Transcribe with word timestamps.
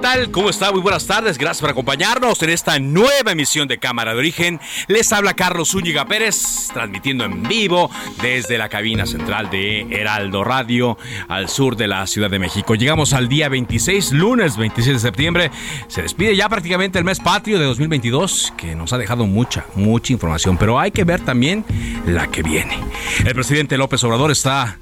Tal? 0.00 0.30
¿Cómo 0.30 0.48
está? 0.48 0.72
Muy 0.72 0.80
buenas 0.80 1.06
tardes. 1.06 1.36
Gracias 1.36 1.60
por 1.60 1.70
acompañarnos 1.70 2.42
en 2.42 2.50
esta 2.50 2.78
nueva 2.78 3.32
emisión 3.32 3.68
de 3.68 3.78
Cámara 3.78 4.12
de 4.12 4.18
Origen. 4.18 4.58
Les 4.88 5.12
habla 5.12 5.34
Carlos 5.34 5.70
Zúñiga 5.70 6.06
Pérez, 6.06 6.68
transmitiendo 6.72 7.24
en 7.24 7.42
vivo 7.42 7.90
desde 8.22 8.56
la 8.56 8.70
cabina 8.70 9.04
central 9.04 9.50
de 9.50 9.82
Heraldo 9.90 10.42
Radio 10.42 10.96
al 11.28 11.48
sur 11.50 11.76
de 11.76 11.86
la 11.86 12.06
Ciudad 12.06 12.30
de 12.30 12.38
México. 12.38 12.74
Llegamos 12.74 13.12
al 13.12 13.28
día 13.28 13.50
26, 13.50 14.12
lunes 14.12 14.56
26 14.56 14.96
de 14.96 15.00
septiembre. 15.00 15.50
Se 15.88 16.02
despide 16.02 16.34
ya 16.34 16.48
prácticamente 16.48 16.98
el 16.98 17.04
mes 17.04 17.20
patrio 17.20 17.58
de 17.58 17.66
2022, 17.66 18.54
que 18.56 18.74
nos 18.74 18.94
ha 18.94 18.98
dejado 18.98 19.26
mucha, 19.26 19.66
mucha 19.74 20.14
información, 20.14 20.56
pero 20.56 20.78
hay 20.78 20.92
que 20.92 21.04
ver 21.04 21.20
también 21.20 21.64
la 22.06 22.26
que 22.28 22.42
viene. 22.42 22.78
El 23.24 23.34
presidente 23.34 23.76
López 23.76 24.02
Obrador 24.04 24.30
está 24.30 24.78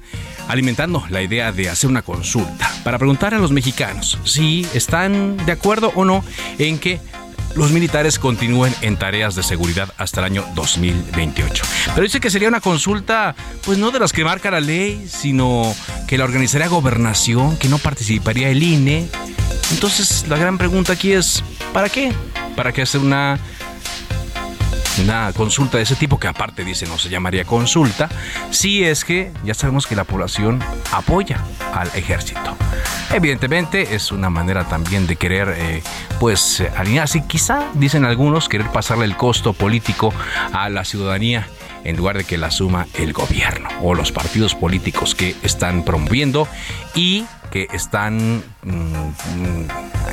alimentando 0.49 1.05
la 1.09 1.21
idea 1.21 1.53
de 1.53 1.69
hacer 1.69 1.89
una 1.89 2.01
consulta 2.01 2.69
para 2.83 2.97
preguntar 2.97 3.33
a 3.33 3.39
los 3.39 3.51
mexicanos 3.51 4.17
si 4.25 4.67
están 4.73 5.37
de 5.45 5.51
acuerdo 5.53 5.93
o 5.95 6.03
no 6.03 6.23
en 6.57 6.79
que 6.79 6.99
los 7.55 7.71
militares 7.71 8.19
continúen 8.19 8.73
en 8.81 8.97
tareas 8.97 9.35
de 9.35 9.43
seguridad 9.43 9.93
hasta 9.97 10.21
el 10.21 10.25
año 10.25 10.45
2028. 10.55 11.63
Pero 11.93 12.03
dice 12.03 12.19
que 12.19 12.29
sería 12.29 12.47
una 12.47 12.61
consulta, 12.61 13.35
pues 13.65 13.77
no 13.77 13.91
de 13.91 13.99
las 13.99 14.11
que 14.11 14.23
marca 14.23 14.51
la 14.51 14.59
ley, 14.59 15.07
sino 15.07 15.73
que 16.07 16.17
la 16.17 16.25
organizaría 16.25 16.67
gobernación, 16.67 17.57
que 17.57 17.69
no 17.69 17.77
participaría 17.77 18.49
el 18.49 18.61
INE. 18.61 19.07
Entonces 19.71 20.25
la 20.27 20.37
gran 20.37 20.57
pregunta 20.57 20.93
aquí 20.93 21.11
es, 21.11 21.43
¿para 21.73 21.89
qué? 21.89 22.11
¿Para 22.55 22.71
qué 22.71 22.81
hacer 22.81 23.01
una 23.01 23.39
una 25.03 25.31
consulta 25.33 25.77
de 25.77 25.83
ese 25.83 25.95
tipo, 25.95 26.19
que 26.19 26.27
aparte 26.27 26.63
dice 26.63 26.85
no 26.87 26.97
se 26.97 27.09
llamaría 27.09 27.45
consulta, 27.45 28.09
si 28.49 28.83
es 28.83 29.05
que 29.05 29.31
ya 29.43 29.53
sabemos 29.53 29.87
que 29.87 29.95
la 29.95 30.03
población 30.03 30.59
apoya 30.91 31.43
al 31.73 31.87
ejército. 31.95 32.55
Evidentemente 33.11 33.95
es 33.95 34.11
una 34.11 34.29
manera 34.29 34.65
también 34.65 35.07
de 35.07 35.15
querer 35.15 35.53
eh, 35.57 35.83
pues 36.19 36.63
alinearse, 36.75 37.23
quizá 37.25 37.63
dicen 37.73 38.05
algunos 38.05 38.49
querer 38.49 38.69
pasarle 38.71 39.05
el 39.05 39.15
costo 39.15 39.53
político 39.53 40.13
a 40.53 40.69
la 40.69 40.85
ciudadanía 40.85 41.47
en 41.83 41.97
lugar 41.97 42.17
de 42.17 42.23
que 42.23 42.37
la 42.37 42.51
suma 42.51 42.87
el 42.95 43.13
gobierno 43.13 43.69
o 43.81 43.95
los 43.95 44.11
partidos 44.11 44.53
políticos 44.53 45.15
que 45.15 45.35
están 45.43 45.83
promoviendo 45.83 46.47
y 46.93 47.25
que 47.49 47.67
están 47.73 48.43
mm, 48.63 48.71
mm, 48.71 49.67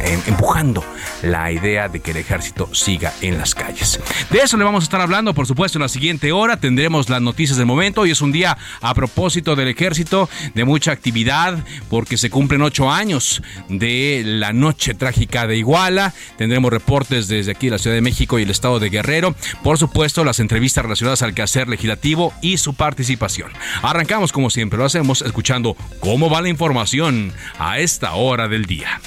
em, 0.05 0.21
empujando 0.27 0.85
la 1.23 1.51
idea 1.53 1.89
de 1.89 2.01
que 2.01 2.13
el 2.13 2.19
ejército 2.19 2.75
siga 2.75 3.13
en 3.21 3.39
las 3.39 3.55
calles. 3.55 4.01
De 4.31 4.39
eso 4.39 4.57
le 4.57 4.65
vamos 4.65 4.85
a 4.85 4.87
estar 4.87 5.01
hablando, 5.01 5.35
por 5.35 5.47
supuesto, 5.47 5.79
en 5.79 5.83
la 5.83 5.89
siguiente 5.89 6.33
hora. 6.33 6.59
Tendremos 6.59 7.09
las 7.09 7.23
noticias 7.23 7.59
del 7.59 7.67
momento 7.67 8.07
y 8.07 8.11
es 8.11 8.21
un 8.21 8.33
día 8.33 8.57
a 8.81 8.95
propósito 8.95 9.57
del 9.57 9.69
ejército, 9.69 10.29
de 10.55 10.65
mucha 10.65 10.93
actividad, 10.93 11.59
porque 11.89 12.17
se 12.17 12.31
cumplen 12.31 12.63
ocho 12.63 12.91
años 12.91 13.43
de 13.69 14.23
la 14.25 14.53
noche 14.53 14.95
trágica 14.95 15.47
de 15.47 15.57
Iguala. 15.57 16.15
Tendremos 16.37 16.71
reportes 16.71 17.29
desde 17.29 17.53
aquí, 17.53 17.71
la 17.71 17.79
Ciudad 17.79 17.97
de 17.97 18.03
México 18.03 18.39
y 18.39 18.43
el 18.43 18.51
estado 18.51 18.79
de 18.79 18.91
Guerrero. 18.91 19.35
Por 19.63 19.79
supuesto, 19.79 20.25
las 20.25 20.41
entrevistas 20.41 20.85
relacionadas 20.85 21.23
al 21.23 21.35
quehacer 21.35 21.69
legislativo 21.69 22.33
y 22.41 22.59
su 22.59 22.75
participación. 22.75 23.51
Arrancamos, 23.83 24.33
como 24.33 24.51
siempre 24.51 24.79
lo 24.79 24.85
hacemos, 24.85 25.23
escuchando 25.23 25.77
cómo 26.01 26.31
va 26.31 26.41
la 26.41 26.49
información 26.49 27.26
a 27.59 27.79
esta 27.79 28.15
hora 28.15 28.49
del 28.49 28.67
día. 28.67 29.01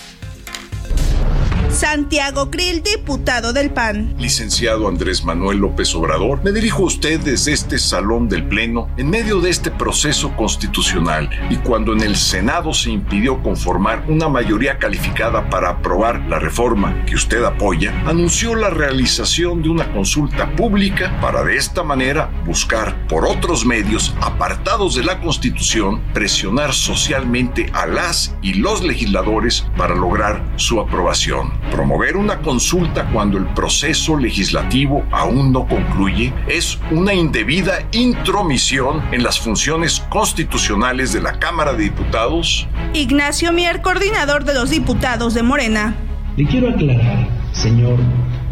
Santiago 1.71 2.49
Krill, 2.49 2.81
diputado 2.81 3.53
del 3.53 3.69
PAN. 3.69 4.15
Licenciado 4.17 4.87
Andrés 4.87 5.23
Manuel 5.23 5.59
López 5.59 5.93
Obrador, 5.93 6.43
me 6.43 6.51
dirijo 6.51 6.83
a 6.83 6.87
usted 6.87 7.19
desde 7.19 7.53
este 7.53 7.77
salón 7.77 8.27
del 8.27 8.47
Pleno 8.47 8.89
en 8.97 9.09
medio 9.09 9.39
de 9.39 9.51
este 9.51 9.69
proceso 9.69 10.35
constitucional 10.35 11.29
y 11.49 11.57
cuando 11.57 11.93
en 11.93 12.01
el 12.01 12.15
Senado 12.15 12.73
se 12.73 12.89
impidió 12.89 13.41
conformar 13.43 14.03
una 14.07 14.27
mayoría 14.27 14.79
calificada 14.79 15.47
para 15.49 15.69
aprobar 15.69 16.21
la 16.27 16.39
reforma 16.39 17.05
que 17.05 17.15
usted 17.15 17.43
apoya, 17.43 17.93
anunció 18.07 18.55
la 18.55 18.71
realización 18.71 19.61
de 19.61 19.69
una 19.69 19.91
consulta 19.93 20.55
pública 20.55 21.19
para 21.21 21.43
de 21.43 21.55
esta 21.55 21.83
manera 21.83 22.31
buscar 22.45 23.07
por 23.07 23.25
otros 23.25 23.63
medios 23.65 24.15
apartados 24.21 24.95
de 24.95 25.03
la 25.03 25.21
Constitución 25.21 26.01
presionar 26.13 26.73
socialmente 26.73 27.69
a 27.73 27.85
las 27.85 28.35
y 28.41 28.55
los 28.55 28.83
legisladores 28.83 29.65
para 29.77 29.93
lograr 29.93 30.43
su 30.55 30.79
aprobación. 30.79 31.58
Promover 31.71 32.17
una 32.17 32.41
consulta 32.41 33.09
cuando 33.11 33.37
el 33.37 33.45
proceso 33.53 34.17
legislativo 34.17 35.05
aún 35.11 35.51
no 35.51 35.67
concluye 35.67 36.33
es 36.47 36.79
una 36.91 37.13
indebida 37.13 37.87
intromisión 37.91 39.01
en 39.11 39.23
las 39.23 39.39
funciones 39.39 39.99
constitucionales 40.09 41.13
de 41.13 41.21
la 41.21 41.39
Cámara 41.39 41.73
de 41.73 41.83
Diputados. 41.83 42.67
Ignacio 42.93 43.51
Mier, 43.51 43.81
coordinador 43.81 44.45
de 44.45 44.53
los 44.53 44.69
diputados 44.69 45.33
de 45.33 45.43
Morena. 45.43 45.95
Le 46.37 46.45
quiero 46.45 46.69
aclarar, 46.69 47.27
señor 47.51 47.97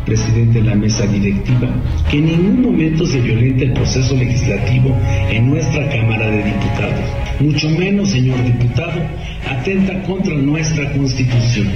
presidente 0.08 0.60
de 0.62 0.70
la 0.70 0.76
mesa 0.76 1.06
directiva, 1.06 1.68
que 2.10 2.18
en 2.18 2.26
ningún 2.28 2.62
momento 2.62 3.06
se 3.06 3.20
violenta 3.20 3.66
el 3.66 3.74
proceso 3.74 4.16
legislativo 4.16 4.98
en 5.30 5.50
nuestra 5.50 5.90
Cámara 5.90 6.28
de 6.28 6.44
Diputados. 6.44 7.27
Mucho 7.40 7.70
menos, 7.70 8.10
señor 8.10 8.44
diputado, 8.44 9.00
atenta 9.48 10.02
contra 10.04 10.36
nuestra 10.36 10.92
Constitución. 10.94 11.68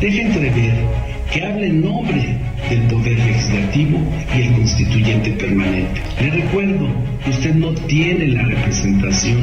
Deja 0.00 0.22
entrever 0.22 0.74
que 1.32 1.42
hable 1.44 1.66
en 1.66 1.80
nombre 1.80 2.36
del 2.70 2.82
Poder 2.82 3.18
Legislativo 3.18 3.98
y 4.36 4.42
el 4.42 4.52
Constituyente 4.52 5.30
Permanente. 5.32 6.00
Le 6.20 6.30
recuerdo 6.30 6.88
que 7.24 7.30
usted 7.30 7.54
no 7.54 7.72
tiene 7.72 8.28
la 8.28 8.42
representación 8.44 9.40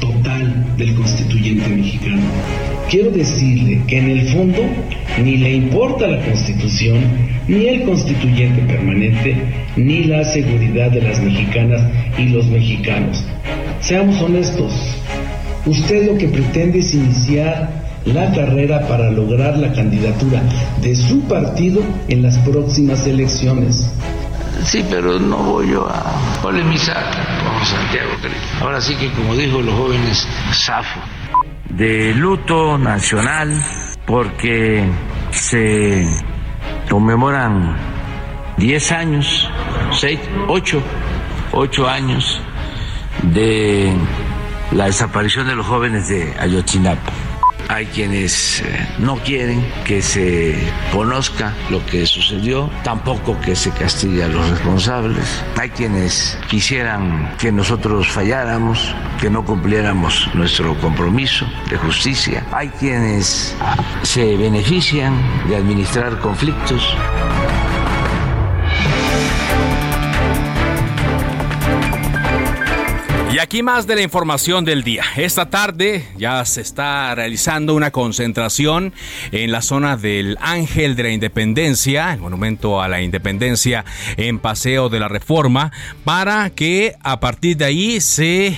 total 0.00 0.76
del 0.76 0.92
Constituyente 0.94 1.68
mexicano. 1.68 2.22
Quiero 2.90 3.12
decirle 3.12 3.80
que 3.86 3.98
en 3.98 4.10
el 4.10 4.28
fondo 4.28 4.60
ni 5.22 5.36
le 5.36 5.54
importa 5.54 6.08
la 6.08 6.20
Constitución, 6.24 6.98
ni 7.46 7.66
el 7.68 7.82
Constituyente 7.82 8.60
Permanente, 8.62 9.36
ni 9.76 10.04
la 10.04 10.24
seguridad 10.24 10.90
de 10.90 11.02
las 11.02 11.22
mexicanas 11.22 11.80
y 12.18 12.26
los 12.26 12.46
mexicanos. 12.48 13.24
Seamos 13.82 14.22
honestos, 14.22 14.72
usted 15.66 16.12
lo 16.12 16.16
que 16.16 16.28
pretende 16.28 16.78
es 16.78 16.94
iniciar 16.94 17.68
la 18.04 18.32
carrera 18.32 18.86
para 18.86 19.10
lograr 19.10 19.58
la 19.58 19.72
candidatura 19.72 20.40
de 20.80 20.94
su 20.94 21.20
partido 21.22 21.82
en 22.06 22.22
las 22.22 22.38
próximas 22.38 23.04
elecciones. 23.08 23.92
Sí, 24.62 24.84
pero 24.88 25.18
no 25.18 25.36
voy 25.38 25.70
yo 25.70 25.84
a 25.88 26.40
polemizar 26.40 27.02
con 27.42 27.66
Santiago. 27.66 28.10
Ahora 28.60 28.80
sí 28.80 28.94
que, 28.94 29.10
como 29.14 29.34
dijo 29.34 29.60
los 29.60 29.74
jóvenes, 29.74 30.28
zafo. 30.52 31.00
De 31.70 32.14
luto 32.14 32.78
nacional 32.78 33.50
porque 34.06 34.84
se 35.32 36.06
conmemoran 36.88 37.76
10 38.58 38.92
años, 38.92 39.50
6, 39.90 40.20
8, 40.46 40.82
8 41.52 41.88
años 41.88 42.40
de 43.22 43.92
la 44.72 44.86
desaparición 44.86 45.46
de 45.46 45.54
los 45.54 45.66
jóvenes 45.66 46.08
de 46.08 46.34
Ayotzinapa 46.38 47.12
hay 47.72 47.86
quienes 47.86 48.60
eh, 48.60 48.88
no 48.98 49.16
quieren 49.16 49.66
que 49.84 50.02
se 50.02 50.58
conozca 50.92 51.54
lo 51.70 51.84
que 51.86 52.06
sucedió, 52.06 52.68
tampoco 52.84 53.40
que 53.40 53.56
se 53.56 53.70
castigue 53.70 54.24
a 54.24 54.28
los 54.28 54.50
responsables. 54.50 55.42
Hay 55.58 55.70
quienes 55.70 56.38
quisieran 56.50 57.34
que 57.38 57.50
nosotros 57.50 58.08
falláramos, 58.08 58.94
que 59.20 59.30
no 59.30 59.44
cumpliéramos 59.44 60.28
nuestro 60.34 60.78
compromiso 60.80 61.46
de 61.70 61.78
justicia. 61.78 62.44
Hay 62.52 62.68
quienes 62.68 63.56
se 64.02 64.36
benefician 64.36 65.14
de 65.48 65.56
administrar 65.56 66.18
conflictos. 66.18 66.94
Y 73.32 73.38
aquí 73.38 73.62
más 73.62 73.86
de 73.86 73.94
la 73.94 74.02
información 74.02 74.66
del 74.66 74.82
día. 74.82 75.04
Esta 75.16 75.48
tarde 75.48 76.04
ya 76.18 76.44
se 76.44 76.60
está 76.60 77.14
realizando 77.14 77.74
una 77.74 77.90
concentración 77.90 78.92
en 79.30 79.50
la 79.50 79.62
zona 79.62 79.96
del 79.96 80.36
Ángel 80.42 80.96
de 80.96 81.04
la 81.04 81.08
Independencia, 81.08 82.12
el 82.12 82.20
monumento 82.20 82.82
a 82.82 82.88
la 82.88 83.00
Independencia 83.00 83.86
en 84.18 84.38
Paseo 84.38 84.90
de 84.90 85.00
la 85.00 85.08
Reforma, 85.08 85.72
para 86.04 86.50
que 86.50 86.94
a 87.00 87.20
partir 87.20 87.56
de 87.56 87.64
ahí 87.64 88.02
se 88.02 88.48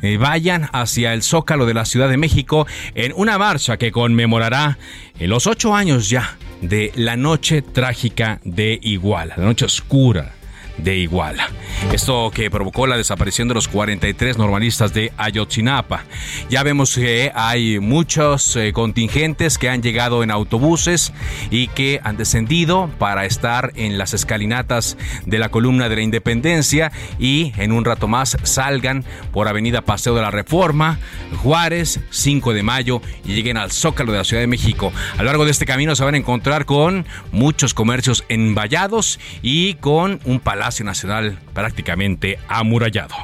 eh, 0.00 0.16
vayan 0.16 0.70
hacia 0.72 1.12
el 1.12 1.22
Zócalo 1.22 1.66
de 1.66 1.74
la 1.74 1.84
Ciudad 1.84 2.08
de 2.08 2.16
México 2.16 2.66
en 2.94 3.12
una 3.16 3.36
marcha 3.36 3.76
que 3.76 3.92
conmemorará 3.92 4.78
los 5.18 5.46
ocho 5.46 5.74
años 5.74 6.08
ya 6.08 6.38
de 6.62 6.92
la 6.94 7.16
noche 7.16 7.60
trágica 7.60 8.40
de 8.42 8.78
Iguala, 8.80 9.34
la 9.36 9.44
noche 9.44 9.66
oscura 9.66 10.32
de 10.78 10.96
Iguala. 10.96 11.48
Esto 11.92 12.30
que 12.32 12.50
provocó 12.50 12.86
la 12.86 12.96
desaparición 12.96 13.46
de 13.48 13.54
los 13.54 13.68
43 13.68 14.38
normalistas 14.38 14.92
de 14.94 15.12
Ayotzinapa. 15.16 16.04
Ya 16.48 16.62
vemos 16.62 16.94
que 16.94 17.30
hay 17.34 17.78
muchos 17.78 18.56
eh, 18.56 18.72
contingentes 18.72 19.58
que 19.58 19.68
han 19.68 19.82
llegado 19.82 20.22
en 20.22 20.30
autobuses 20.30 21.12
y 21.50 21.68
que 21.68 22.00
han 22.02 22.16
descendido 22.16 22.90
para 22.98 23.26
estar 23.26 23.72
en 23.76 23.98
las 23.98 24.14
escalinatas 24.14 24.96
de 25.26 25.38
la 25.38 25.50
columna 25.50 25.88
de 25.88 25.96
la 25.96 26.02
Independencia 26.02 26.90
y 27.18 27.52
en 27.58 27.72
un 27.72 27.84
rato 27.84 28.08
más 28.08 28.36
salgan 28.42 29.04
por 29.32 29.46
Avenida 29.46 29.82
Paseo 29.82 30.14
de 30.14 30.22
la 30.22 30.30
Reforma, 30.30 30.98
Juárez, 31.42 32.00
5 32.10 32.52
de 32.52 32.62
mayo 32.62 33.00
y 33.24 33.34
lleguen 33.34 33.56
al 33.56 33.70
Zócalo 33.70 34.12
de 34.12 34.18
la 34.18 34.24
Ciudad 34.24 34.42
de 34.42 34.48
México. 34.48 34.92
A 35.14 35.18
lo 35.18 35.24
largo 35.24 35.44
de 35.44 35.50
este 35.50 35.66
camino 35.66 35.94
se 35.94 36.04
van 36.04 36.14
a 36.14 36.18
encontrar 36.18 36.64
con 36.64 37.06
muchos 37.30 37.74
comercios 37.74 38.24
envallados 38.28 39.20
y 39.42 39.74
con 39.74 40.20
un 40.24 40.40
palacio 40.40 40.63
Nacional 40.84 41.38
prácticamente 41.52 42.38
amurallado. 42.48 43.14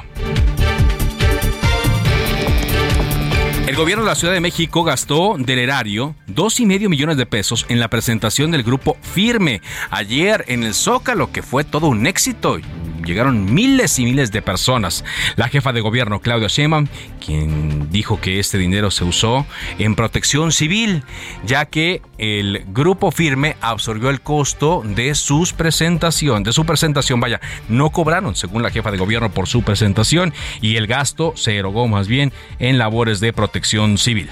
El 3.67 3.75
gobierno 3.75 4.03
de 4.03 4.09
la 4.09 4.15
Ciudad 4.15 4.33
de 4.33 4.41
México 4.41 4.83
gastó 4.83 5.35
del 5.37 5.57
erario 5.57 6.13
dos 6.27 6.59
y 6.59 6.65
medio 6.65 6.89
millones 6.89 7.17
de 7.17 7.25
pesos 7.25 7.65
en 7.69 7.79
la 7.79 7.89
presentación 7.89 8.51
del 8.51 8.63
grupo 8.63 8.97
Firme 9.01 9.61
ayer 9.89 10.43
en 10.47 10.63
el 10.63 10.73
Zócalo, 10.73 11.31
que 11.31 11.41
fue 11.41 11.63
todo 11.63 11.87
un 11.87 12.05
éxito 12.05 12.59
llegaron 13.05 13.53
miles 13.53 13.99
y 13.99 14.05
miles 14.05 14.31
de 14.31 14.41
personas. 14.41 15.03
La 15.35 15.47
jefa 15.47 15.73
de 15.73 15.81
gobierno, 15.81 16.19
Claudia 16.19 16.47
Sheinbaum, 16.47 16.87
quien 17.23 17.91
dijo 17.91 18.19
que 18.19 18.39
este 18.39 18.57
dinero 18.57 18.91
se 18.91 19.03
usó 19.03 19.45
en 19.79 19.95
protección 19.95 20.51
civil, 20.51 21.03
ya 21.45 21.65
que 21.65 22.01
el 22.17 22.65
grupo 22.67 23.11
firme 23.11 23.55
absorbió 23.61 24.09
el 24.09 24.21
costo 24.21 24.83
de 24.85 25.15
sus 25.15 25.53
presentación, 25.53 26.43
de 26.43 26.53
su 26.53 26.65
presentación, 26.65 27.19
vaya, 27.19 27.41
no 27.69 27.89
cobraron, 27.89 28.35
según 28.35 28.63
la 28.63 28.71
jefa 28.71 28.91
de 28.91 28.97
gobierno, 28.97 29.31
por 29.31 29.47
su 29.47 29.63
presentación 29.63 30.33
y 30.61 30.75
el 30.75 30.87
gasto 30.87 31.33
se 31.35 31.57
erogó 31.57 31.87
más 31.87 32.07
bien 32.07 32.31
en 32.59 32.77
labores 32.77 33.19
de 33.19 33.33
protección 33.33 33.97
civil. 33.97 34.29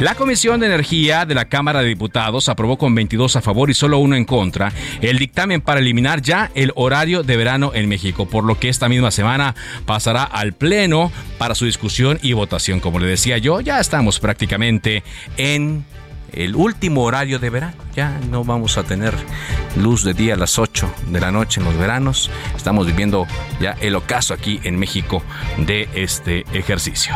La 0.00 0.14
Comisión 0.14 0.60
de 0.60 0.66
Energía 0.66 1.26
de 1.26 1.34
la 1.34 1.44
Cámara 1.44 1.82
de 1.82 1.88
Diputados 1.88 2.48
aprobó 2.48 2.78
con 2.78 2.94
22 2.94 3.36
a 3.36 3.42
favor 3.42 3.68
y 3.68 3.74
solo 3.74 3.98
uno 3.98 4.16
en 4.16 4.24
contra 4.24 4.72
el 5.02 5.18
dictamen 5.18 5.60
para 5.60 5.80
eliminar 5.80 6.22
ya 6.22 6.50
el 6.54 6.72
horario 6.74 7.22
de 7.22 7.36
verano 7.36 7.72
en 7.74 7.86
México, 7.86 8.24
por 8.24 8.44
lo 8.44 8.58
que 8.58 8.70
esta 8.70 8.88
misma 8.88 9.10
semana 9.10 9.54
pasará 9.84 10.24
al 10.24 10.54
Pleno 10.54 11.12
para 11.36 11.54
su 11.54 11.66
discusión 11.66 12.18
y 12.22 12.32
votación. 12.32 12.80
Como 12.80 12.98
le 12.98 13.08
decía 13.08 13.36
yo, 13.36 13.60
ya 13.60 13.78
estamos 13.78 14.20
prácticamente 14.20 15.02
en 15.36 15.84
el 16.32 16.56
último 16.56 17.02
horario 17.02 17.38
de 17.38 17.50
verano. 17.50 17.76
Ya 17.94 18.18
no 18.30 18.42
vamos 18.42 18.78
a 18.78 18.84
tener 18.84 19.12
luz 19.76 20.02
de 20.02 20.14
día 20.14 20.32
a 20.32 20.38
las 20.38 20.58
8 20.58 20.90
de 21.08 21.20
la 21.20 21.30
noche 21.30 21.60
en 21.60 21.66
los 21.66 21.76
veranos. 21.76 22.30
Estamos 22.56 22.86
viviendo 22.86 23.26
ya 23.60 23.76
el 23.82 23.94
ocaso 23.96 24.32
aquí 24.32 24.60
en 24.62 24.78
México 24.78 25.22
de 25.58 25.90
este 25.92 26.46
ejercicio. 26.54 27.14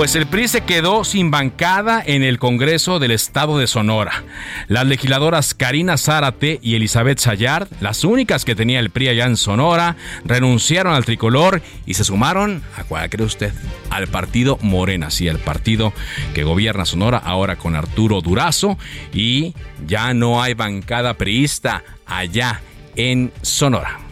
Pues 0.00 0.16
el 0.16 0.24
PRI 0.24 0.48
se 0.48 0.62
quedó 0.62 1.04
sin 1.04 1.30
bancada 1.30 2.02
en 2.02 2.22
el 2.22 2.38
Congreso 2.38 2.98
del 3.00 3.10
Estado 3.10 3.58
de 3.58 3.66
Sonora. 3.66 4.24
Las 4.66 4.86
legisladoras 4.86 5.52
Karina 5.52 5.98
Zárate 5.98 6.58
y 6.62 6.74
Elizabeth 6.74 7.18
Sayard, 7.18 7.68
las 7.82 8.02
únicas 8.02 8.46
que 8.46 8.54
tenía 8.54 8.80
el 8.80 8.88
PRI 8.88 9.08
allá 9.08 9.26
en 9.26 9.36
Sonora, 9.36 9.96
renunciaron 10.24 10.94
al 10.94 11.04
tricolor 11.04 11.60
y 11.84 11.92
se 11.92 12.04
sumaron, 12.04 12.62
¿a 12.78 12.84
cuál 12.84 13.10
cree 13.10 13.26
usted? 13.26 13.52
Al 13.90 14.08
partido 14.08 14.58
Morena, 14.62 15.10
sí, 15.10 15.28
al 15.28 15.38
partido 15.38 15.92
que 16.32 16.44
gobierna 16.44 16.86
Sonora 16.86 17.18
ahora 17.18 17.56
con 17.56 17.76
Arturo 17.76 18.22
Durazo 18.22 18.78
y 19.12 19.54
ya 19.86 20.14
no 20.14 20.42
hay 20.42 20.54
bancada 20.54 21.12
priista 21.12 21.84
allá 22.06 22.62
en 22.96 23.34
Sonora. 23.42 24.09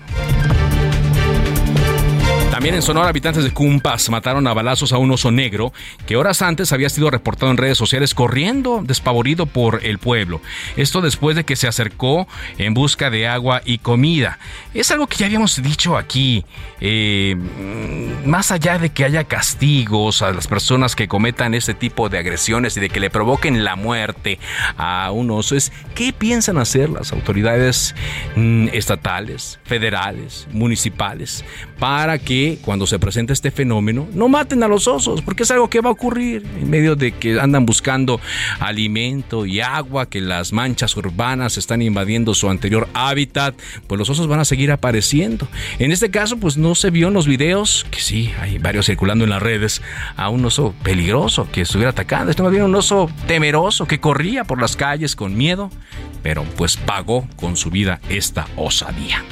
También 2.58 2.74
en 2.74 2.82
Sonora, 2.82 3.10
habitantes 3.10 3.44
de 3.44 3.52
Cumpas 3.52 4.10
mataron 4.10 4.44
a 4.48 4.52
balazos 4.52 4.92
a 4.92 4.98
un 4.98 5.12
oso 5.12 5.30
negro 5.30 5.72
que 6.08 6.16
horas 6.16 6.42
antes 6.42 6.72
había 6.72 6.88
sido 6.88 7.08
reportado 7.08 7.52
en 7.52 7.56
redes 7.56 7.78
sociales 7.78 8.14
corriendo 8.14 8.82
despavorido 8.84 9.46
por 9.46 9.86
el 9.86 9.98
pueblo. 9.98 10.40
Esto 10.76 11.00
después 11.00 11.36
de 11.36 11.44
que 11.44 11.54
se 11.54 11.68
acercó 11.68 12.26
en 12.56 12.74
busca 12.74 13.10
de 13.10 13.28
agua 13.28 13.62
y 13.64 13.78
comida. 13.78 14.40
Es 14.74 14.90
algo 14.90 15.06
que 15.06 15.18
ya 15.18 15.26
habíamos 15.26 15.62
dicho 15.62 15.96
aquí. 15.96 16.44
Eh, 16.80 17.36
más 18.24 18.50
allá 18.50 18.80
de 18.80 18.90
que 18.90 19.04
haya 19.04 19.22
castigos 19.22 20.22
a 20.22 20.32
las 20.32 20.48
personas 20.48 20.96
que 20.96 21.06
cometan 21.06 21.54
este 21.54 21.74
tipo 21.74 22.08
de 22.08 22.18
agresiones 22.18 22.76
y 22.76 22.80
de 22.80 22.88
que 22.88 22.98
le 22.98 23.08
provoquen 23.08 23.62
la 23.62 23.76
muerte 23.76 24.40
a 24.76 25.12
un 25.12 25.30
oso, 25.30 25.54
es 25.54 25.70
qué 25.94 26.12
piensan 26.12 26.58
hacer 26.58 26.90
las 26.90 27.12
autoridades 27.12 27.94
mm, 28.34 28.70
estatales, 28.72 29.60
federales, 29.64 30.48
municipales 30.50 31.44
para 31.78 32.18
que 32.18 32.47
cuando 32.56 32.86
se 32.86 32.98
presenta 32.98 33.32
este 33.32 33.50
fenómeno 33.50 34.08
no 34.12 34.28
maten 34.28 34.62
a 34.62 34.68
los 34.68 34.88
osos, 34.88 35.22
porque 35.22 35.42
es 35.42 35.50
algo 35.50 35.68
que 35.68 35.80
va 35.80 35.90
a 35.90 35.92
ocurrir 35.92 36.44
en 36.60 36.70
medio 36.70 36.96
de 36.96 37.12
que 37.12 37.38
andan 37.40 37.66
buscando 37.66 38.20
alimento 38.60 39.46
y 39.46 39.60
agua, 39.60 40.08
que 40.08 40.20
las 40.20 40.52
manchas 40.52 40.96
urbanas 40.96 41.58
están 41.58 41.82
invadiendo 41.82 42.34
su 42.34 42.48
anterior 42.48 42.88
hábitat, 42.94 43.54
pues 43.86 43.98
los 43.98 44.10
osos 44.10 44.26
van 44.26 44.40
a 44.40 44.44
seguir 44.44 44.72
apareciendo. 44.72 45.48
En 45.78 45.92
este 45.92 46.10
caso, 46.10 46.38
pues 46.38 46.56
no 46.56 46.74
se 46.74 46.90
vio 46.90 47.08
en 47.08 47.14
los 47.14 47.26
videos, 47.26 47.86
que 47.90 48.00
sí, 48.00 48.30
hay 48.40 48.58
varios 48.58 48.86
circulando 48.86 49.24
en 49.24 49.30
las 49.30 49.42
redes, 49.42 49.82
a 50.16 50.28
un 50.28 50.44
oso 50.44 50.74
peligroso 50.82 51.48
que 51.50 51.62
estuviera 51.62 51.90
atacando. 51.90 52.30
Esto 52.30 52.42
más 52.42 52.52
bien 52.52 52.64
un 52.64 52.74
oso 52.74 53.10
temeroso 53.26 53.86
que 53.86 54.00
corría 54.00 54.44
por 54.44 54.60
las 54.60 54.76
calles 54.76 55.16
con 55.16 55.36
miedo, 55.36 55.70
pero 56.22 56.44
pues 56.56 56.76
pagó 56.76 57.28
con 57.36 57.56
su 57.56 57.70
vida 57.70 58.00
esta 58.08 58.46
osadía. 58.56 59.24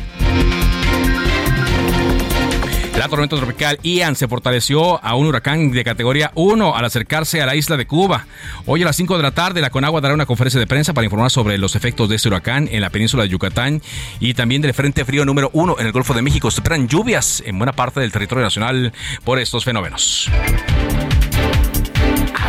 La 2.99 3.09
tormenta 3.09 3.37
tropical 3.37 3.79
Ian 3.83 4.17
se 4.17 4.27
fortaleció 4.27 5.05
a 5.05 5.15
un 5.17 5.27
huracán 5.27 5.71
de 5.71 5.85
categoría 5.85 6.33
1 6.35 6.75
al 6.75 6.85
acercarse 6.85 7.43
a 7.43 7.47
la 7.47 7.55
isla 7.55 7.77
de 7.77 7.87
Cuba. 7.87 8.27
Hoy 8.65 8.83
a 8.83 8.87
las 8.87 8.97
5 8.97 9.19
de 9.19 9.23
la 9.23 9.33
tarde, 9.33 9.61
la 9.61 9.69
Conagua 9.69 10.01
dará 10.01 10.15
una 10.15 10.25
conferencia 10.25 10.59
de 10.59 10.67
prensa 10.67 10.95
para 10.95 11.05
informar 11.05 11.31
sobre 11.31 11.59
los 11.59 11.77
efectos 11.77 12.09
de 12.09 12.17
este 12.17 12.29
huracán 12.29 12.69
en 12.73 12.81
la 12.81 12.89
península 12.89 13.25
de 13.25 13.29
Yucatán 13.29 13.83
y 14.19 14.33
también 14.33 14.63
del 14.63 14.73
Frente 14.73 15.05
Frío 15.05 15.27
número 15.27 15.51
1 15.53 15.77
en 15.79 15.87
el 15.87 15.93
Golfo 15.93 16.15
de 16.15 16.23
México. 16.23 16.51
Se 16.51 16.61
esperan 16.61 16.89
lluvias 16.89 17.43
en 17.45 17.59
buena 17.59 17.75
parte 17.75 18.01
del 18.01 18.13
territorio 18.13 18.45
nacional 18.45 18.93
por 19.25 19.39
estos 19.39 19.65
fenómenos. 19.65 20.31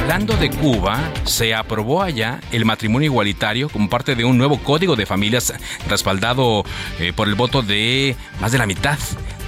Hablando 0.07 0.37
de 0.37 0.49
Cuba, 0.49 1.11
se 1.25 1.53
aprobó 1.53 2.01
allá 2.01 2.39
el 2.53 2.63
matrimonio 2.63 3.07
igualitario 3.07 3.67
como 3.67 3.89
parte 3.89 4.15
de 4.15 4.23
un 4.23 4.37
nuevo 4.37 4.57
código 4.57 4.95
de 4.95 5.05
familias 5.05 5.53
respaldado 5.89 6.63
eh, 6.97 7.11
por 7.13 7.27
el 7.27 7.35
voto 7.35 7.61
de 7.61 8.15
más 8.39 8.53
de 8.53 8.57
la 8.57 8.65
mitad 8.65 8.97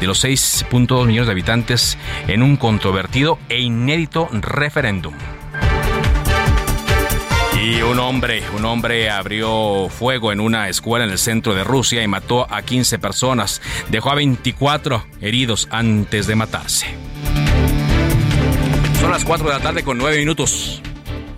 de 0.01 0.05
los 0.05 0.21
6.2 0.21 1.05
millones 1.05 1.27
de 1.27 1.31
habitantes 1.31 1.97
en 2.27 2.43
un 2.43 2.57
controvertido 2.57 3.39
e 3.47 3.61
inédito 3.61 4.27
referéndum. 4.33 5.13
Y 7.63 7.81
un 7.81 7.97
hombre, 7.99 8.43
un 8.53 8.65
hombre 8.65 9.09
abrió 9.09 9.87
fuego 9.87 10.33
en 10.33 10.41
una 10.41 10.67
escuela 10.67 11.05
en 11.05 11.11
el 11.11 11.19
centro 11.19 11.55
de 11.55 11.63
Rusia 11.63 12.03
y 12.03 12.07
mató 12.09 12.53
a 12.53 12.63
15 12.63 12.99
personas. 12.99 13.61
Dejó 13.87 14.11
a 14.11 14.15
24 14.15 15.05
heridos 15.21 15.69
antes 15.71 16.27
de 16.27 16.35
matarse. 16.35 16.87
Son 18.99 19.11
las 19.11 19.23
4 19.23 19.47
de 19.47 19.53
la 19.53 19.59
tarde 19.59 19.83
con 19.83 19.97
9 19.97 20.17
minutos. 20.17 20.81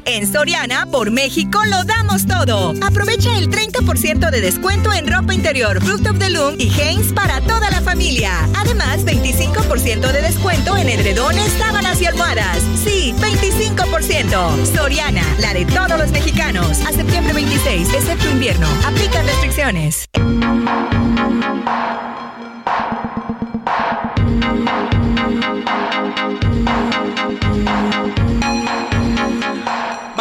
En 0.06 0.32
Soriana, 0.32 0.88
por 0.88 1.12
México, 1.12 1.64
lo 1.66 1.84
damos 1.84 2.26
todo. 2.26 2.74
Aprovecha 2.82 3.38
el 3.38 3.50
30% 3.50 4.32
de 4.32 4.42
descuento 4.42 4.92
en 4.92 5.08
ropa 5.08 5.34
interior, 5.34 5.80
Fruit 5.82 6.08
of 6.08 6.18
the 6.18 6.32
Loom 6.32 6.56
y 6.58 6.70
Hanes 6.82 7.14
para 7.14 7.40
toda 7.42 7.70
la 7.70 7.82
familia. 7.82 8.32
Además, 8.56 9.06
25% 9.06 10.12
de 10.12 10.22
descuento 10.22 10.76
en 10.76 10.90
edredones, 10.90 11.54
sábanas 11.54 12.02
y 12.02 12.08
almohadas. 12.08 12.58
Sí, 12.84 13.14
25%. 13.20 14.76
Soriana, 14.76 15.24
la 15.40 15.54
de 15.54 15.66
todos 15.66 16.00
los 16.00 16.10
mexicanos. 16.12 16.82
A 16.82 16.92
septiembre 16.92 17.34
26, 17.34 17.94
excepto 17.94 18.30
invierno. 18.32 18.68
Aplica 18.86 19.22
restricciones. 19.22 20.10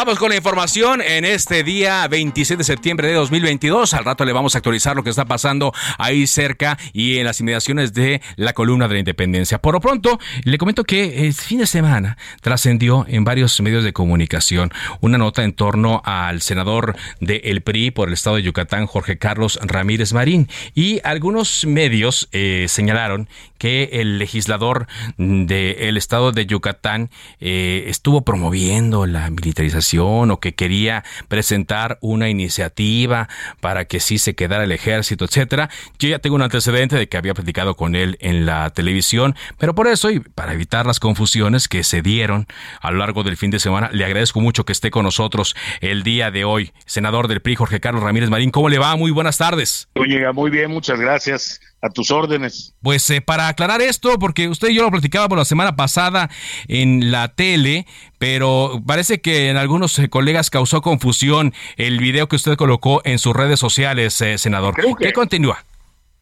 Vamos 0.03 0.17
con 0.17 0.31
la 0.31 0.35
información 0.35 0.99
en 0.99 1.25
este 1.25 1.63
día 1.63 2.07
26 2.07 2.57
de 2.57 2.63
septiembre 2.63 3.07
de 3.07 3.13
2022. 3.13 3.93
Al 3.93 4.03
rato 4.03 4.25
le 4.25 4.33
vamos 4.33 4.55
a 4.55 4.57
actualizar 4.57 4.95
lo 4.95 5.03
que 5.03 5.11
está 5.11 5.25
pasando 5.25 5.75
ahí 5.99 6.25
cerca 6.25 6.75
y 6.91 7.19
en 7.19 7.25
las 7.25 7.39
inmediaciones 7.39 7.93
de 7.93 8.19
la 8.35 8.53
columna 8.53 8.87
de 8.87 8.95
la 8.95 8.99
independencia. 9.01 9.61
Por 9.61 9.75
lo 9.75 9.79
pronto, 9.79 10.17
le 10.43 10.57
comento 10.57 10.85
que 10.85 11.27
el 11.27 11.35
fin 11.35 11.59
de 11.59 11.67
semana 11.67 12.17
trascendió 12.41 13.05
en 13.07 13.25
varios 13.25 13.61
medios 13.61 13.83
de 13.83 13.93
comunicación 13.93 14.71
una 15.01 15.19
nota 15.19 15.43
en 15.43 15.53
torno 15.53 16.01
al 16.03 16.41
senador 16.41 16.95
del 17.19 17.41
el 17.43 17.61
PRI 17.61 17.91
por 17.91 18.07
el 18.07 18.15
estado 18.15 18.37
de 18.37 18.41
Yucatán, 18.41 18.87
Jorge 18.87 19.19
Carlos 19.19 19.59
Ramírez 19.61 20.13
Marín. 20.13 20.49
Y 20.73 20.99
algunos 21.03 21.63
medios 21.67 22.27
eh, 22.31 22.65
señalaron 22.69 23.29
que 23.59 23.89
el 24.01 24.17
legislador 24.17 24.87
del 25.19 25.95
estado 25.95 26.31
de 26.31 26.47
Yucatán 26.47 27.11
eh, 27.39 27.83
estuvo 27.85 28.21
promoviendo 28.21 29.05
la 29.05 29.29
militarización 29.29 29.90
o 29.99 30.39
que 30.39 30.53
quería 30.53 31.03
presentar 31.27 31.97
una 32.01 32.29
iniciativa 32.29 33.27
para 33.59 33.85
que 33.85 33.99
sí 33.99 34.17
se 34.17 34.35
quedara 34.35 34.63
el 34.63 34.71
ejército, 34.71 35.25
etcétera. 35.25 35.69
Yo 35.99 36.09
ya 36.09 36.19
tengo 36.19 36.35
un 36.35 36.41
antecedente 36.41 36.95
de 36.95 37.07
que 37.07 37.17
había 37.17 37.33
platicado 37.33 37.75
con 37.75 37.95
él 37.95 38.17
en 38.21 38.45
la 38.45 38.69
televisión, 38.69 39.35
pero 39.57 39.75
por 39.75 39.87
eso 39.87 40.09
y 40.09 40.19
para 40.19 40.53
evitar 40.53 40.85
las 40.85 40.99
confusiones 40.99 41.67
que 41.67 41.83
se 41.83 42.01
dieron 42.01 42.47
a 42.81 42.91
lo 42.91 42.97
largo 42.97 43.23
del 43.23 43.37
fin 43.37 43.51
de 43.51 43.59
semana, 43.59 43.89
le 43.91 44.05
agradezco 44.05 44.39
mucho 44.39 44.65
que 44.65 44.71
esté 44.71 44.91
con 44.91 45.03
nosotros 45.03 45.55
el 45.81 46.03
día 46.03 46.31
de 46.31 46.45
hoy. 46.45 46.71
Senador 46.85 47.27
del 47.27 47.41
PRI, 47.41 47.55
Jorge 47.55 47.79
Carlos 47.79 48.03
Ramírez 48.03 48.29
Marín, 48.29 48.51
¿cómo 48.51 48.69
le 48.69 48.79
va? 48.79 48.95
Muy 48.95 49.11
buenas 49.11 49.37
tardes. 49.37 49.89
Muy 49.95 50.49
bien, 50.49 50.71
muchas 50.71 50.99
gracias 50.99 51.59
a 51.81 51.89
tus 51.89 52.11
órdenes. 52.11 52.75
Pues 52.81 53.09
eh, 53.09 53.21
para 53.21 53.47
aclarar 53.47 53.81
esto, 53.81 54.19
porque 54.19 54.47
usted 54.47 54.69
y 54.69 54.75
yo 54.75 54.83
lo 54.83 54.91
platicábamos 54.91 55.37
la 55.37 55.45
semana 55.45 55.75
pasada 55.75 56.29
en 56.67 57.11
la 57.11 57.29
tele, 57.29 57.87
pero 58.19 58.81
parece 58.85 59.19
que 59.19 59.49
en 59.49 59.57
algunos 59.57 59.97
eh, 59.99 60.09
colegas 60.09 60.49
causó 60.49 60.81
confusión 60.81 61.53
el 61.77 61.99
video 61.99 62.27
que 62.27 62.35
usted 62.35 62.55
colocó 62.55 63.01
en 63.03 63.19
sus 63.19 63.35
redes 63.35 63.59
sociales, 63.59 64.21
eh, 64.21 64.37
senador. 64.37 64.75
¿Qué 64.99 65.13
continúa? 65.13 65.63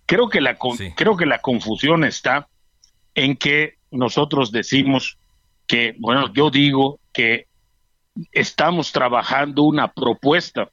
Creo 0.06 0.30
que, 0.30 0.42
la, 0.42 0.58
creo 0.96 1.18
que 1.18 1.26
la 1.26 1.40
confusión 1.40 2.04
está 2.04 2.48
en 3.14 3.36
que 3.36 3.76
nosotros 3.92 4.52
decimos 4.52 5.18
que, 5.68 5.96
bueno, 6.00 6.34
yo 6.34 6.50
digo 6.50 7.00
que 7.14 7.46
estamos 8.32 8.92
trabajando 8.92 9.64
una 9.64 9.92
propuesta 9.92 10.70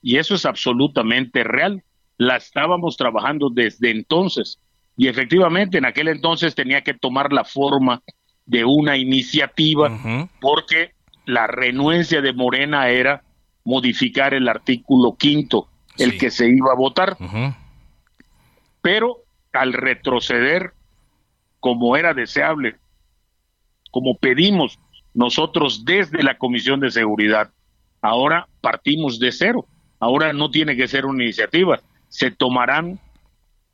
y 0.00 0.16
eso 0.16 0.34
es 0.34 0.46
absolutamente 0.46 1.44
real 1.44 1.82
la 2.20 2.36
estábamos 2.36 2.98
trabajando 2.98 3.48
desde 3.48 3.90
entonces. 3.90 4.58
Y 4.94 5.08
efectivamente, 5.08 5.78
en 5.78 5.86
aquel 5.86 6.08
entonces 6.08 6.54
tenía 6.54 6.82
que 6.82 6.92
tomar 6.92 7.32
la 7.32 7.44
forma 7.44 8.02
de 8.44 8.66
una 8.66 8.98
iniciativa 8.98 9.90
porque 10.38 10.90
la 11.24 11.46
renuencia 11.46 12.20
de 12.20 12.34
Morena 12.34 12.90
era 12.90 13.22
modificar 13.64 14.34
el 14.34 14.50
artículo 14.50 15.16
quinto, 15.16 15.68
el 15.96 16.18
que 16.18 16.30
se 16.30 16.46
iba 16.46 16.72
a 16.72 16.76
votar. 16.76 17.16
Pero 18.82 19.24
al 19.54 19.72
retroceder, 19.72 20.74
como 21.58 21.96
era 21.96 22.12
deseable, 22.12 22.76
como 23.90 24.18
pedimos 24.18 24.78
nosotros 25.14 25.86
desde 25.86 26.22
la 26.22 26.36
Comisión 26.36 26.80
de 26.80 26.90
Seguridad, 26.90 27.50
ahora 28.02 28.46
partimos 28.60 29.18
de 29.18 29.32
cero. 29.32 29.64
Ahora 29.98 30.34
no 30.34 30.50
tiene 30.50 30.76
que 30.76 30.86
ser 30.86 31.06
una 31.06 31.24
iniciativa, 31.24 31.80
se 32.10 32.30
tomarán 32.30 33.00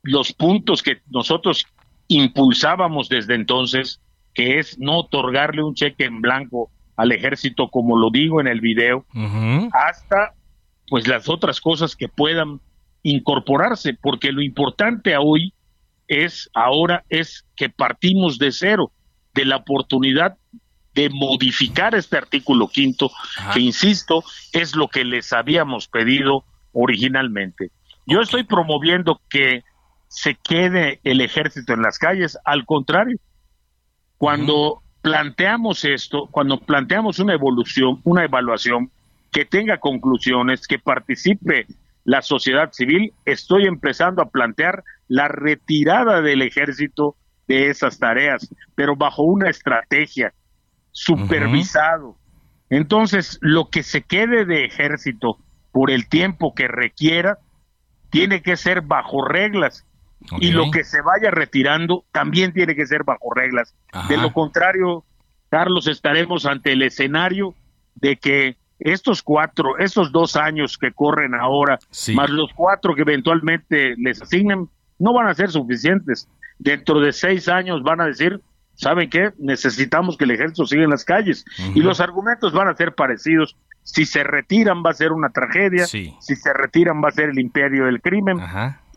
los 0.03 0.31
puntos 0.31 0.81
que 0.81 1.01
nosotros 1.09 1.67
impulsábamos 2.07 3.09
desde 3.09 3.35
entonces, 3.35 3.99
que 4.33 4.59
es 4.59 4.79
no 4.79 4.99
otorgarle 4.99 5.63
un 5.63 5.73
cheque 5.73 6.05
en 6.05 6.21
blanco 6.21 6.71
al 6.95 7.11
ejército, 7.11 7.67
como 7.67 7.97
lo 7.97 8.09
digo 8.09 8.39
en 8.39 8.47
el 8.47 8.61
video, 8.61 9.05
hasta 9.73 10.33
pues 10.87 11.07
las 11.07 11.27
otras 11.27 11.59
cosas 11.59 11.95
que 11.95 12.07
puedan 12.07 12.61
incorporarse, 13.03 13.93
porque 13.93 14.31
lo 14.31 14.41
importante 14.41 15.15
hoy 15.17 15.53
es 16.07 16.49
ahora 16.53 17.03
es 17.09 17.45
que 17.55 17.69
partimos 17.69 18.37
de 18.37 18.51
cero, 18.51 18.91
de 19.33 19.45
la 19.45 19.57
oportunidad 19.57 20.37
de 20.93 21.09
modificar 21.09 21.93
este 21.93 22.17
artículo 22.17 22.67
quinto, 22.67 23.11
que 23.53 23.59
insisto, 23.59 24.23
es 24.53 24.75
lo 24.75 24.87
que 24.87 25.03
les 25.03 25.33
habíamos 25.33 25.87
pedido 25.87 26.45
originalmente. 26.71 27.71
Yo 28.07 28.21
estoy 28.21 28.43
promoviendo 28.43 29.21
que 29.29 29.63
se 30.07 30.35
quede 30.35 30.99
el 31.03 31.21
ejército 31.21 31.73
en 31.73 31.81
las 31.81 31.99
calles, 31.99 32.37
al 32.45 32.65
contrario, 32.65 33.17
cuando 34.17 34.81
planteamos 35.01 35.85
esto, 35.85 36.27
cuando 36.31 36.59
planteamos 36.59 37.19
una 37.19 37.33
evolución, 37.33 37.99
una 38.03 38.23
evaluación 38.23 38.91
que 39.31 39.45
tenga 39.45 39.77
conclusiones, 39.79 40.67
que 40.67 40.79
participe 40.79 41.67
la 42.05 42.21
sociedad 42.21 42.71
civil, 42.71 43.13
estoy 43.25 43.65
empezando 43.65 44.21
a 44.21 44.29
plantear 44.29 44.83
la 45.09 45.27
retirada 45.27 46.21
del 46.21 46.41
ejército 46.41 47.17
de 47.47 47.69
esas 47.69 47.99
tareas, 47.99 48.49
pero 48.75 48.95
bajo 48.95 49.23
una 49.23 49.49
estrategia, 49.49 50.33
supervisado. 50.91 52.15
Entonces, 52.69 53.37
lo 53.41 53.69
que 53.69 53.83
se 53.83 54.01
quede 54.01 54.45
de 54.45 54.65
ejército 54.65 55.37
por 55.71 55.91
el 55.91 56.07
tiempo 56.07 56.55
que 56.55 56.67
requiera, 56.67 57.37
tiene 58.09 58.41
que 58.41 58.57
ser 58.57 58.81
bajo 58.81 59.25
reglas. 59.25 59.85
Y 60.39 60.51
lo 60.51 60.71
que 60.71 60.83
se 60.83 61.01
vaya 61.01 61.29
retirando 61.31 62.03
también 62.11 62.51
tiene 62.51 62.75
que 62.75 62.87
ser 62.87 63.03
bajo 63.03 63.33
reglas. 63.33 63.75
De 64.09 64.17
lo 64.17 64.33
contrario, 64.33 65.05
Carlos, 65.49 65.87
estaremos 65.87 66.45
ante 66.45 66.73
el 66.73 66.81
escenario 66.81 67.53
de 67.95 68.17
que 68.17 68.57
estos 68.79 69.23
cuatro, 69.23 69.77
estos 69.77 70.11
dos 70.11 70.35
años 70.35 70.77
que 70.77 70.91
corren 70.91 71.33
ahora, 71.35 71.79
más 72.13 72.29
los 72.29 72.51
cuatro 72.53 72.95
que 72.95 73.01
eventualmente 73.01 73.95
les 73.97 74.21
asignen, 74.21 74.69
no 74.99 75.13
van 75.13 75.27
a 75.27 75.33
ser 75.33 75.51
suficientes. 75.51 76.27
Dentro 76.59 76.99
de 76.99 77.13
seis 77.13 77.47
años 77.47 77.83
van 77.83 78.01
a 78.01 78.05
decir, 78.05 78.41
¿saben 78.75 79.09
qué? 79.09 79.31
Necesitamos 79.37 80.17
que 80.17 80.25
el 80.25 80.31
ejército 80.31 80.65
siga 80.65 80.83
en 80.83 80.89
las 80.89 81.05
calles. 81.05 81.45
Y 81.75 81.81
los 81.81 81.99
argumentos 81.99 82.53
van 82.53 82.67
a 82.67 82.75
ser 82.75 82.93
parecidos. 82.93 83.55
Si 83.87 84.05
se 84.05 84.21
retiran 84.21 84.83
va 84.85 84.89
a 84.89 84.93
ser 84.93 85.13
una 85.13 85.29
tragedia, 85.29 85.87
si 85.87 86.13
se 86.19 86.53
retiran 86.53 87.01
va 87.01 87.07
a 87.07 87.11
ser 87.11 87.29
el 87.29 87.39
imperio 87.39 87.85
del 87.85 88.01
crimen. 88.01 88.37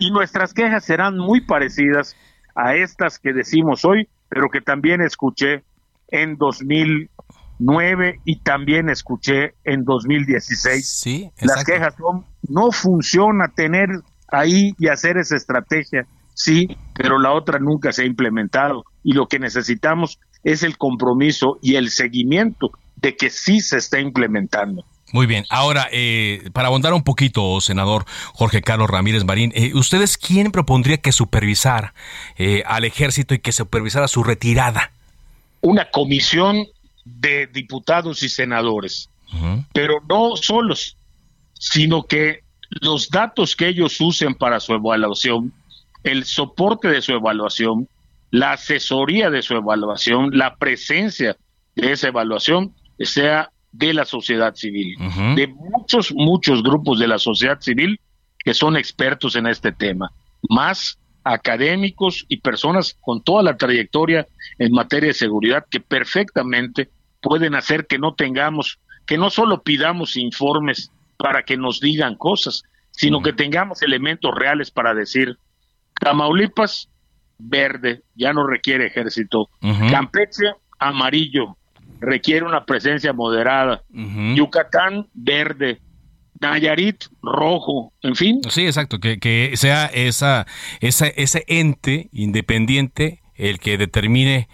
Y 0.00 0.10
nuestras 0.10 0.52
quejas 0.52 0.84
serán 0.84 1.16
muy 1.16 1.42
parecidas 1.42 2.16
a 2.56 2.74
estas 2.74 3.20
que 3.20 3.32
decimos 3.32 3.84
hoy, 3.84 4.08
pero 4.28 4.48
que 4.52 4.60
también 4.60 5.00
escuché 5.00 5.62
en 6.08 6.36
2009 6.36 8.20
y 8.24 8.40
también 8.40 8.88
escuché 8.88 9.54
en 9.62 9.84
2016. 9.84 10.88
Sí, 10.88 11.30
Las 11.40 11.64
quejas 11.64 11.94
son, 11.96 12.24
no 12.48 12.72
funciona 12.72 13.46
tener 13.54 13.88
ahí 14.26 14.72
y 14.76 14.88
hacer 14.88 15.18
esa 15.18 15.36
estrategia, 15.36 16.04
sí, 16.34 16.66
pero 16.94 17.20
la 17.20 17.32
otra 17.32 17.60
nunca 17.60 17.92
se 17.92 18.02
ha 18.02 18.06
implementado. 18.06 18.82
Y 19.04 19.12
lo 19.12 19.26
que 19.26 19.38
necesitamos 19.38 20.18
es 20.42 20.64
el 20.64 20.76
compromiso 20.78 21.58
y 21.62 21.76
el 21.76 21.90
seguimiento 21.90 22.70
de 23.00 23.16
que 23.16 23.30
sí 23.30 23.60
se 23.60 23.78
está 23.78 24.00
implementando. 24.00 24.84
Muy 25.12 25.26
bien. 25.26 25.44
Ahora, 25.50 25.88
eh, 25.90 26.50
para 26.52 26.68
abundar 26.68 26.94
un 26.94 27.02
poquito, 27.02 27.60
senador 27.60 28.04
Jorge 28.32 28.62
Carlos 28.62 28.88
Ramírez 28.88 29.24
Marín, 29.24 29.52
eh, 29.54 29.72
¿ustedes 29.74 30.16
quién 30.16 30.52
propondría 30.52 30.98
que 30.98 31.10
supervisara 31.10 31.94
eh, 32.36 32.62
al 32.66 32.84
ejército 32.84 33.34
y 33.34 33.40
que 33.40 33.52
supervisara 33.52 34.06
su 34.06 34.22
retirada? 34.22 34.92
Una 35.62 35.90
comisión 35.90 36.66
de 37.04 37.48
diputados 37.48 38.22
y 38.22 38.28
senadores, 38.28 39.10
pero 39.72 40.00
no 40.08 40.36
solos, 40.36 40.96
sino 41.54 42.04
que 42.04 42.40
los 42.68 43.10
datos 43.10 43.56
que 43.56 43.68
ellos 43.68 44.00
usen 44.00 44.34
para 44.34 44.60
su 44.60 44.74
evaluación, 44.74 45.52
el 46.04 46.24
soporte 46.24 46.88
de 46.88 47.02
su 47.02 47.12
evaluación, 47.12 47.88
la 48.30 48.52
asesoría 48.52 49.28
de 49.28 49.42
su 49.42 49.54
evaluación, 49.54 50.30
la 50.32 50.56
presencia 50.56 51.36
de 51.74 51.92
esa 51.92 52.08
evaluación, 52.08 52.74
sea 53.06 53.50
de 53.72 53.94
la 53.94 54.04
sociedad 54.04 54.54
civil, 54.54 54.96
de 55.36 55.46
muchos, 55.46 56.12
muchos 56.14 56.62
grupos 56.62 56.98
de 56.98 57.06
la 57.08 57.18
sociedad 57.18 57.60
civil 57.60 58.00
que 58.38 58.54
son 58.54 58.76
expertos 58.76 59.36
en 59.36 59.46
este 59.46 59.70
tema, 59.72 60.10
más 60.48 60.98
académicos 61.22 62.24
y 62.28 62.38
personas 62.38 62.96
con 63.00 63.22
toda 63.22 63.42
la 63.42 63.56
trayectoria 63.56 64.26
en 64.58 64.72
materia 64.72 65.08
de 65.08 65.14
seguridad 65.14 65.66
que 65.70 65.80
perfectamente 65.80 66.88
pueden 67.20 67.54
hacer 67.54 67.86
que 67.86 67.98
no 67.98 68.14
tengamos 68.14 68.78
que 69.06 69.18
no 69.18 69.28
solo 69.28 69.62
pidamos 69.62 70.16
informes 70.16 70.90
para 71.16 71.42
que 71.42 71.56
nos 71.56 71.80
digan 71.80 72.14
cosas, 72.14 72.62
sino 72.92 73.22
que 73.22 73.32
tengamos 73.32 73.82
elementos 73.82 74.32
reales 74.34 74.70
para 74.70 74.94
decir, 74.94 75.36
Tamaulipas, 76.00 76.88
verde, 77.38 78.02
ya 78.14 78.32
no 78.32 78.46
requiere 78.46 78.86
ejército. 78.86 79.48
Campeche, 79.90 80.52
amarillo, 80.78 81.56
requiere 82.00 82.44
una 82.44 82.64
presencia 82.64 83.12
moderada. 83.12 83.82
Yucatán, 84.34 85.06
verde. 85.14 85.80
Nayarit, 86.40 87.04
rojo, 87.22 87.92
en 88.02 88.16
fin. 88.16 88.40
Sí, 88.48 88.64
exacto, 88.64 88.98
que, 88.98 89.18
que 89.18 89.52
sea 89.56 89.86
esa, 89.86 90.46
esa, 90.80 91.06
ese 91.06 91.44
ente 91.48 92.08
independiente 92.12 93.20
el 93.34 93.58
que 93.58 93.76
determine 93.76 94.48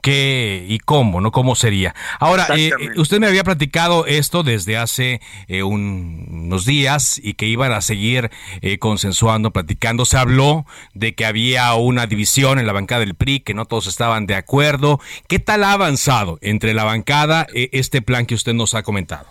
qué 0.00 0.64
y 0.68 0.78
cómo, 0.78 1.20
¿no? 1.20 1.32
¿Cómo 1.32 1.54
sería? 1.54 1.94
Ahora, 2.18 2.48
eh, 2.56 2.70
usted 2.96 3.20
me 3.20 3.26
había 3.26 3.44
platicado 3.44 4.06
esto 4.06 4.42
desde 4.42 4.76
hace 4.76 5.20
eh, 5.48 5.62
unos 5.62 6.64
días 6.64 7.20
y 7.22 7.34
que 7.34 7.46
iban 7.46 7.72
a 7.72 7.80
seguir 7.80 8.30
eh, 8.60 8.78
consensuando, 8.78 9.52
platicando. 9.52 10.04
Se 10.04 10.16
habló 10.16 10.66
de 10.94 11.14
que 11.14 11.26
había 11.26 11.74
una 11.74 12.06
división 12.06 12.58
en 12.58 12.66
la 12.66 12.72
bancada 12.72 13.00
del 13.00 13.14
PRI, 13.14 13.40
que 13.40 13.54
no 13.54 13.66
todos 13.66 13.86
estaban 13.86 14.26
de 14.26 14.34
acuerdo. 14.34 15.00
¿Qué 15.28 15.38
tal 15.38 15.64
ha 15.64 15.72
avanzado 15.72 16.38
entre 16.42 16.74
la 16.74 16.84
bancada 16.84 17.46
este 17.52 18.02
plan 18.02 18.26
que 18.26 18.34
usted 18.34 18.54
nos 18.54 18.74
ha 18.74 18.82
comentado? 18.82 19.26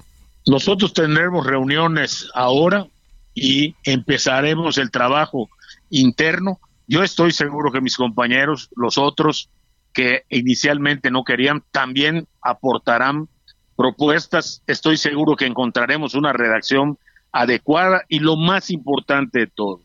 Nosotros 0.46 0.94
tendremos 0.94 1.46
reuniones 1.46 2.30
ahora 2.34 2.88
y 3.34 3.75
empezaremos 3.84 4.77
el 4.77 4.91
trabajo 4.91 5.50
interno. 5.89 6.60
Yo 6.88 7.03
estoy 7.03 7.32
seguro 7.32 7.72
que 7.72 7.82
mis 7.82 7.96
compañeros, 7.96 8.70
los 8.75 8.98
otros, 8.98 9.50
que 9.93 10.24
inicialmente 10.29 11.12
no 11.12 11.24
querían, 11.24 11.63
también 11.71 12.27
aportarán 12.41 13.27
propuestas. 13.75 14.63
Estoy 14.67 14.98
seguro 14.98 15.36
que 15.36 15.45
encontraremos 15.45 16.15
una 16.15 16.33
redacción 16.33 16.98
adecuada 17.31 18.03
y 18.07 18.19
lo 18.19 18.36
más 18.36 18.69
importante 18.71 19.39
de 19.39 19.48
todo, 19.48 19.81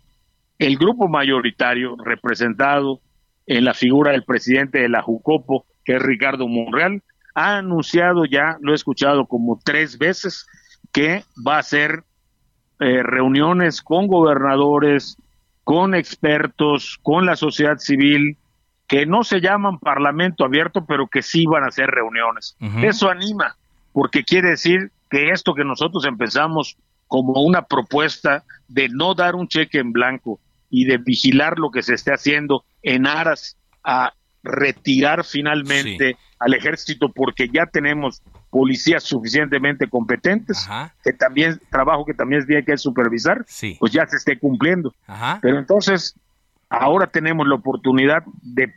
el 0.59 0.77
grupo 0.79 1.09
mayoritario 1.09 1.97
representado 1.97 3.01
en 3.47 3.65
la 3.65 3.75
figura 3.75 4.13
del 4.13 4.25
presidente 4.25 4.81
de 4.81 4.89
la 4.89 5.03
Jucopo, 5.03 5.67
que 5.85 5.97
es 5.97 6.03
Ricardo 6.03 6.49
Monreal, 6.49 7.03
ha 7.35 7.59
anunciado 7.59 8.25
ya, 8.25 8.57
lo 8.61 8.73
he 8.73 8.75
escuchado 8.75 9.27
como 9.27 9.61
tres 9.63 9.99
veces, 9.99 10.47
que 10.93 11.25
va 11.47 11.57
a 11.57 11.61
hacer 11.61 12.03
eh, 12.81 13.03
reuniones 13.03 13.83
con 13.83 14.07
gobernadores, 14.07 15.17
con 15.63 15.95
expertos, 15.95 16.99
con 17.03 17.27
la 17.27 17.37
sociedad 17.37 17.79
civil, 17.79 18.37
que 18.87 19.07
no 19.07 19.25
se 19.25 19.41
llaman 19.41 19.79
Parlamento 19.79 20.45
Abierto, 20.45 20.85
pero 20.87 21.09
que 21.09 21.23
sí 21.23 21.47
van 21.47 21.65
a 21.65 21.71
ser 21.71 21.91
reuniones. 21.91 22.57
Eso 22.83 23.11
anima, 23.11 23.57
porque 23.93 24.23
quiere 24.23 24.51
decir 24.51 24.91
que 25.11 25.31
esto 25.31 25.55
que 25.55 25.65
nosotros 25.65 26.05
empezamos 26.05 26.77
como 27.07 27.43
una 27.43 27.63
propuesta 27.63 28.45
de 28.69 28.89
no 28.89 29.15
dar 29.15 29.35
un 29.35 29.49
cheque 29.49 29.79
en 29.79 29.93
blanco 29.93 30.41
y 30.71 30.85
de 30.85 30.99
vigilar 30.99 31.59
lo 31.59 31.71
que 31.71 31.83
se 31.83 31.95
esté 31.95 32.13
haciendo 32.13 32.65
en 32.83 33.07
aras 33.07 33.57
a 33.85 34.13
retirar 34.43 35.25
finalmente 35.25 36.17
al 36.39 36.55
ejército 36.55 37.11
porque 37.13 37.49
ya 37.49 37.67
tenemos 37.67 38.23
policías 38.51 39.03
suficientemente 39.03 39.89
competentes, 39.89 40.69
que 41.03 41.13
también 41.13 41.61
trabajo 41.71 42.05
que 42.05 42.15
también 42.15 42.43
es 42.43 42.47
bien 42.47 42.65
que 42.65 42.77
supervisar, 42.77 43.45
pues 43.79 43.93
ya 43.93 44.07
se 44.07 44.17
esté 44.17 44.39
cumpliendo. 44.39 44.95
Pero 45.41 45.59
entonces 45.59 46.15
ahora 46.69 47.09
tenemos 47.09 47.47
la 47.47 47.55
oportunidad 47.55 48.23
de 48.43 48.73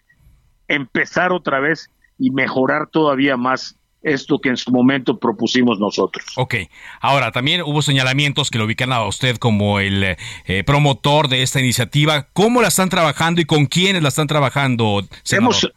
empezar 0.67 1.31
otra 1.31 1.60
vez 1.60 1.89
y 2.17 2.31
mejorar 2.31 2.88
todavía 2.88 3.38
más 3.38 3.75
esto 4.01 4.39
que 4.39 4.50
en 4.50 4.58
su 4.58 4.72
momento 4.72 5.19
propusimos 5.19 5.79
nosotros. 5.79 6.25
Ok, 6.38 6.55
ahora 7.01 7.31
también 7.31 7.62
hubo 7.63 7.81
señalamientos 7.81 8.50
que 8.50 8.58
lo 8.58 8.65
ubican 8.65 8.93
a 8.93 9.05
usted 9.05 9.38
como 9.38 9.79
el 9.79 10.15
eh, 10.46 10.63
promotor 10.63 11.27
de 11.27 11.43
esta 11.43 11.60
iniciativa. 11.60 12.27
¿Cómo 12.34 12.62
la 12.62 12.69
están 12.69 12.89
trabajando 12.89 13.41
y 13.41 13.46
con 13.46 13.65
quiénes 13.65 14.01
la 14.01 14.10
están 14.10 14.27
trabajando? 14.27 15.03
Hemos, 15.31 15.69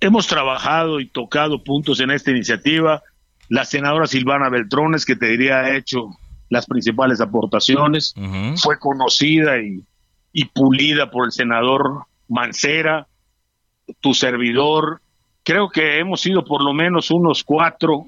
hemos 0.00 0.26
trabajado 0.26 1.00
y 1.00 1.06
tocado 1.06 1.64
puntos 1.64 2.00
en 2.00 2.10
esta 2.10 2.30
iniciativa. 2.30 3.02
La 3.48 3.64
senadora 3.64 4.06
Silvana 4.06 4.50
Beltrones, 4.50 5.06
que 5.06 5.16
te 5.16 5.26
diría 5.26 5.60
ha 5.60 5.76
hecho 5.76 6.10
las 6.50 6.66
principales 6.66 7.20
aportaciones, 7.22 8.14
fue 8.56 8.78
conocida 8.78 9.58
y 9.58 9.82
y 10.32 10.46
pulida 10.46 11.10
por 11.10 11.26
el 11.26 11.32
senador 11.32 12.06
Mancera, 12.28 13.06
tu 14.00 14.14
servidor. 14.14 15.00
Creo 15.42 15.68
que 15.68 15.98
hemos 15.98 16.20
sido 16.20 16.44
por 16.44 16.62
lo 16.62 16.72
menos 16.72 17.10
unos 17.10 17.44
cuatro 17.44 18.06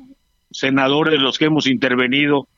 senadores 0.51 1.21
los 1.21 1.39
que 1.39 1.47
hemos 1.47 1.67
intervenido 1.67 2.49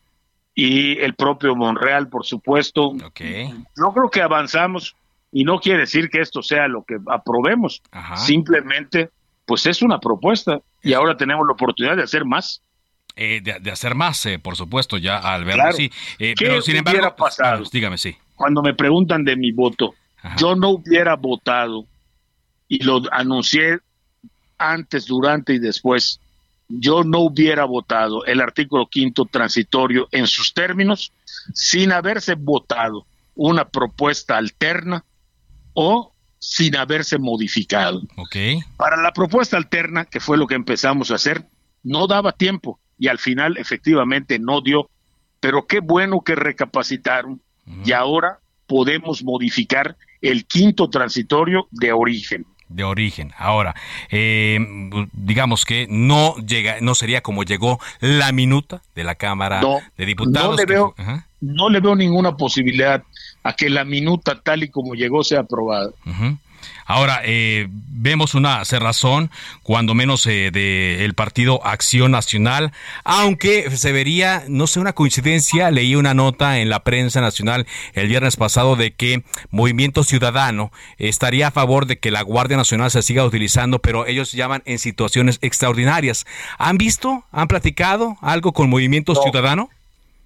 y 0.55 0.98
el 0.98 1.14
propio 1.14 1.57
Monreal, 1.57 2.09
por 2.09 2.24
supuesto. 2.24 2.88
Okay. 3.07 3.52
Yo 3.76 3.92
creo 3.92 4.11
que 4.11 4.22
avanzamos 4.22 4.94
y 5.33 5.44
no 5.44 5.59
quiere 5.59 5.81
decir 5.81 6.09
que 6.09 6.20
esto 6.20 6.42
sea 6.42 6.68
lo 6.68 6.85
que 6.85 6.96
aprobemos. 7.09 7.83
Simplemente, 8.16 9.11
pues 9.44 9.66
es 9.66 9.83
una 9.83 9.98
propuesta 9.98 10.61
y 10.83 10.92
ahora 10.92 11.16
tenemos 11.16 11.46
la 11.46 11.55
oportunidad 11.55 11.96
de 11.96 12.05
hacer 12.05 12.24
más. 12.24 12.62
Eh, 13.16 13.40
de, 13.42 13.70
hacer 13.70 13.94
más, 13.94 14.24
eh, 14.26 14.38
por 14.38 14.57
supuesto, 14.57 14.98
ya 14.98 15.16
al 15.16 15.44
verlo 15.44 15.64
así. 15.64 15.90
Eh, 16.18 16.35
pero 16.38 16.61
sin 16.61 16.76
embargo, 16.76 17.16
pasado? 17.16 17.64
dígame, 17.72 17.96
sí 17.96 18.16
cuando 18.37 18.62
me 18.62 18.75
preguntan 18.75 19.25
de 19.25 19.37
mi 19.37 19.51
voto, 19.53 19.94
yo 20.38 20.55
no 20.55 20.70
hubiera 20.70 21.16
votado 21.16 21.87
y 22.68 22.83
lo 22.83 23.03
anuncié 23.12 23.79
antes, 24.59 25.07
durante 25.07 25.55
y 25.55 25.59
después, 25.59 26.20
yo 26.68 27.05
no 27.05 27.20
hubiera 27.20 27.64
votado 27.64 28.25
el 28.25 28.40
artículo 28.40 28.87
quinto 28.87 29.25
transitorio 29.25 30.09
en 30.11 30.27
sus 30.27 30.53
términos 30.53 31.12
sin 31.55 31.92
haberse 31.92 32.35
votado 32.35 33.07
una 33.35 33.68
propuesta 33.68 34.37
alterna 34.37 35.05
o 35.75 36.12
sin 36.38 36.77
haberse 36.77 37.18
modificado. 37.18 38.03
Okay. 38.16 38.61
Para 38.77 38.96
la 38.96 39.12
propuesta 39.12 39.57
alterna, 39.57 40.05
que 40.05 40.20
fue 40.20 40.37
lo 40.37 40.46
que 40.46 40.55
empezamos 40.55 41.11
a 41.11 41.16
hacer, 41.16 41.46
no 41.83 42.07
daba 42.07 42.33
tiempo 42.33 42.81
y 42.99 43.09
al 43.09 43.18
final 43.18 43.59
efectivamente 43.59 44.38
no 44.38 44.61
dio, 44.61 44.88
pero 45.40 45.66
qué 45.66 45.81
bueno 45.81 46.22
que 46.22 46.35
recapacitaron 46.35 47.40
y 47.85 47.92
ahora 47.92 48.38
podemos 48.66 49.22
modificar 49.22 49.96
el 50.20 50.46
quinto 50.46 50.88
transitorio 50.88 51.68
de 51.70 51.92
origen 51.92 52.46
de 52.68 52.85
origen. 52.85 53.33
Ahora, 53.38 53.74
eh, 54.11 54.59
digamos 55.12 55.64
que 55.64 55.87
no 55.88 56.37
llega, 56.38 56.81
no 56.81 56.94
sería 56.94 57.22
como 57.22 57.44
llegó 57.44 57.79
la 58.00 58.33
minuta 58.33 58.83
de 58.94 59.05
la 59.05 59.14
Cámara 59.14 59.61
de 59.96 60.07
Diputados. 60.07 60.50
No 60.50 60.57
le, 60.57 60.66
veo, 60.66 60.94
no 61.40 61.70
le 61.70 61.81
veo 61.81 61.94
ninguna 61.94 62.37
posibilidad 62.37 63.02
a 63.42 63.52
que 63.52 63.70
la 63.70 63.85
minuta 63.85 64.40
tal 64.42 64.64
y 64.64 64.68
como 64.68 64.94
llegó 64.94 65.22
sea 65.22 65.40
aprobada. 65.40 65.90
Ahora, 66.85 67.20
eh, 67.24 67.66
vemos 67.70 68.35
una 68.35 68.64
cerrazón, 68.64 69.31
cuando 69.62 69.94
menos 69.94 70.26
eh, 70.26 70.50
del 70.52 71.14
partido 71.14 71.64
Acción 71.66 72.12
Nacional, 72.12 72.72
aunque 73.05 73.70
se 73.76 73.92
vería, 73.92 74.44
no 74.48 74.66
sé, 74.66 74.79
una 74.79 74.92
coincidencia, 74.92 75.70
leí 75.70 75.96
una 75.96 76.14
nota 76.14 76.59
en 76.59 76.68
la 76.68 76.85
prensa 76.85 77.20
nacional 77.20 77.66
el 77.94 78.09
viernes 78.09 78.37
pasado 78.37 78.76
de 78.76 78.92
que 78.92 79.24
Movimiento 79.50 80.05
Ciudadano 80.05 80.70
estaría 80.98 81.48
a 81.48 81.50
favor 81.50 81.87
de 81.87 81.98
que 81.98 82.11
la 82.11 82.22
Guardia 82.22 82.57
Nacional 82.57 82.90
se 82.90 83.02
siga 83.02 83.24
utilizando, 83.24 83.81
pero 83.81 84.07
ellos 84.07 84.33
llaman 84.33 84.62
en 84.66 84.79
situaciones 84.79 85.38
extraordinarias. 85.42 86.26
¿Han 86.59 86.79
visto, 86.79 87.24
han 87.33 87.48
platicado 87.48 88.16
algo 88.20 88.52
con 88.52 88.70
Movimiento 88.70 89.14
Ciudadano? 89.14 89.70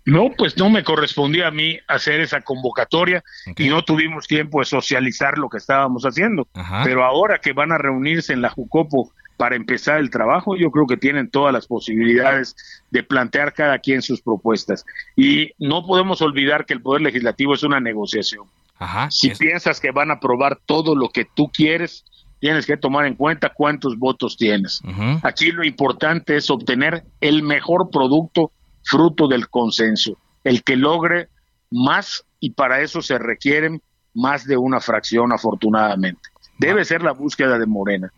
No, 0.06 0.30
pues 0.36 0.56
no 0.56 0.70
me 0.70 0.82
correspondía 0.82 1.48
a 1.48 1.50
mí 1.50 1.78
hacer 1.86 2.20
esa 2.20 2.40
convocatoria 2.40 3.22
y 3.56 3.68
no 3.68 3.82
tuvimos 3.82 4.26
tiempo 4.26 4.60
de 4.60 4.64
socializar 4.64 5.38
lo 5.38 5.48
que 5.48 5.58
estábamos 5.58 6.04
haciendo. 6.04 6.48
Pero 6.84 7.04
ahora 7.04 7.38
que 7.38 7.52
van 7.52 7.72
a 7.72 7.78
reunirse 7.78 8.32
en 8.32 8.42
la 8.42 8.50
Jucopo 8.50 9.12
para 9.36 9.56
empezar 9.56 9.98
el 9.98 10.10
trabajo, 10.10 10.56
yo 10.56 10.70
creo 10.70 10.86
que 10.86 10.96
tienen 10.96 11.30
todas 11.30 11.52
las 11.52 11.66
posibilidades 11.66 12.56
de 12.90 13.02
plantear 13.02 13.52
cada 13.52 13.78
quien 13.78 14.02
sus 14.02 14.20
propuestas. 14.20 14.84
Y 15.16 15.52
no 15.58 15.86
podemos 15.86 16.20
olvidar 16.22 16.66
que 16.66 16.74
el 16.74 16.82
Poder 16.82 17.02
Legislativo 17.02 17.54
es 17.54 17.62
una 17.62 17.80
negociación. 17.80 18.46
si 19.10 19.30
piensas 19.30 19.80
que 19.80 19.90
van 19.90 20.10
a 20.10 20.14
aprobar 20.14 20.58
todo 20.64 20.94
lo 20.94 21.10
que 21.10 21.26
tú 21.26 21.50
quieres, 21.52 22.04
tienes 22.38 22.66
que 22.66 22.76
tomar 22.76 23.06
en 23.06 23.14
cuenta 23.14 23.52
cuántos 23.54 23.98
votos 23.98 24.36
tienes. 24.36 24.80
Aquí 25.22 25.52
lo 25.52 25.64
importante 25.64 26.36
es 26.36 26.50
obtener 26.50 27.04
el 27.20 27.42
mejor 27.42 27.90
producto 27.90 28.50
fruto 28.82 29.28
del 29.28 29.48
consenso, 29.48 30.16
el 30.44 30.62
que 30.62 30.76
logre 30.76 31.28
más 31.70 32.24
y 32.40 32.50
para 32.50 32.80
eso 32.80 33.02
se 33.02 33.18
requieren 33.18 33.82
más 34.14 34.46
de 34.46 34.56
una 34.56 34.80
fracción 34.80 35.32
afortunadamente. 35.32 36.20
Debe 36.58 36.84
ser 36.84 37.02
la 37.02 37.12
búsqueda 37.12 37.58
de 37.58 37.66
Morena. 37.66 38.12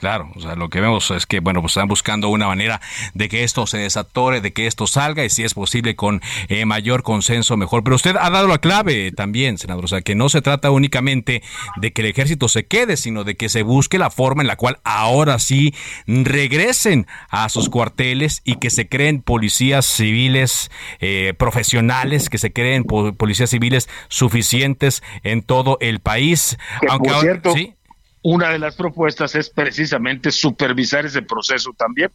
Claro, 0.00 0.30
o 0.34 0.40
sea, 0.40 0.56
lo 0.56 0.70
que 0.70 0.80
vemos 0.80 1.10
es 1.10 1.26
que, 1.26 1.40
bueno, 1.40 1.60
pues 1.60 1.72
están 1.72 1.86
buscando 1.86 2.30
una 2.30 2.46
manera 2.46 2.80
de 3.12 3.28
que 3.28 3.44
esto 3.44 3.66
se 3.66 3.76
desatore, 3.76 4.40
de 4.40 4.54
que 4.54 4.66
esto 4.66 4.86
salga 4.86 5.26
y 5.26 5.28
si 5.28 5.44
es 5.44 5.52
posible 5.52 5.94
con 5.94 6.22
eh, 6.48 6.64
mayor 6.64 7.02
consenso 7.02 7.58
mejor. 7.58 7.84
Pero 7.84 7.96
usted 7.96 8.16
ha 8.18 8.30
dado 8.30 8.48
la 8.48 8.56
clave 8.56 9.12
también, 9.12 9.58
senador, 9.58 9.84
o 9.84 9.88
sea, 9.88 10.00
que 10.00 10.14
no 10.14 10.30
se 10.30 10.40
trata 10.40 10.70
únicamente 10.70 11.42
de 11.76 11.92
que 11.92 12.00
el 12.00 12.08
ejército 12.08 12.48
se 12.48 12.64
quede, 12.64 12.96
sino 12.96 13.24
de 13.24 13.36
que 13.36 13.50
se 13.50 13.62
busque 13.62 13.98
la 13.98 14.08
forma 14.08 14.40
en 14.40 14.48
la 14.48 14.56
cual 14.56 14.78
ahora 14.84 15.38
sí 15.38 15.74
regresen 16.06 17.06
a 17.28 17.50
sus 17.50 17.68
cuarteles 17.68 18.40
y 18.42 18.54
que 18.54 18.70
se 18.70 18.88
creen 18.88 19.20
policías 19.20 19.84
civiles 19.84 20.70
eh, 21.00 21.34
profesionales, 21.36 22.30
que 22.30 22.38
se 22.38 22.54
creen 22.54 22.84
policías 22.84 23.50
civiles 23.50 23.86
suficientes 24.08 25.02
en 25.24 25.42
todo 25.42 25.76
el 25.82 26.00
país. 26.00 26.56
Aunque 26.88 27.10
cierto, 27.20 27.52
¿sí? 27.52 27.74
Una 28.22 28.50
de 28.50 28.58
las 28.58 28.76
propuestas 28.76 29.34
es 29.34 29.50
precisamente 29.50 30.30
supervisar 30.30 31.06
ese 31.06 31.22
proceso 31.22 31.72
también. 31.76 32.10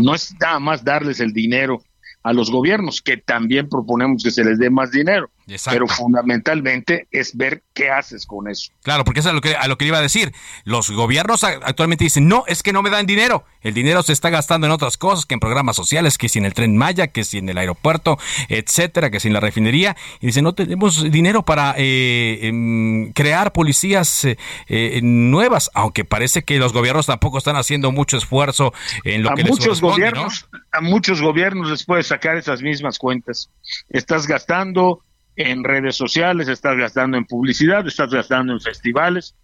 No 0.00 0.14
es 0.14 0.32
nada 0.40 0.60
más 0.60 0.84
darles 0.84 1.18
el 1.18 1.32
dinero 1.32 1.82
a 2.22 2.32
los 2.32 2.50
gobiernos, 2.50 3.02
que 3.02 3.16
también 3.16 3.68
proponemos 3.68 4.22
que 4.22 4.30
se 4.30 4.44
les 4.44 4.58
dé 4.58 4.70
más 4.70 4.92
dinero. 4.92 5.30
Pero 5.46 5.86
fundamentalmente 5.86 7.06
es 7.10 7.36
ver 7.36 7.62
qué 7.74 7.90
haces 7.90 8.26
con 8.26 8.48
eso. 8.48 8.72
Claro, 8.82 9.04
porque 9.04 9.20
eso 9.20 9.28
es 9.28 9.32
a 9.32 9.34
lo 9.34 9.40
que, 9.40 9.54
a 9.54 9.68
lo 9.68 9.76
que 9.76 9.86
iba 9.86 9.98
a 9.98 10.02
decir. 10.02 10.32
Los 10.64 10.90
gobiernos 10.90 11.44
actualmente 11.44 12.04
dicen, 12.04 12.28
no, 12.28 12.44
es 12.46 12.62
que 12.62 12.72
no 12.72 12.82
me 12.82 12.90
dan 12.90 13.06
dinero. 13.06 13.44
El 13.60 13.74
dinero 13.74 14.02
se 14.02 14.12
está 14.12 14.30
gastando 14.30 14.66
en 14.66 14.72
otras 14.72 14.96
cosas, 14.96 15.26
que 15.26 15.34
en 15.34 15.40
programas 15.40 15.76
sociales, 15.76 16.18
que 16.18 16.28
si 16.28 16.38
en 16.38 16.44
el 16.44 16.54
tren 16.54 16.76
Maya, 16.76 17.08
que 17.08 17.24
si 17.24 17.38
en 17.38 17.48
el 17.48 17.58
aeropuerto, 17.58 18.18
etcétera, 18.48 19.10
que 19.10 19.20
si 19.20 19.28
en 19.28 19.34
la 19.34 19.40
refinería. 19.40 19.96
Y 20.20 20.26
dicen, 20.26 20.44
no 20.44 20.54
tenemos 20.54 21.10
dinero 21.10 21.44
para 21.44 21.74
eh, 21.76 22.40
em, 22.42 23.12
crear 23.12 23.52
policías 23.52 24.24
eh, 24.24 24.36
eh, 24.68 25.00
nuevas, 25.02 25.70
aunque 25.74 26.04
parece 26.04 26.42
que 26.42 26.58
los 26.58 26.72
gobiernos 26.72 27.06
tampoco 27.06 27.38
están 27.38 27.56
haciendo 27.56 27.92
mucho 27.92 28.16
esfuerzo 28.16 28.72
en 29.04 29.22
lo 29.22 29.34
que 29.34 29.44
muchos 29.44 29.66
les 29.66 29.80
gobiernos, 29.80 30.48
A 30.72 30.80
muchos 30.80 31.20
gobiernos 31.20 31.70
les 31.70 31.84
puedes 31.84 32.06
sacar 32.06 32.36
esas 32.36 32.62
mismas 32.62 32.98
cuentas. 32.98 33.50
Estás 33.88 34.26
gastando 34.26 35.03
en 35.36 35.64
redes 35.64 35.96
sociales, 35.96 36.48
estás 36.48 36.76
gastando 36.76 37.16
en 37.16 37.24
publicidad, 37.24 37.86
estás 37.86 38.10
gastando 38.10 38.52
en 38.52 38.60
festivales. 38.60 39.34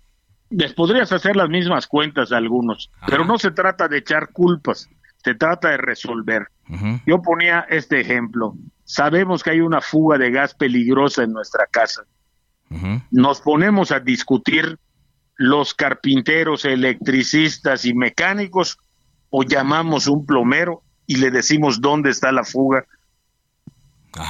Les 0.50 0.72
podrías 0.72 1.12
hacer 1.12 1.36
las 1.36 1.48
mismas 1.48 1.86
cuentas 1.86 2.32
a 2.32 2.36
algunos, 2.36 2.90
pero 3.06 3.24
no 3.24 3.38
se 3.38 3.50
trata 3.50 3.88
de 3.88 3.98
echar 3.98 4.30
culpas, 4.32 4.88
se 5.22 5.34
trata 5.34 5.70
de 5.70 5.76
resolver. 5.76 6.48
Yo 7.06 7.20
ponía 7.22 7.66
este 7.68 8.00
ejemplo. 8.00 8.54
Sabemos 8.84 9.42
que 9.42 9.50
hay 9.50 9.60
una 9.60 9.80
fuga 9.80 10.18
de 10.18 10.30
gas 10.30 10.54
peligrosa 10.54 11.22
en 11.22 11.32
nuestra 11.32 11.66
casa. 11.66 12.02
Nos 13.10 13.40
ponemos 13.40 13.90
a 13.90 13.98
discutir 13.98 14.78
los 15.36 15.74
carpinteros, 15.74 16.64
electricistas 16.64 17.84
y 17.84 17.94
mecánicos 17.94 18.78
o 19.30 19.42
llamamos 19.42 20.06
un 20.06 20.26
plomero 20.26 20.82
y 21.06 21.16
le 21.16 21.30
decimos 21.30 21.80
dónde 21.80 22.10
está 22.10 22.30
la 22.30 22.44
fuga. 22.44 22.84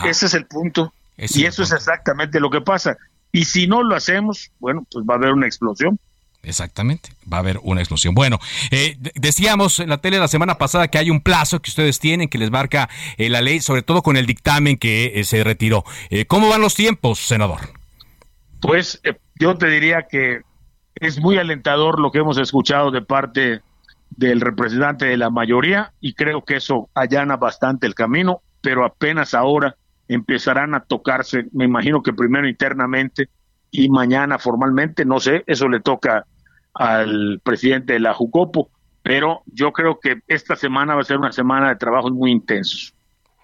Ese 0.04 0.26
es 0.26 0.34
el 0.34 0.46
punto 0.46 0.94
y 1.20 1.44
eso 1.44 1.62
es 1.62 1.72
exactamente 1.72 2.40
lo 2.40 2.50
que 2.50 2.60
pasa. 2.60 2.96
Y 3.32 3.44
si 3.44 3.66
no 3.66 3.82
lo 3.82 3.94
hacemos, 3.94 4.50
bueno, 4.58 4.86
pues 4.90 5.04
va 5.08 5.14
a 5.14 5.16
haber 5.18 5.32
una 5.32 5.46
explosión. 5.46 5.98
Exactamente, 6.42 7.10
va 7.30 7.36
a 7.36 7.40
haber 7.40 7.60
una 7.62 7.80
explosión. 7.80 8.14
Bueno, 8.14 8.38
eh, 8.70 8.96
decíamos 9.14 9.78
en 9.78 9.90
la 9.90 9.98
tele 9.98 10.18
la 10.18 10.28
semana 10.28 10.56
pasada 10.56 10.88
que 10.88 10.96
hay 10.96 11.10
un 11.10 11.20
plazo 11.20 11.60
que 11.60 11.70
ustedes 11.70 11.98
tienen 12.00 12.28
que 12.28 12.38
les 12.38 12.50
marca 12.50 12.88
eh, 13.18 13.28
la 13.28 13.42
ley, 13.42 13.60
sobre 13.60 13.82
todo 13.82 14.02
con 14.02 14.16
el 14.16 14.24
dictamen 14.24 14.78
que 14.78 15.20
eh, 15.20 15.24
se 15.24 15.44
retiró. 15.44 15.84
¿Cómo 16.28 16.48
van 16.48 16.62
los 16.62 16.74
tiempos, 16.74 17.18
senador? 17.18 17.60
Pues 18.60 19.02
yo 19.38 19.56
te 19.56 19.68
diría 19.68 20.06
que 20.10 20.40
es 20.94 21.20
muy 21.20 21.36
alentador 21.36 22.00
lo 22.00 22.10
que 22.10 22.18
hemos 22.18 22.38
escuchado 22.38 22.90
de 22.90 23.02
parte 23.02 23.60
del 24.10 24.40
representante 24.40 25.06
de 25.06 25.16
la 25.16 25.30
mayoría 25.30 25.92
y 26.00 26.14
creo 26.14 26.44
que 26.44 26.56
eso 26.56 26.88
allana 26.94 27.36
bastante 27.36 27.86
el 27.86 27.94
camino, 27.94 28.40
pero 28.60 28.84
apenas 28.84 29.34
ahora 29.34 29.76
empezarán 30.10 30.74
a 30.74 30.80
tocarse, 30.80 31.46
me 31.52 31.64
imagino 31.64 32.02
que 32.02 32.12
primero 32.12 32.48
internamente 32.48 33.28
y 33.70 33.88
mañana 33.88 34.38
formalmente, 34.38 35.04
no 35.04 35.20
sé, 35.20 35.44
eso 35.46 35.68
le 35.68 35.78
toca 35.78 36.26
al 36.74 37.40
presidente 37.44 37.92
de 37.92 38.00
la 38.00 38.12
Jucopo, 38.12 38.70
pero 39.02 39.42
yo 39.46 39.72
creo 39.72 40.00
que 40.00 40.18
esta 40.26 40.56
semana 40.56 40.96
va 40.96 41.02
a 41.02 41.04
ser 41.04 41.16
una 41.16 41.30
semana 41.30 41.68
de 41.68 41.76
trabajos 41.76 42.10
muy 42.10 42.32
intensos. 42.32 42.92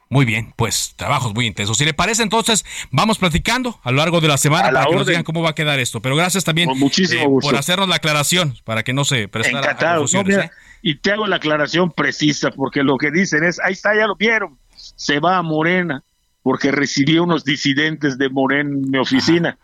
Muy 0.09 0.25
bien, 0.25 0.53
pues 0.57 0.95
trabajos 0.97 1.35
muy 1.35 1.47
intensos. 1.47 1.79
Si 1.79 1.85
le 1.85 1.95
parece, 1.95 2.25
entonces 2.25 2.65
vamos 2.91 3.19
platicando 3.19 3.79
a 3.85 3.93
lo 3.93 3.99
largo 3.99 4.21
de 4.21 4.29
la 4.29 4.37
semana 4.37 4.71
para 4.71 4.87
que 4.87 4.95
nos 4.95 5.07
digan 5.07 5.23
cómo 5.23 5.43
va 5.43 5.51
a 5.51 5.55
quedar 5.55 5.79
esto. 5.79 6.01
Pero 6.01 6.17
gracias 6.17 6.45
también 6.45 6.71
eh, 6.71 7.27
por 7.41 7.57
hacernos 7.57 7.89
la 7.89 7.97
aclaración 7.97 8.55
para 8.65 8.83
que 8.83 8.93
no 8.93 9.05
se 9.05 9.29
prestara 9.29 9.73
Encantado. 9.73 10.05
¿eh? 10.05 10.51
Y 10.83 10.97
te 10.97 11.13
hago 11.13 11.27
la 11.27 11.37
aclaración 11.37 11.91
precisa 11.91 12.51
porque 12.51 12.83
lo 12.85 12.99
que 12.99 13.11
dicen 13.11 13.45
es, 13.45 13.61
ahí 13.61 13.73
está, 13.73 13.97
ya 13.97 14.07
lo 14.07 14.15
vieron, 14.17 14.59
se 14.77 15.19
va 15.19 15.39
a 15.39 15.43
Morena 15.43 16.05
porque 16.47 16.71
recibí 16.71 17.19
unos 17.19 17.43
disidentes 17.43 18.19
de 18.19 18.29
Morén 18.31 18.69
en 18.69 18.91
mi 18.93 18.99
oficina. 18.99 19.59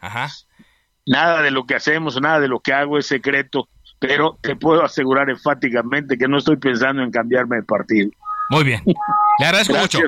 Nada 1.07 1.40
de 1.40 1.53
lo 1.53 1.64
que 1.64 1.77
hacemos, 1.77 2.21
nada 2.21 2.40
de 2.40 2.49
lo 2.49 2.59
que 2.59 2.73
hago 2.73 2.99
es 2.99 3.07
secreto, 3.07 3.68
pero 4.01 4.37
te 4.42 4.57
puedo 4.57 4.85
asegurar 4.85 5.31
enfáticamente 5.31 6.18
que 6.18 6.27
no 6.27 6.38
estoy 6.38 6.57
pensando 6.57 7.05
en 7.05 7.12
cambiarme 7.12 7.55
de 7.55 7.62
partido. 7.62 8.11
Muy 8.51 8.64
bien. 8.64 8.83
Le 9.38 9.47
agradezco 9.47 9.77
mucho. 9.77 10.01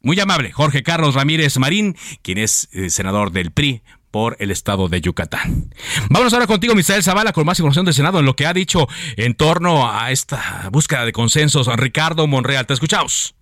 Muy 0.00 0.18
amable, 0.18 0.50
Jorge 0.50 0.82
Carlos 0.82 1.14
Ramírez 1.14 1.58
Marín, 1.58 1.94
quien 2.22 2.38
es 2.38 2.70
eh, 2.72 2.88
senador 2.88 3.32
del 3.32 3.50
PRI 3.50 3.82
por 4.10 4.38
el 4.40 4.50
estado 4.50 4.88
de 4.88 5.02
Yucatán. 5.02 5.74
Vámonos 6.08 6.32
ahora 6.32 6.46
contigo, 6.46 6.74
Misael 6.74 7.02
Zavala, 7.02 7.34
con 7.34 7.44
más 7.44 7.58
información 7.58 7.84
del 7.84 7.92
Senado 7.92 8.18
en 8.18 8.24
lo 8.24 8.34
que 8.34 8.46
ha 8.46 8.54
dicho 8.54 8.88
en 9.18 9.34
torno 9.34 9.92
a 9.92 10.10
esta 10.10 10.70
búsqueda 10.72 11.04
de 11.04 11.12
consensos. 11.12 11.66
Ricardo 11.76 12.26
Monreal, 12.26 12.64
te 12.64 12.72
escuchamos. 12.72 13.34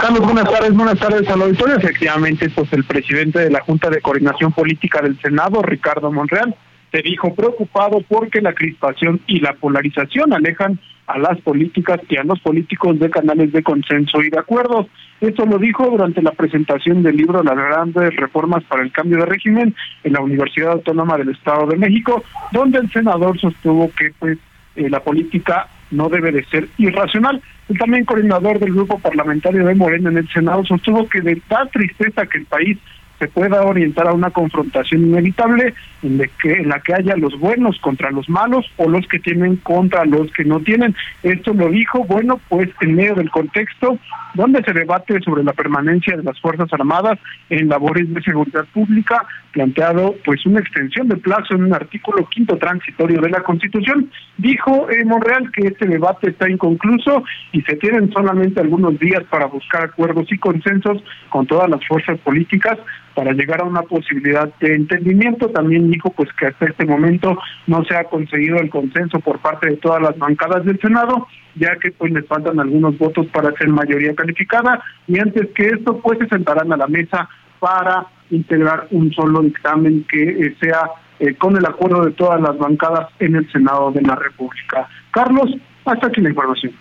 Carlos, 0.00 0.20
buenas 0.20 0.44
tardes, 0.44 0.74
buenas 0.74 0.98
tardes 0.98 1.28
al 1.28 1.42
auditorio. 1.42 1.76
Efectivamente, 1.76 2.48
pues 2.50 2.72
el 2.72 2.84
presidente 2.84 3.40
de 3.40 3.50
la 3.50 3.60
Junta 3.60 3.90
de 3.90 4.00
Coordinación 4.00 4.52
Política 4.52 5.02
del 5.02 5.20
Senado, 5.20 5.60
Ricardo 5.60 6.12
Monreal, 6.12 6.54
se 6.92 7.02
dijo 7.02 7.34
preocupado 7.34 8.00
porque 8.08 8.40
la 8.40 8.54
crispación 8.54 9.20
y 9.26 9.40
la 9.40 9.54
polarización 9.54 10.32
alejan 10.32 10.78
a 11.08 11.18
las 11.18 11.40
políticas 11.40 12.00
y 12.08 12.16
a 12.16 12.22
los 12.22 12.38
políticos 12.40 12.98
de 13.00 13.10
canales 13.10 13.50
de 13.52 13.62
consenso 13.62 14.22
y 14.22 14.30
de 14.30 14.38
acuerdo. 14.38 14.86
Esto 15.20 15.44
lo 15.46 15.58
dijo 15.58 15.90
durante 15.90 16.22
la 16.22 16.32
presentación 16.32 17.02
del 17.02 17.16
libro 17.16 17.42
Las 17.42 17.56
grandes 17.56 18.14
reformas 18.14 18.62
para 18.64 18.84
el 18.84 18.92
cambio 18.92 19.18
de 19.18 19.26
régimen 19.26 19.74
en 20.04 20.12
la 20.12 20.20
Universidad 20.20 20.72
Autónoma 20.72 21.18
del 21.18 21.30
Estado 21.30 21.66
de 21.66 21.76
México, 21.76 22.22
donde 22.52 22.78
el 22.78 22.90
senador 22.92 23.38
sostuvo 23.40 23.90
que 23.98 24.12
pues 24.18 24.38
eh, 24.76 24.88
la 24.88 25.00
política 25.00 25.66
no 25.90 26.08
debe 26.08 26.30
de 26.30 26.44
ser 26.44 26.68
irracional. 26.78 27.42
El 27.68 27.78
también 27.78 28.04
coordinador 28.04 28.58
del 28.58 28.72
grupo 28.72 28.98
parlamentario 28.98 29.64
de 29.66 29.74
Morena 29.74 30.10
en 30.10 30.18
el 30.18 30.28
Senado 30.28 30.64
sostuvo 30.64 31.08
que 31.08 31.20
de 31.20 31.36
tal 31.48 31.68
tristeza 31.70 32.26
que 32.26 32.38
el 32.38 32.46
país 32.46 32.78
se 33.18 33.28
pueda 33.28 33.62
orientar 33.62 34.06
a 34.06 34.12
una 34.12 34.30
confrontación 34.30 35.02
inevitable 35.02 35.74
en, 36.02 36.18
la 36.18 36.26
que, 36.40 36.52
en 36.52 36.68
la 36.68 36.80
que 36.80 36.94
haya 36.94 37.16
los 37.16 37.38
buenos 37.38 37.78
contra 37.80 38.10
los 38.10 38.28
malos 38.28 38.66
o 38.76 38.88
los 38.88 39.06
que 39.08 39.18
tienen 39.18 39.56
contra 39.56 40.04
los 40.04 40.32
que 40.32 40.44
no 40.44 40.60
tienen. 40.60 40.94
Esto 41.22 41.52
lo 41.52 41.68
dijo, 41.68 42.04
bueno, 42.04 42.40
pues 42.48 42.70
en 42.80 42.94
medio 42.94 43.14
del 43.16 43.30
contexto 43.30 43.98
donde 44.34 44.62
se 44.62 44.72
debate 44.72 45.20
sobre 45.20 45.42
la 45.42 45.52
permanencia 45.52 46.16
de 46.16 46.22
las 46.22 46.40
Fuerzas 46.40 46.72
Armadas 46.72 47.18
en 47.50 47.68
labores 47.68 48.12
de 48.12 48.22
seguridad 48.22 48.66
pública, 48.72 49.26
planteado 49.58 50.14
pues 50.24 50.46
una 50.46 50.60
extensión 50.60 51.08
de 51.08 51.16
plazo 51.16 51.56
en 51.56 51.64
un 51.64 51.74
artículo 51.74 52.24
quinto 52.28 52.56
transitorio 52.58 53.20
de 53.20 53.28
la 53.28 53.40
Constitución. 53.40 54.08
Dijo 54.36 54.88
eh, 54.88 55.04
Monreal 55.04 55.50
que 55.50 55.66
este 55.66 55.88
debate 55.88 56.30
está 56.30 56.48
inconcluso 56.48 57.24
y 57.50 57.62
se 57.62 57.74
tienen 57.74 58.12
solamente 58.12 58.60
algunos 58.60 58.96
días 59.00 59.24
para 59.28 59.46
buscar 59.46 59.86
acuerdos 59.86 60.30
y 60.30 60.38
consensos 60.38 61.02
con 61.30 61.44
todas 61.48 61.68
las 61.68 61.84
fuerzas 61.88 62.20
políticas 62.20 62.78
para 63.14 63.32
llegar 63.32 63.60
a 63.60 63.64
una 63.64 63.82
posibilidad 63.82 64.48
de 64.60 64.76
entendimiento. 64.76 65.48
También 65.48 65.90
dijo 65.90 66.10
pues 66.10 66.28
que 66.38 66.46
hasta 66.46 66.66
este 66.66 66.86
momento 66.86 67.36
no 67.66 67.84
se 67.84 67.96
ha 67.96 68.04
conseguido 68.04 68.58
el 68.58 68.70
consenso 68.70 69.18
por 69.18 69.40
parte 69.40 69.70
de 69.70 69.76
todas 69.78 70.00
las 70.00 70.16
bancadas 70.18 70.64
del 70.64 70.78
Senado, 70.78 71.26
ya 71.56 71.74
que 71.82 71.90
pues 71.90 72.12
les 72.12 72.24
faltan 72.28 72.60
algunos 72.60 72.96
votos 72.96 73.26
para 73.32 73.50
ser 73.54 73.70
mayoría 73.70 74.14
calificada 74.14 74.80
y 75.08 75.18
antes 75.18 75.48
que 75.56 75.66
esto 75.66 75.98
pues 75.98 76.20
se 76.20 76.28
sentarán 76.28 76.72
a 76.72 76.76
la 76.76 76.86
mesa 76.86 77.28
para 77.58 78.06
integrar 78.30 78.88
un 78.90 79.12
solo 79.12 79.42
dictamen 79.42 80.04
que 80.10 80.22
eh, 80.22 80.56
sea 80.60 80.90
eh, 81.18 81.34
con 81.34 81.56
el 81.56 81.66
acuerdo 81.66 82.04
de 82.04 82.12
todas 82.12 82.40
las 82.40 82.56
bancadas 82.58 83.08
en 83.18 83.36
el 83.36 83.50
Senado 83.50 83.90
de 83.90 84.02
la 84.02 84.14
República. 84.14 84.88
Carlos, 85.10 85.50
hasta 85.84 86.06
aquí 86.06 86.20
la 86.20 86.30
información. 86.30 86.72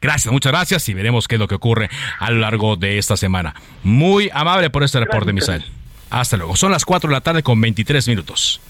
Gracias, 0.00 0.32
muchas 0.32 0.52
gracias 0.52 0.88
y 0.88 0.94
veremos 0.94 1.28
qué 1.28 1.36
es 1.36 1.38
lo 1.38 1.48
que 1.48 1.54
ocurre 1.54 1.88
a 2.18 2.30
lo 2.30 2.38
largo 2.38 2.76
de 2.76 2.98
esta 2.98 3.16
semana. 3.16 3.54
Muy 3.82 4.30
amable 4.34 4.68
por 4.70 4.82
este 4.82 5.00
reporte, 5.00 5.32
Misael. 5.32 5.64
Hasta 6.10 6.36
luego. 6.36 6.56
Son 6.56 6.70
las 6.70 6.84
4 6.84 7.08
de 7.08 7.14
la 7.14 7.20
tarde 7.20 7.42
con 7.42 7.60
23 7.60 8.06
minutos. 8.08 8.60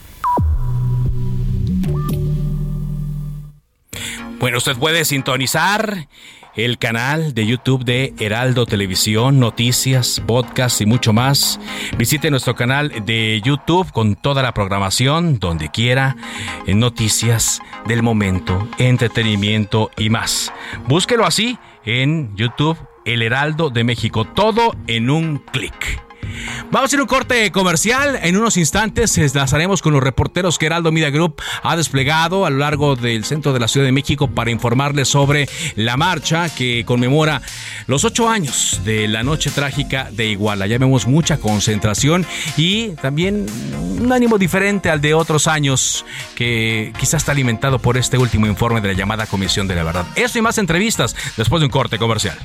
Bueno, 4.39 4.59
usted 4.59 4.77
puede 4.77 5.05
sintonizar 5.05 6.07
el 6.57 6.79
canal 6.79 7.35
de 7.35 7.47
YouTube 7.47 7.85
de 7.85 8.15
Heraldo 8.19 8.67
Televisión, 8.67 9.41
noticias, 9.41 10.23
podcast 10.27 10.81
y 10.81 10.87
mucho 10.87 11.13
más. 11.13 11.59
Visite 11.99 12.31
nuestro 12.31 12.55
canal 12.55 13.05
de 13.05 13.41
YouTube 13.45 13.91
con 13.93 14.15
toda 14.15 14.43
la 14.43 14.55
programación, 14.55 15.39
donde 15.39 15.71
quiera, 15.71 16.17
en 16.67 16.79
noticias 16.79 17.61
del 17.87 18.03
momento, 18.03 18.69
entretenimiento 18.79 19.91
y 19.97 20.11
más. 20.11 20.53
Búsquelo 20.87 21.27
así 21.27 21.59
en 21.85 22.35
YouTube, 22.37 22.79
El 23.05 23.23
Heraldo 23.23 23.71
de 23.71 23.85
México, 23.85 24.25
todo 24.25 24.75
en 24.87 25.11
un 25.11 25.39
clic. 25.39 26.04
Vamos 26.71 26.83
a 26.83 26.85
hacer 26.85 27.01
un 27.01 27.07
corte 27.07 27.51
comercial. 27.53 28.19
En 28.23 28.37
unos 28.37 28.57
instantes 28.57 29.17
enlazaremos 29.19 29.83
con 29.83 29.93
los 29.93 30.03
reporteros 30.03 30.59
que 30.59 30.67
Heraldo 30.67 30.93
Media 30.93 31.11
Group 31.11 31.41
ha 31.63 31.77
desplegado 31.77 32.47
a 32.47 32.51
lo 32.51 32.59
largo 32.59 32.97
del 32.97 33.25
centro 33.25 33.53
de 33.53 33.61
la 33.61 33.69
Ciudad 33.69 33.87
de 33.87 33.93
México 33.93 34.29
para 34.29 34.51
informarles 34.51 35.09
sobre 35.09 35.49
la 35.77 35.97
marcha 35.97 36.49
que 36.49 36.85
conmemora 36.87 37.43
los 37.87 38.05
ocho 38.05 38.29
años 38.29 38.81
de 38.85 39.09
la 39.09 39.23
noche 39.23 39.51
trágica 39.51 40.09
de 40.11 40.27
Iguala. 40.27 40.67
Ya 40.67 40.79
vemos 40.79 41.07
mucha 41.07 41.39
concentración 41.39 42.27
y 42.57 42.89
también 43.01 43.47
un 44.01 44.13
ánimo 44.13 44.39
diferente 44.39 44.91
al 44.91 45.01
de 45.01 45.15
otros 45.15 45.47
años 45.47 46.05
que 46.35 46.93
quizás 46.99 47.23
está 47.23 47.33
alimentado 47.33 47.79
por 47.79 47.97
este 47.97 48.19
último 48.19 48.47
informe 48.47 48.81
de 48.81 48.89
la 48.89 48.95
llamada 48.95 49.27
Comisión 49.27 49.69
de 49.69 49.75
la 49.75 49.85
Verdad. 49.85 50.07
Eso 50.17 50.39
y 50.39 50.43
más 50.43 50.59
entrevistas 50.59 51.17
después 51.37 51.61
de 51.61 51.67
un 51.67 51.71
corte 51.71 51.99
comercial. 51.99 52.39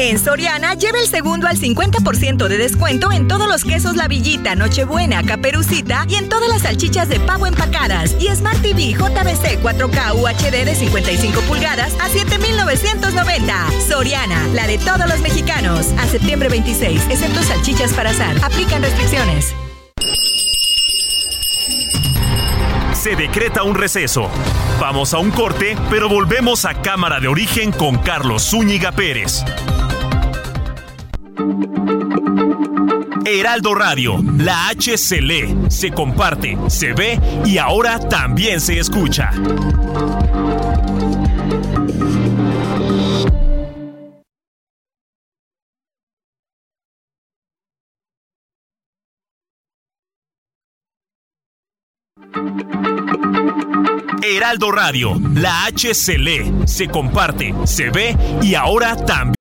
En 0.00 0.18
Soriana 0.18 0.72
lleva 0.74 0.98
el 0.98 1.06
segundo 1.06 1.46
al 1.46 1.58
50% 1.58 2.48
de 2.48 2.56
descuento 2.56 3.12
en 3.12 3.28
todos 3.28 3.46
los 3.46 3.64
quesos 3.64 3.96
La 3.96 4.08
Villita, 4.08 4.54
Nochebuena, 4.54 5.22
Caperucita 5.22 6.06
y 6.08 6.14
en 6.14 6.28
todas 6.30 6.48
las 6.48 6.62
salchichas 6.62 7.08
de 7.10 7.20
pavo 7.20 7.46
empacadas 7.46 8.16
y 8.18 8.28
Smart 8.34 8.62
TV 8.62 8.92
JBC 8.92 9.62
4K 9.62 10.14
UHD 10.14 10.64
de 10.64 10.74
55 10.74 11.40
pulgadas 11.42 11.92
a 12.00 12.08
7,990. 12.08 13.66
Soriana, 13.86 14.48
la 14.54 14.66
de 14.66 14.78
todos 14.78 15.06
los 15.06 15.20
mexicanos. 15.20 15.88
A 15.98 16.06
septiembre 16.06 16.48
26, 16.48 17.02
excepto 17.10 17.42
salchichas 17.42 17.92
para 17.92 18.10
azar. 18.10 18.34
Aplican 18.42 18.82
restricciones. 18.82 19.54
Se 23.00 23.16
decreta 23.16 23.62
un 23.62 23.76
receso. 23.76 24.28
Vamos 24.78 25.14
a 25.14 25.18
un 25.18 25.30
corte, 25.30 25.74
pero 25.88 26.06
volvemos 26.06 26.66
a 26.66 26.82
Cámara 26.82 27.18
de 27.18 27.28
Origen 27.28 27.72
con 27.72 27.96
Carlos 27.96 28.50
Zúñiga 28.50 28.92
Pérez. 28.92 29.42
Heraldo 33.24 33.74
Radio, 33.74 34.22
la 34.36 34.68
H 34.68 34.98
se 34.98 35.22
lee, 35.22 35.56
se 35.70 35.92
comparte, 35.92 36.58
se 36.68 36.92
ve 36.92 37.18
y 37.46 37.56
ahora 37.56 37.98
también 37.98 38.60
se 38.60 38.78
escucha. 38.78 39.30
Heraldo 54.40 54.70
Radio, 54.70 55.20
la 55.34 55.66
H 55.66 55.92
se 55.92 56.16
lee, 56.16 56.50
se 56.66 56.88
comparte, 56.88 57.52
se 57.66 57.90
ve 57.90 58.16
y 58.40 58.54
ahora 58.54 58.96
también. 58.96 59.34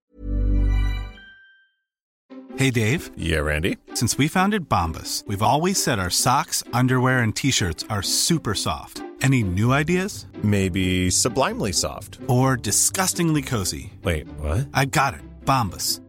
Hey 2.57 2.69
Dave. 2.69 3.09
Yeah, 3.15 3.39
Randy. 3.39 3.77
Since 3.93 4.17
we 4.17 4.27
founded 4.27 4.67
Bombus, 4.67 5.23
we've 5.25 5.41
always 5.41 5.81
said 5.81 5.99
our 5.99 6.09
socks, 6.09 6.65
underwear, 6.73 7.19
and 7.19 7.33
t-shirts 7.33 7.85
are 7.89 8.01
super 8.01 8.53
soft. 8.53 9.01
Any 9.21 9.41
new 9.41 9.71
ideas? 9.71 10.27
Maybe 10.43 11.09
sublimely 11.09 11.71
soft. 11.71 12.19
Or 12.27 12.57
disgustingly 12.57 13.41
cozy. 13.41 13.93
Wait, 14.03 14.27
what? 14.41 14.67
I 14.73 14.83
got 14.83 15.13
it. 15.13 15.21
Bombus. 15.45 16.01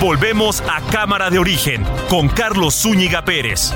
Volvemos 0.00 0.62
a 0.62 0.80
Cámara 0.90 1.30
de 1.30 1.38
Origen 1.38 1.84
con 2.08 2.28
Carlos 2.28 2.74
Zúñiga 2.74 3.24
Pérez. 3.24 3.72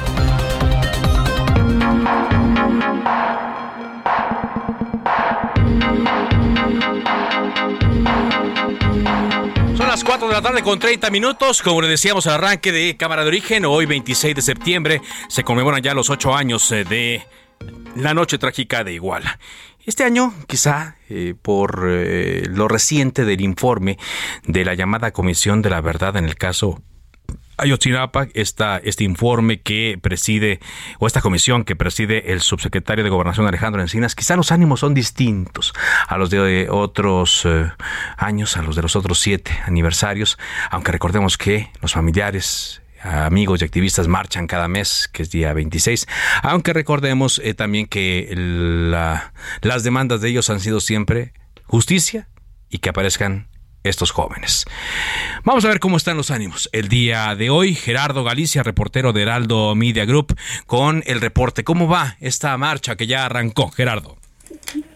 Son 9.76 9.86
las 9.86 10.04
4 10.04 10.28
de 10.28 10.34
la 10.34 10.42
tarde 10.42 10.62
con 10.62 10.78
30 10.78 11.10
minutos. 11.10 11.62
Como 11.62 11.80
le 11.80 11.88
decíamos 11.88 12.26
al 12.26 12.34
arranque 12.34 12.72
de 12.72 12.96
Cámara 12.96 13.22
de 13.22 13.28
Origen, 13.28 13.64
hoy 13.64 13.86
26 13.86 14.34
de 14.34 14.42
septiembre 14.42 15.00
se 15.28 15.44
conmemoran 15.44 15.82
ya 15.82 15.94
los 15.94 16.10
8 16.10 16.34
años 16.34 16.70
eh, 16.72 16.84
de 16.84 17.22
la 17.96 18.12
noche 18.12 18.38
trágica 18.38 18.84
de 18.84 18.92
Iguala. 18.92 19.38
Este 19.88 20.04
año, 20.04 20.34
quizá 20.46 20.96
eh, 21.08 21.34
por 21.40 21.86
eh, 21.88 22.46
lo 22.50 22.68
reciente 22.68 23.24
del 23.24 23.40
informe 23.40 23.96
de 24.46 24.66
la 24.66 24.74
llamada 24.74 25.12
Comisión 25.12 25.62
de 25.62 25.70
la 25.70 25.80
Verdad 25.80 26.14
en 26.18 26.26
el 26.26 26.36
caso 26.36 26.82
Ayotzinapa, 27.56 28.28
esta, 28.34 28.76
este 28.76 29.04
informe 29.04 29.62
que 29.62 29.98
preside, 29.98 30.60
o 30.98 31.06
esta 31.06 31.22
comisión 31.22 31.64
que 31.64 31.74
preside 31.74 32.32
el 32.32 32.42
subsecretario 32.42 33.02
de 33.02 33.08
Gobernación 33.08 33.46
Alejandro 33.46 33.80
Encinas, 33.80 34.14
quizá 34.14 34.36
los 34.36 34.52
ánimos 34.52 34.80
son 34.80 34.92
distintos 34.92 35.72
a 36.06 36.18
los 36.18 36.28
de 36.28 36.68
otros 36.70 37.46
eh, 37.46 37.72
años, 38.18 38.58
a 38.58 38.62
los 38.62 38.76
de 38.76 38.82
los 38.82 38.94
otros 38.94 39.18
siete 39.18 39.58
aniversarios, 39.64 40.38
aunque 40.70 40.92
recordemos 40.92 41.38
que 41.38 41.70
los 41.80 41.94
familiares 41.94 42.82
amigos 43.02 43.62
y 43.62 43.64
activistas 43.64 44.08
marchan 44.08 44.46
cada 44.46 44.68
mes, 44.68 45.08
que 45.12 45.22
es 45.22 45.30
día 45.30 45.52
26, 45.52 46.06
aunque 46.42 46.72
recordemos 46.72 47.40
eh, 47.44 47.54
también 47.54 47.86
que 47.86 48.28
la, 48.34 49.32
las 49.62 49.82
demandas 49.84 50.20
de 50.20 50.30
ellos 50.30 50.50
han 50.50 50.60
sido 50.60 50.80
siempre 50.80 51.32
justicia 51.64 52.28
y 52.68 52.78
que 52.78 52.90
aparezcan 52.90 53.48
estos 53.84 54.10
jóvenes. 54.10 54.64
Vamos 55.44 55.64
a 55.64 55.68
ver 55.68 55.80
cómo 55.80 55.96
están 55.96 56.16
los 56.16 56.30
ánimos. 56.30 56.68
El 56.72 56.88
día 56.88 57.34
de 57.34 57.50
hoy, 57.50 57.74
Gerardo 57.74 58.24
Galicia, 58.24 58.62
reportero 58.62 59.12
de 59.12 59.22
Heraldo 59.22 59.74
Media 59.74 60.04
Group, 60.04 60.36
con 60.66 61.02
el 61.06 61.20
reporte. 61.20 61.64
¿Cómo 61.64 61.88
va 61.88 62.16
esta 62.20 62.56
marcha 62.56 62.96
que 62.96 63.06
ya 63.06 63.24
arrancó, 63.26 63.70
Gerardo? 63.70 64.18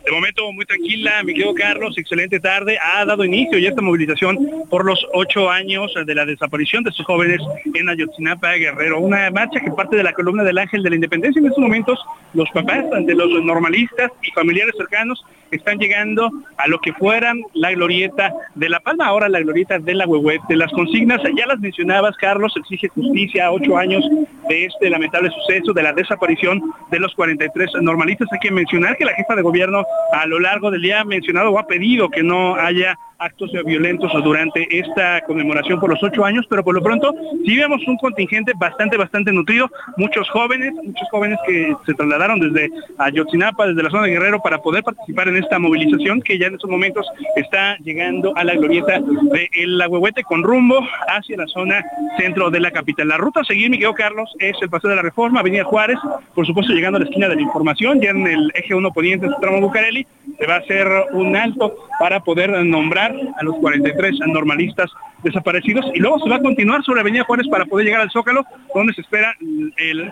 De 0.05 0.11
momento 0.11 0.53
muy 0.53 0.65
tranquila, 0.65 1.23
mi 1.23 1.33
querido 1.33 1.55
Carlos, 1.55 1.97
excelente 1.97 2.41
tarde. 2.41 2.77
Ha 2.79 3.05
dado 3.05 3.25
inicio 3.25 3.59
ya 3.59 3.69
esta 3.69 3.83
movilización 3.83 4.37
por 4.69 4.85
los 4.85 5.07
ocho 5.13 5.49
años 5.49 5.93
de 5.95 6.15
la 6.15 6.27
desaparición 6.27 6.83
de 6.83 6.91
estos 6.91 7.07
jóvenes 7.07 7.41
en 7.75 7.89
Ayotzinapa, 7.89 8.53
Guerrero. 8.55 8.99
Una 8.99 9.31
marcha 9.31 9.61
que 9.61 9.71
parte 9.71 9.97
de 9.97 10.03
la 10.03 10.13
columna 10.13 10.43
del 10.43 10.59
Ángel 10.59 10.83
de 10.83 10.91
la 10.91 10.97
Independencia. 10.97 11.39
En 11.39 11.47
estos 11.47 11.63
momentos 11.63 11.99
los 12.35 12.51
papás 12.51 12.85
de 13.07 13.15
los 13.15 13.29
normalistas 13.45 14.11
y 14.23 14.31
familiares 14.33 14.75
cercanos 14.77 15.25
están 15.53 15.79
llegando 15.79 16.31
a 16.57 16.67
lo 16.67 16.79
que 16.79 16.93
fueran 16.95 17.41
la 17.53 17.73
glorieta 17.73 18.33
de 18.55 18.69
La 18.69 18.81
Palma, 18.81 19.07
ahora 19.07 19.29
la 19.29 19.41
glorieta 19.41 19.79
de 19.79 19.95
la 19.95 20.07
Huehuete. 20.07 20.57
Las 20.57 20.73
consignas, 20.73 21.21
ya 21.37 21.47
las 21.47 21.61
mencionabas, 21.61 22.17
Carlos, 22.17 22.55
exige 22.57 22.89
justicia 22.89 23.53
ocho 23.53 23.77
años 23.77 24.03
de 24.49 24.65
este 24.65 24.89
lamentable 24.91 25.31
suceso, 25.31 25.73
de 25.73 25.83
la 25.83 25.93
desaparición 25.93 26.61
de 26.91 26.99
los 26.99 27.15
43 27.15 27.71
normalistas. 27.83 28.29
Hay 28.33 28.39
que 28.41 28.51
mencionar 28.51 28.97
que 28.97 29.05
la 29.05 29.15
jefa 29.15 29.37
de 29.37 29.43
gobierno 29.43 29.85
a 30.13 30.27
lo 30.27 30.39
largo 30.41 30.71
del 30.71 30.83
día 30.83 31.05
mencionado 31.05 31.51
o 31.51 31.59
ha 31.59 31.67
pedido 31.67 32.11
que 32.11 32.23
no 32.23 32.57
haya 32.57 32.99
actos 33.23 33.51
violentos 33.65 34.13
durante 34.25 34.67
esta 34.79 35.21
conmemoración 35.23 35.79
por 35.79 35.91
los 35.91 36.03
ocho 36.03 36.25
años, 36.25 36.45
pero 36.49 36.65
por 36.65 36.75
lo 36.75 36.83
pronto 36.83 37.15
sí 37.45 37.57
vemos 37.57 37.81
un 37.87 37.97
contingente 37.97 38.53
bastante, 38.57 38.97
bastante 38.97 39.33
nutrido, 39.33 39.71
muchos 39.97 40.29
jóvenes, 40.31 40.73
muchos 40.83 41.09
jóvenes 41.11 41.39
que 41.47 41.75
se 41.87 41.95
trasladaron 41.95 42.41
desde 42.41 42.71
Ayotzinapa, 42.99 43.67
desde 43.69 43.83
la 43.83 43.91
zona 43.91 44.05
de 44.05 44.11
Guerrero, 44.11 44.41
para 44.43 44.59
poder 44.59 44.83
participar 44.83 45.29
en 45.29 45.37
esta 45.37 45.59
movilización 45.59 46.21
que 46.21 46.39
ya 46.39 46.49
en 46.49 46.55
estos 46.55 46.71
momentos 46.71 47.07
está 47.37 47.77
llegando 47.79 48.37
a 48.37 48.45
la 48.45 48.55
glorieta 48.55 49.01
de 49.01 49.49
El 49.53 49.81
Agüehuete 49.81 50.25
con 50.25 50.43
rumbo 50.43 50.81
hacia 51.09 51.37
la 51.37 51.47
zona 51.47 51.85
centro 52.19 52.51
de 52.51 52.61
la 52.61 52.71
capital. 52.71 53.09
La 53.09 53.17
ruta 53.17 53.41
a 53.41 53.45
seguir, 53.45 53.71
Miguel 53.71 53.95
Carlos, 53.95 54.35
es 54.39 54.57
el 54.61 54.71
Paseo 54.71 54.91
de 54.91 54.97
la 54.97 55.03
Reforma, 55.03 55.41
Avenida 55.41 55.65
Juárez, 55.65 55.99
por 56.35 56.47
supuesto 56.47 56.73
llegando 56.73 56.97
a 56.97 57.01
la 57.01 57.07
esquina 57.07 57.29
de 57.29 57.37
la 57.37 57.43
información, 57.43 58.01
ya 58.01 58.11
en 58.11 58.27
el 58.27 58.53
eje 58.55 58.75
1 58.75 58.93
poniente, 58.93 59.29
tramo 59.41 59.61
Bucareli, 59.61 60.07
se 60.39 60.47
va 60.47 60.57
a 60.57 60.59
hacer 60.59 60.89
un 61.13 61.37
alto 61.37 61.75
para 61.99 62.21
poder 62.21 62.51
nombrar 62.65 63.12
a 63.39 63.45
los 63.45 63.57
43 63.57 64.19
normalistas 64.29 64.91
desaparecidos 65.23 65.87
y 65.95 66.01
luego 66.01 66.19
se 66.19 66.29
va 66.29 66.37
a 66.37 66.43
continuar 66.43 66.83
sobre 66.83 67.01
Avenida 67.01 67.25
Juárez 67.25 67.47
para 67.49 67.65
poder 67.65 67.87
llegar 67.87 68.01
al 68.01 68.11
Zócalo, 68.11 68.45
donde 68.75 68.93
se 68.93 69.03
espera 69.03 69.35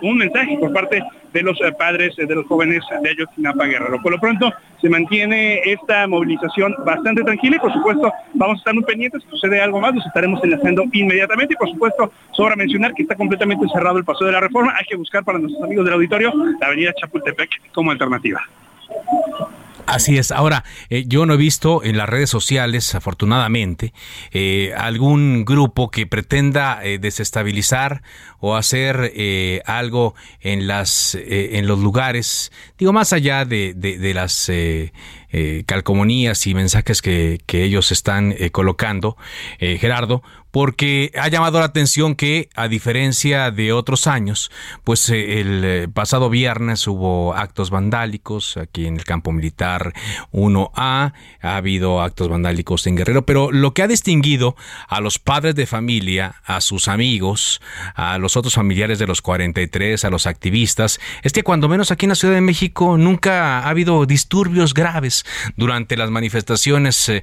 un 0.01 0.17
mensaje 0.17 0.57
por 0.57 0.71
parte 0.73 1.03
de 1.33 1.41
los 1.41 1.59
eh, 1.61 1.71
padres 1.77 2.15
de 2.15 2.35
los 2.35 2.45
jóvenes 2.47 2.83
de 3.01 3.09
Ayotzinapa 3.09 3.65
Guerrero. 3.65 4.01
Por 4.01 4.11
lo 4.11 4.19
pronto 4.19 4.51
se 4.79 4.89
mantiene 4.89 5.61
esta 5.65 6.07
movilización 6.07 6.75
bastante 6.85 7.23
tranquila 7.23 7.57
y 7.57 7.59
por 7.59 7.73
supuesto 7.73 8.11
vamos 8.33 8.57
a 8.57 8.59
estar 8.59 8.73
muy 8.73 8.83
pendientes, 8.83 9.21
si 9.23 9.29
sucede 9.29 9.61
algo 9.61 9.79
más, 9.79 9.93
nos 9.93 10.05
estaremos 10.05 10.43
enlazando 10.43 10.83
inmediatamente 10.91 11.53
y 11.53 11.57
por 11.57 11.69
supuesto 11.69 12.11
sobra 12.31 12.55
mencionar 12.55 12.93
que 12.93 13.03
está 13.03 13.15
completamente 13.15 13.65
cerrado 13.73 13.97
el 13.97 14.05
paso 14.05 14.25
de 14.25 14.31
la 14.31 14.39
reforma, 14.39 14.73
hay 14.77 14.85
que 14.85 14.95
buscar 14.95 15.23
para 15.23 15.39
nuestros 15.39 15.63
amigos 15.63 15.85
del 15.85 15.93
auditorio 15.93 16.33
la 16.59 16.67
avenida 16.67 16.93
Chapultepec 16.93 17.71
como 17.73 17.91
alternativa. 17.91 18.41
Así 19.91 20.17
es. 20.17 20.31
Ahora, 20.31 20.63
eh, 20.89 21.03
yo 21.05 21.25
no 21.25 21.33
he 21.33 21.37
visto 21.37 21.83
en 21.83 21.97
las 21.97 22.07
redes 22.07 22.29
sociales, 22.29 22.95
afortunadamente, 22.95 23.93
eh, 24.31 24.73
algún 24.77 25.43
grupo 25.43 25.91
que 25.91 26.07
pretenda 26.07 26.79
eh, 26.81 26.97
desestabilizar 26.97 28.01
o 28.41 28.55
hacer 28.55 29.13
algo 29.65 30.15
en 30.41 30.67
las 30.67 31.15
en 31.15 31.67
los 31.67 31.79
lugares, 31.79 32.51
digo 32.77 32.91
más 32.91 33.13
allá 33.13 33.45
de, 33.45 33.73
de 33.73 34.13
las 34.13 34.51
calcomanías 35.65 36.45
y 36.47 36.53
mensajes 36.53 37.01
que, 37.01 37.39
que 37.45 37.63
ellos 37.63 37.91
están 37.91 38.35
colocando, 38.51 39.15
Gerardo, 39.59 40.21
porque 40.51 41.11
ha 41.17 41.29
llamado 41.29 41.59
la 41.59 41.65
atención 41.65 42.15
que, 42.15 42.49
a 42.55 42.67
diferencia 42.67 43.51
de 43.51 43.73
otros 43.73 44.05
años, 44.05 44.51
pues 44.83 45.09
eh, 45.09 45.39
el 45.39 45.63
eh, 45.63 45.87
pasado 45.87 46.29
viernes 46.29 46.85
hubo 46.87 47.33
actos 47.33 47.69
vandálicos 47.69 48.57
aquí 48.57 48.85
en 48.85 48.97
el 48.97 49.05
campo 49.05 49.31
militar 49.31 49.93
1A, 50.33 51.13
ha 51.41 51.55
habido 51.55 52.01
actos 52.01 52.27
vandálicos 52.27 52.85
en 52.85 52.97
Guerrero, 52.97 53.25
pero 53.25 53.51
lo 53.51 53.73
que 53.73 53.81
ha 53.81 53.87
distinguido 53.87 54.55
a 54.87 54.99
los 54.99 55.19
padres 55.19 55.55
de 55.55 55.65
familia, 55.65 56.35
a 56.45 56.59
sus 56.61 56.87
amigos, 56.89 57.61
a 57.95 58.17
los 58.17 58.30
otros 58.37 58.55
familiares 58.55 58.99
de 58.99 59.07
los 59.07 59.21
43, 59.21 60.05
a 60.05 60.09
los 60.09 60.27
activistas, 60.27 60.99
es 61.23 61.33
que 61.33 61.43
cuando 61.43 61.67
menos 61.69 61.91
aquí 61.91 62.05
en 62.05 62.09
la 62.09 62.15
Ciudad 62.15 62.33
de 62.33 62.41
México 62.41 62.97
nunca 62.97 63.59
ha 63.59 63.69
habido 63.69 64.05
disturbios 64.05 64.73
graves 64.73 65.25
durante 65.55 65.97
las 65.97 66.11
manifestaciones 66.11 67.09
eh, 67.09 67.21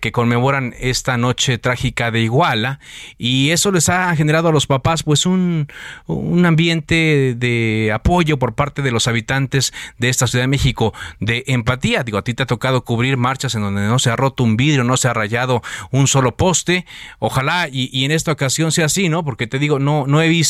que 0.00 0.12
conmemoran 0.12 0.74
esta 0.78 1.16
noche 1.16 1.58
trágica 1.58 2.10
de 2.10 2.20
Iguala 2.20 2.80
y 3.18 3.50
eso 3.50 3.70
les 3.70 3.88
ha 3.88 4.14
generado 4.16 4.48
a 4.48 4.52
los 4.52 4.66
papás 4.66 5.02
pues 5.02 5.26
un, 5.26 5.68
un 6.06 6.46
ambiente 6.46 7.34
de 7.36 7.90
apoyo 7.92 8.38
por 8.38 8.54
parte 8.54 8.82
de 8.82 8.90
los 8.90 9.08
habitantes 9.08 9.72
de 9.98 10.08
esta 10.08 10.26
Ciudad 10.26 10.44
de 10.44 10.48
México, 10.48 10.92
de 11.20 11.44
empatía. 11.46 12.02
Digo, 12.02 12.18
a 12.18 12.24
ti 12.24 12.34
te 12.34 12.42
ha 12.42 12.46
tocado 12.46 12.84
cubrir 12.84 13.16
marchas 13.16 13.54
en 13.54 13.62
donde 13.62 13.82
no 13.82 13.98
se 13.98 14.10
ha 14.10 14.16
roto 14.16 14.44
un 14.44 14.56
vidrio, 14.56 14.84
no 14.84 14.96
se 14.96 15.08
ha 15.08 15.14
rayado 15.14 15.62
un 15.90 16.06
solo 16.06 16.36
poste. 16.36 16.86
Ojalá 17.18 17.68
y, 17.70 18.04
en 18.04 18.10
esta 18.10 18.32
ocasión 18.32 18.72
sea 18.72 18.86
así, 18.86 19.08
¿no? 19.08 19.24
Porque 19.24 19.46
te 19.46 19.58
digo, 19.58 19.78
no, 19.78 20.06
no 20.06 20.22
he 20.22 20.28
visto 20.28 20.45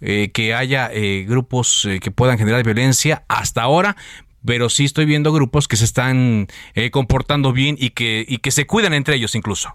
eh, 0.00 0.30
que 0.32 0.54
haya 0.54 0.90
eh, 0.92 1.24
grupos 1.28 1.84
eh, 1.84 2.00
que 2.00 2.10
puedan 2.10 2.38
generar 2.38 2.62
violencia 2.62 3.24
hasta 3.28 3.62
ahora, 3.62 3.96
pero 4.44 4.68
sí 4.68 4.84
estoy 4.84 5.06
viendo 5.06 5.32
grupos 5.32 5.68
que 5.68 5.76
se 5.76 5.84
están 5.84 6.46
comportando 6.92 7.52
bien 7.52 7.76
y 7.78 7.90
que, 7.90 8.24
y 8.28 8.38
que 8.38 8.52
se 8.52 8.66
cuidan 8.66 8.94
entre 8.94 9.16
ellos 9.16 9.34
incluso. 9.34 9.74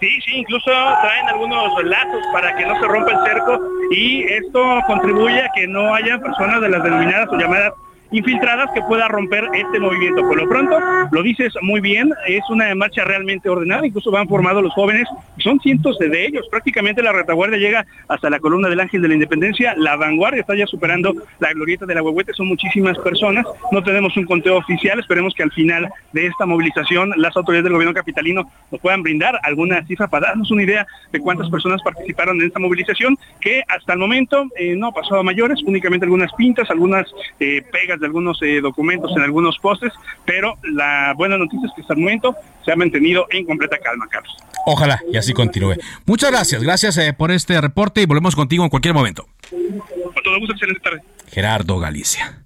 Sí, 0.00 0.20
sí, 0.24 0.32
incluso 0.36 0.70
traen 0.70 1.26
algunos 1.28 1.82
lazos 1.84 2.22
para 2.32 2.54
que 2.54 2.66
no 2.66 2.78
se 2.78 2.86
rompa 2.86 3.10
el 3.12 3.24
cerco 3.24 3.60
y 3.90 4.22
esto 4.24 4.80
contribuye 4.86 5.40
a 5.40 5.50
que 5.54 5.66
no 5.66 5.94
haya 5.94 6.18
personas 6.18 6.60
de 6.60 6.68
las 6.68 6.82
denominadas 6.82 7.28
o 7.30 7.36
llamadas 7.36 7.72
infiltradas 8.10 8.70
que 8.72 8.82
pueda 8.82 9.08
romper 9.08 9.48
este 9.54 9.80
movimiento. 9.80 10.22
Por 10.22 10.36
lo 10.36 10.48
pronto, 10.48 10.78
lo 11.10 11.22
dices 11.22 11.52
muy 11.62 11.80
bien, 11.80 12.10
es 12.26 12.42
una 12.50 12.74
marcha 12.74 13.04
realmente 13.04 13.48
ordenada, 13.48 13.86
incluso 13.86 14.10
van 14.10 14.28
formados 14.28 14.62
los 14.62 14.72
jóvenes, 14.72 15.08
son 15.38 15.60
cientos 15.60 15.98
de 15.98 16.26
ellos, 16.26 16.46
prácticamente 16.50 17.02
la 17.02 17.12
retaguardia 17.12 17.58
llega 17.58 17.86
hasta 18.08 18.30
la 18.30 18.40
columna 18.40 18.68
del 18.68 18.80
Ángel 18.80 19.02
de 19.02 19.08
la 19.08 19.14
Independencia, 19.14 19.74
la 19.76 19.96
vanguardia 19.96 20.40
está 20.40 20.54
ya 20.56 20.66
superando 20.66 21.14
la 21.38 21.52
glorieta 21.52 21.86
de 21.86 21.94
la 21.94 22.02
Huehuete, 22.02 22.32
son 22.32 22.48
muchísimas 22.48 22.98
personas, 22.98 23.46
no 23.72 23.82
tenemos 23.82 24.16
un 24.16 24.24
conteo 24.24 24.56
oficial, 24.56 24.98
esperemos 24.98 25.34
que 25.34 25.42
al 25.42 25.52
final 25.52 25.88
de 26.12 26.26
esta 26.26 26.46
movilización 26.46 27.12
las 27.16 27.36
autoridades 27.36 27.64
del 27.64 27.74
gobierno 27.74 27.94
capitalino 27.94 28.50
nos 28.70 28.80
puedan 28.80 29.02
brindar 29.02 29.38
alguna 29.42 29.84
cifra 29.86 30.08
para 30.08 30.28
darnos 30.28 30.50
una 30.50 30.62
idea 30.62 30.86
de 31.12 31.20
cuántas 31.20 31.50
personas 31.50 31.82
participaron 31.82 32.40
en 32.40 32.46
esta 32.46 32.58
movilización, 32.58 33.16
que 33.40 33.62
hasta 33.68 33.92
el 33.92 33.98
momento 33.98 34.46
eh, 34.56 34.74
no 34.76 34.88
ha 34.88 34.92
pasado 34.92 35.20
a 35.20 35.22
mayores, 35.22 35.62
únicamente 35.64 36.04
algunas 36.04 36.32
pintas, 36.34 36.70
algunas 36.70 37.06
eh, 37.40 37.62
pegas 37.70 37.97
de 37.98 38.06
algunos 38.06 38.40
eh, 38.42 38.60
documentos 38.60 39.12
en 39.16 39.22
algunos 39.22 39.58
postes, 39.58 39.92
pero 40.24 40.54
la 40.62 41.14
buena 41.16 41.36
noticia 41.36 41.66
es 41.66 41.74
que 41.74 41.82
hasta 41.82 41.94
el 41.94 42.00
momento 42.00 42.34
se 42.64 42.72
ha 42.72 42.76
mantenido 42.76 43.26
en 43.30 43.44
completa 43.44 43.78
calma, 43.78 44.06
Carlos. 44.08 44.36
Ojalá 44.66 45.00
y 45.12 45.16
así 45.16 45.32
continúe. 45.32 45.74
Muchas 46.06 46.30
gracias, 46.30 46.62
gracias 46.62 46.98
eh, 46.98 47.12
por 47.12 47.30
este 47.30 47.60
reporte 47.60 48.02
y 48.02 48.06
volvemos 48.06 48.36
contigo 48.36 48.64
en 48.64 48.70
cualquier 48.70 48.94
momento. 48.94 49.26
Con 49.50 50.22
todo 50.22 50.38
gusto, 50.38 50.52
excelente 50.52 50.80
tarde. 50.80 51.02
Gerardo 51.28 51.78
Galicia. 51.78 52.42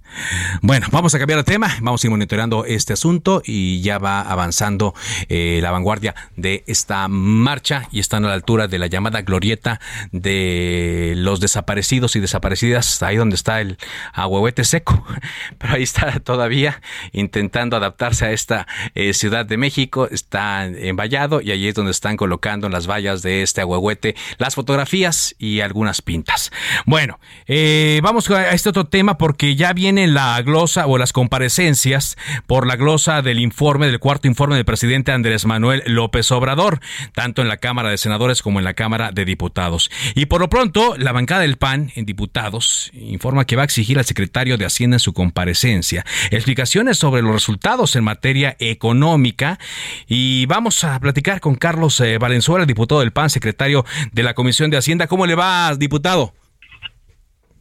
Bueno, 0.60 0.86
vamos 0.90 1.14
a 1.14 1.18
cambiar 1.18 1.38
de 1.38 1.44
tema, 1.44 1.76
vamos 1.80 2.02
a 2.02 2.06
ir 2.06 2.10
monitoreando 2.10 2.64
este 2.64 2.92
asunto 2.92 3.42
y 3.44 3.80
ya 3.80 3.98
va 3.98 4.20
avanzando 4.20 4.94
eh, 5.28 5.60
la 5.62 5.70
vanguardia 5.70 6.14
de 6.36 6.64
esta 6.66 7.08
marcha 7.08 7.88
y 7.90 8.00
están 8.00 8.24
a 8.24 8.28
la 8.28 8.34
altura 8.34 8.68
de 8.68 8.78
la 8.78 8.86
llamada 8.86 9.22
glorieta 9.22 9.80
de 10.10 11.14
los 11.16 11.40
desaparecidos 11.40 12.16
y 12.16 12.20
desaparecidas, 12.20 13.02
ahí 13.02 13.16
donde 13.16 13.36
está 13.36 13.60
el 13.60 13.78
ahuehuete 14.12 14.64
seco, 14.64 15.04
pero 15.58 15.74
ahí 15.74 15.82
está 15.82 16.20
todavía 16.20 16.80
intentando 17.12 17.76
adaptarse 17.76 18.26
a 18.26 18.32
esta 18.32 18.66
eh, 18.94 19.14
Ciudad 19.14 19.46
de 19.46 19.56
México, 19.56 20.08
está 20.10 20.66
envallado 20.66 21.40
y 21.40 21.50
allí 21.50 21.68
es 21.68 21.74
donde 21.74 21.90
están 21.90 22.16
colocando 22.16 22.66
en 22.66 22.72
las 22.72 22.86
vallas 22.86 23.22
de 23.22 23.42
este 23.42 23.60
ahuehuete 23.60 24.14
las 24.38 24.54
fotografías 24.54 25.34
y 25.38 25.60
algunas 25.60 26.02
pintas. 26.02 26.50
Bueno, 26.86 27.18
eh, 27.46 28.00
vamos 28.02 28.30
a 28.30 28.52
este 28.52 28.68
otro 28.68 28.86
tema 28.86 29.18
porque 29.18 29.56
ya 29.56 29.72
viene 29.72 30.01
la 30.08 30.40
glosa 30.42 30.86
o 30.86 30.98
las 30.98 31.12
comparecencias 31.12 32.16
por 32.46 32.66
la 32.66 32.76
glosa 32.76 33.22
del 33.22 33.40
informe, 33.40 33.86
del 33.86 33.98
cuarto 33.98 34.28
informe 34.28 34.56
del 34.56 34.64
presidente 34.64 35.12
Andrés 35.12 35.46
Manuel 35.46 35.82
López 35.86 36.30
Obrador, 36.30 36.80
tanto 37.14 37.42
en 37.42 37.48
la 37.48 37.56
Cámara 37.56 37.90
de 37.90 37.98
Senadores 37.98 38.42
como 38.42 38.58
en 38.58 38.64
la 38.64 38.74
Cámara 38.74 39.12
de 39.12 39.24
Diputados. 39.24 39.90
Y 40.14 40.26
por 40.26 40.40
lo 40.40 40.48
pronto, 40.48 40.96
la 40.98 41.12
bancada 41.12 41.42
del 41.42 41.56
PAN 41.56 41.92
en 41.94 42.06
diputados 42.06 42.90
informa 42.94 43.46
que 43.46 43.56
va 43.56 43.62
a 43.62 43.64
exigir 43.64 43.98
al 43.98 44.04
secretario 44.04 44.56
de 44.56 44.66
Hacienda 44.66 44.96
en 44.96 45.00
su 45.00 45.12
comparecencia 45.12 46.04
explicaciones 46.30 46.98
sobre 46.98 47.22
los 47.22 47.32
resultados 47.32 47.96
en 47.96 48.04
materia 48.04 48.56
económica. 48.58 49.58
Y 50.06 50.46
vamos 50.46 50.84
a 50.84 50.98
platicar 51.00 51.40
con 51.40 51.54
Carlos 51.54 52.00
eh, 52.00 52.18
Valenzuela, 52.18 52.66
diputado 52.66 53.00
del 53.00 53.12
PAN, 53.12 53.30
secretario 53.30 53.84
de 54.12 54.22
la 54.22 54.34
Comisión 54.34 54.70
de 54.70 54.76
Hacienda. 54.76 55.06
¿Cómo 55.06 55.26
le 55.26 55.34
va, 55.34 55.74
diputado? 55.76 56.34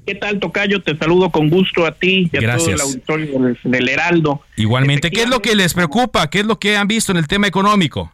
¿Qué 0.05 0.15
tal, 0.15 0.39
Tocayo? 0.39 0.81
Te 0.81 0.97
saludo 0.97 1.29
con 1.29 1.49
gusto 1.49 1.85
a 1.85 1.91
ti 1.91 2.29
y 2.31 2.37
a 2.37 2.57
todo 2.57 2.69
el 2.69 2.81
auditorio 2.81 3.55
del, 3.63 3.89
Heraldo. 3.89 4.41
Igualmente, 4.57 5.11
¿qué 5.11 5.23
es 5.23 5.29
lo 5.29 5.41
que 5.41 5.55
les 5.55 5.73
preocupa? 5.73 6.29
¿Qué 6.29 6.39
es 6.39 6.45
lo 6.45 6.57
que 6.57 6.75
han 6.75 6.87
visto 6.87 7.11
en 7.11 7.19
el 7.19 7.27
tema 7.27 7.47
económico? 7.47 8.11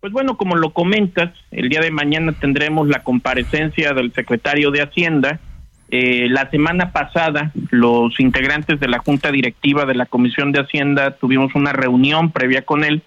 Pues 0.00 0.12
bueno, 0.12 0.36
como 0.36 0.56
lo 0.56 0.72
comentas, 0.72 1.32
el 1.50 1.68
día 1.68 1.80
de 1.80 1.90
mañana 1.90 2.32
tendremos 2.32 2.88
la 2.88 3.04
comparecencia 3.04 3.92
del 3.92 4.12
secretario 4.12 4.70
de 4.70 4.82
Hacienda. 4.82 5.40
Eh, 5.90 6.26
la 6.30 6.50
semana 6.50 6.90
pasada, 6.90 7.52
los 7.70 8.18
integrantes 8.18 8.80
de 8.80 8.88
la 8.88 8.98
Junta 8.98 9.30
Directiva 9.30 9.84
de 9.84 9.94
la 9.94 10.06
Comisión 10.06 10.52
de 10.52 10.60
Hacienda 10.60 11.16
tuvimos 11.18 11.54
una 11.54 11.72
reunión 11.72 12.32
previa 12.32 12.62
con 12.62 12.82
él, 12.82 13.02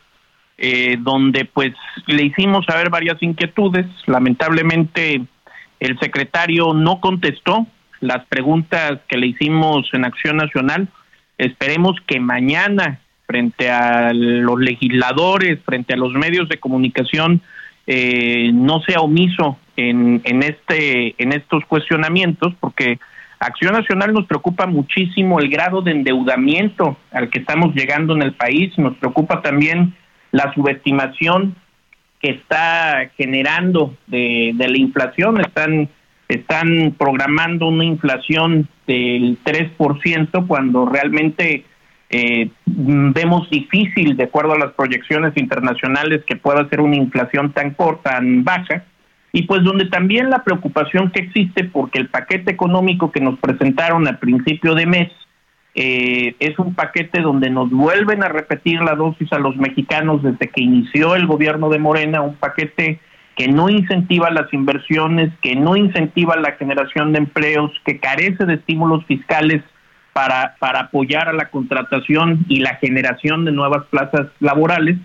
eh, 0.57 0.97
donde 0.99 1.45
pues 1.45 1.73
le 2.05 2.23
hicimos 2.23 2.65
saber 2.65 2.91
varias 2.91 3.21
inquietudes. 3.21 3.87
Lamentablemente 4.05 5.25
el 5.79 5.99
secretario 5.99 6.73
no 6.73 6.99
contestó 6.99 7.67
las 7.99 8.25
preguntas 8.25 8.99
que 9.07 9.17
le 9.17 9.27
hicimos 9.27 9.87
en 9.93 10.05
Acción 10.05 10.37
Nacional. 10.37 10.87
Esperemos 11.37 11.95
que 12.07 12.19
mañana, 12.19 12.99
frente 13.27 13.69
a 13.69 14.13
los 14.13 14.59
legisladores, 14.59 15.59
frente 15.65 15.93
a 15.93 15.97
los 15.97 16.13
medios 16.13 16.47
de 16.49 16.59
comunicación, 16.59 17.41
eh, 17.87 18.51
no 18.53 18.81
sea 18.81 18.99
omiso 18.99 19.57
en, 19.75 20.21
en, 20.23 20.43
este, 20.43 21.15
en 21.21 21.33
estos 21.33 21.65
cuestionamientos, 21.65 22.53
porque 22.59 22.99
Acción 23.39 23.73
Nacional 23.73 24.13
nos 24.13 24.25
preocupa 24.25 24.65
muchísimo 24.65 25.39
el 25.39 25.49
grado 25.49 25.81
de 25.81 25.91
endeudamiento 25.91 26.97
al 27.11 27.29
que 27.29 27.39
estamos 27.39 27.75
llegando 27.75 28.15
en 28.15 28.21
el 28.21 28.33
país, 28.33 28.75
nos 28.77 28.95
preocupa 28.97 29.41
también 29.41 29.93
la 30.31 30.53
subestimación 30.53 31.55
que 32.21 32.31
está 32.31 33.11
generando 33.17 33.95
de, 34.07 34.53
la 34.57 34.77
inflación. 34.77 35.39
Están, 35.41 35.89
están 36.27 36.95
programando 36.97 37.67
una 37.67 37.85
inflación 37.85 38.67
del 38.87 39.37
3% 39.43 40.47
cuando 40.47 40.85
realmente 40.85 41.65
eh, 42.09 42.49
vemos 42.65 43.49
difícil, 43.49 44.15
de 44.15 44.23
acuerdo 44.23 44.53
a 44.53 44.59
las 44.59 44.73
proyecciones 44.73 45.33
internacionales, 45.37 46.23
que 46.27 46.35
pueda 46.35 46.67
ser 46.69 46.81
una 46.81 46.95
inflación 46.95 47.51
tan 47.51 47.71
corta, 47.71 48.11
tan 48.11 48.43
baja. 48.43 48.85
Y 49.31 49.43
pues 49.43 49.63
donde 49.63 49.85
también 49.85 50.29
la 50.29 50.43
preocupación 50.43 51.11
que 51.11 51.23
existe 51.23 51.65
porque 51.65 51.99
el 51.99 52.09
paquete 52.09 52.51
económico 52.51 53.11
que 53.11 53.19
nos 53.19 53.37
presentaron 53.39 54.07
al 54.07 54.17
principio 54.17 54.75
de 54.75 54.85
mes 54.85 55.11
eh, 55.77 56.35
es 56.39 56.57
un 56.57 56.73
paquete 56.73 57.21
donde 57.21 57.49
nos 57.49 57.69
vuelven 57.69 58.23
a 58.23 58.29
repetir 58.29 58.81
la 58.81 58.95
dosis 58.95 59.31
a 59.33 59.39
los 59.39 59.57
mexicanos 59.57 60.23
desde 60.23 60.47
que 60.47 60.63
inició 60.63 61.15
el 61.15 61.27
gobierno 61.27 61.67
de 61.69 61.79
Morena, 61.79 62.21
un 62.21 62.35
paquete 62.35 63.01
que 63.35 63.49
no 63.49 63.69
incentiva 63.69 64.29
las 64.31 64.51
inversiones, 64.53 65.33
que 65.41 65.57
no 65.57 65.75
incentiva 65.75 66.37
la 66.37 66.53
generación 66.53 67.11
de 67.11 67.19
empleos, 67.19 67.71
que 67.83 67.99
carece 67.99 68.45
de 68.45 68.53
estímulos 68.53 69.05
fiscales 69.05 69.61
para, 70.13 70.55
para 70.59 70.79
apoyar 70.79 71.27
a 71.27 71.33
la 71.33 71.49
contratación 71.49 72.45
y 72.47 72.61
la 72.61 72.75
generación 72.75 73.43
de 73.43 73.51
nuevas 73.51 73.85
plazas 73.87 74.27
laborales. 74.39 74.95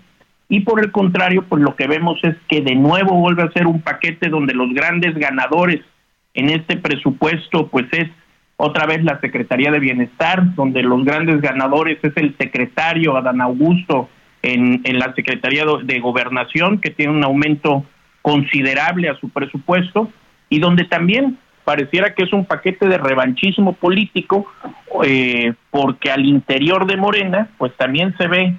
Y 0.47 0.61
por 0.61 0.79
el 0.79 0.93
contrario, 0.93 1.43
pues 1.49 1.61
lo 1.61 1.75
que 1.75 1.87
vemos 1.87 2.17
es 2.23 2.37
que 2.47 2.61
de 2.61 2.75
nuevo 2.75 3.15
vuelve 3.15 3.43
a 3.43 3.51
ser 3.51 3.67
un 3.67 3.81
paquete 3.81 4.29
donde 4.29 4.53
los 4.53 4.73
grandes 4.73 5.15
ganadores 5.15 5.81
en 6.33 6.49
este 6.49 6.77
presupuesto, 6.77 7.67
pues 7.67 7.87
es 7.91 8.09
otra 8.63 8.85
vez 8.85 9.03
la 9.03 9.19
Secretaría 9.19 9.71
de 9.71 9.79
Bienestar, 9.79 10.53
donde 10.53 10.83
los 10.83 11.03
grandes 11.03 11.41
ganadores 11.41 11.97
es 12.03 12.15
el 12.15 12.37
secretario 12.37 13.17
Adán 13.17 13.41
Augusto 13.41 14.07
en, 14.43 14.83
la 14.99 15.15
Secretaría 15.15 15.65
de 15.83 15.99
Gobernación, 15.99 16.79
que 16.79 16.91
tiene 16.91 17.11
un 17.11 17.23
aumento 17.23 17.83
considerable 18.21 19.09
a 19.09 19.15
su 19.15 19.29
presupuesto, 19.29 20.11
y 20.47 20.59
donde 20.59 20.83
también 20.83 21.39
pareciera 21.63 22.13
que 22.13 22.21
es 22.21 22.33
un 22.33 22.45
paquete 22.45 22.87
de 22.87 22.99
revanchismo 22.99 23.73
político, 23.73 24.45
eh, 25.05 25.53
porque 25.71 26.11
al 26.11 26.27
interior 26.27 26.85
de 26.85 26.97
Morena, 26.97 27.49
pues 27.57 27.75
también 27.77 28.15
se 28.19 28.27
ve 28.27 28.57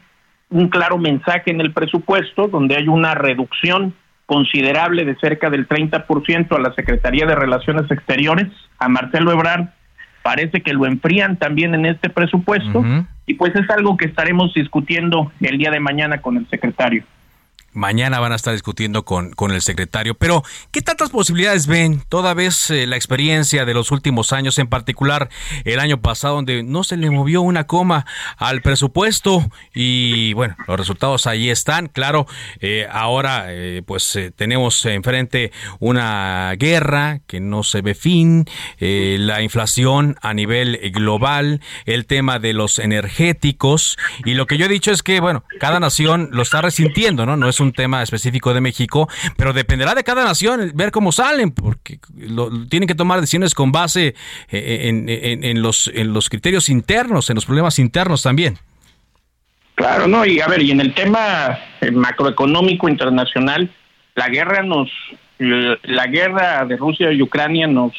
un 0.50 0.68
claro 0.68 0.98
mensaje 0.98 1.52
en 1.52 1.60
el 1.60 1.72
presupuesto, 1.72 2.48
donde 2.48 2.74
hay 2.74 2.88
una 2.88 3.14
reducción 3.14 3.94
considerable 4.26 5.04
de 5.04 5.14
cerca 5.20 5.48
del 5.48 5.68
30% 5.68 6.56
a 6.56 6.60
la 6.60 6.74
Secretaría 6.74 7.24
de 7.24 7.36
Relaciones 7.36 7.88
Exteriores, 7.88 8.48
a 8.80 8.88
Marcelo 8.88 9.30
Ebrard 9.30 9.68
parece 10.22 10.62
que 10.62 10.72
lo 10.72 10.86
enfrían 10.86 11.36
también 11.36 11.74
en 11.74 11.86
este 11.86 12.10
presupuesto 12.10 12.84
y 13.26 13.34
pues 13.34 13.54
es 13.54 13.68
algo 13.70 13.96
que 13.96 14.06
estaremos 14.06 14.54
discutiendo 14.54 15.32
el 15.40 15.58
día 15.58 15.70
de 15.70 15.80
mañana 15.80 16.18
con 16.20 16.36
el 16.36 16.48
secretario. 16.48 17.04
Mañana 17.74 18.20
van 18.20 18.32
a 18.32 18.36
estar 18.36 18.52
discutiendo 18.52 19.04
con, 19.04 19.30
con 19.30 19.50
el 19.50 19.62
secretario. 19.62 20.14
Pero, 20.14 20.42
¿qué 20.72 20.82
tantas 20.82 21.08
posibilidades 21.08 21.66
ven? 21.66 22.02
Toda 22.10 22.34
vez 22.34 22.70
eh, 22.70 22.86
la 22.86 22.96
experiencia 22.96 23.64
de 23.64 23.72
los 23.72 23.90
últimos 23.90 24.34
años, 24.34 24.58
en 24.58 24.66
particular 24.66 25.30
el 25.64 25.80
año 25.80 26.00
pasado, 26.00 26.34
donde 26.34 26.62
no 26.62 26.84
se 26.84 26.98
le 26.98 27.10
movió 27.10 27.40
una 27.40 27.66
coma 27.66 28.04
al 28.36 28.60
presupuesto 28.60 29.50
y 29.72 30.34
bueno, 30.34 30.54
los 30.68 30.76
resultados 30.76 31.26
ahí 31.26 31.48
están. 31.48 31.86
Claro, 31.88 32.26
eh, 32.60 32.86
ahora 32.90 33.46
eh, 33.48 33.82
pues 33.86 34.18
tenemos 34.36 34.84
enfrente 34.84 35.50
una 35.80 36.52
guerra 36.58 37.20
que 37.26 37.40
no 37.40 37.62
se 37.62 37.80
ve 37.80 37.94
fin, 37.94 38.44
la 38.78 39.40
inflación 39.40 40.16
a 40.20 40.34
nivel 40.34 40.78
global, 40.92 41.60
el 41.86 42.04
tema 42.04 42.38
de 42.38 42.52
los 42.52 42.78
energéticos 42.78 43.96
y 44.24 44.34
lo 44.34 44.46
que 44.46 44.58
yo 44.58 44.66
he 44.66 44.68
dicho 44.68 44.90
es 44.90 45.02
que 45.02 45.20
bueno, 45.20 45.44
cada 45.58 45.80
nación 45.80 46.28
lo 46.32 46.42
está 46.42 46.60
resintiendo, 46.60 47.24
¿no? 47.24 47.36
No 47.36 47.48
es 47.48 47.61
un 47.62 47.72
tema 47.72 48.02
específico 48.02 48.52
de 48.54 48.60
México, 48.60 49.08
pero 49.36 49.52
dependerá 49.52 49.94
de 49.94 50.04
cada 50.04 50.24
nación 50.24 50.72
ver 50.74 50.90
cómo 50.90 51.12
salen, 51.12 51.52
porque 51.52 51.98
tienen 52.68 52.86
que 52.86 52.94
tomar 52.94 53.20
decisiones 53.20 53.54
con 53.54 53.72
base 53.72 54.14
eh, 54.50 54.88
en, 55.42 55.62
los, 55.62 55.90
en 55.94 56.12
los 56.12 56.28
criterios 56.28 56.68
internos, 56.68 57.30
en 57.30 57.36
los 57.36 57.46
problemas 57.46 57.78
internos 57.78 58.22
también. 58.22 58.58
Claro, 59.74 60.06
no, 60.06 60.24
y 60.26 60.40
a 60.40 60.46
ver, 60.46 60.62
y 60.62 60.70
en 60.70 60.80
el 60.80 60.94
tema 60.94 61.58
eh, 61.80 61.90
macroeconómico 61.90 62.88
internacional, 62.88 63.70
la 64.14 64.28
guerra 64.28 64.62
nos, 64.62 64.90
la 65.38 66.06
guerra 66.06 66.64
de 66.66 66.76
Rusia 66.76 67.10
y 67.12 67.22
Ucrania 67.22 67.66
nos 67.66 67.92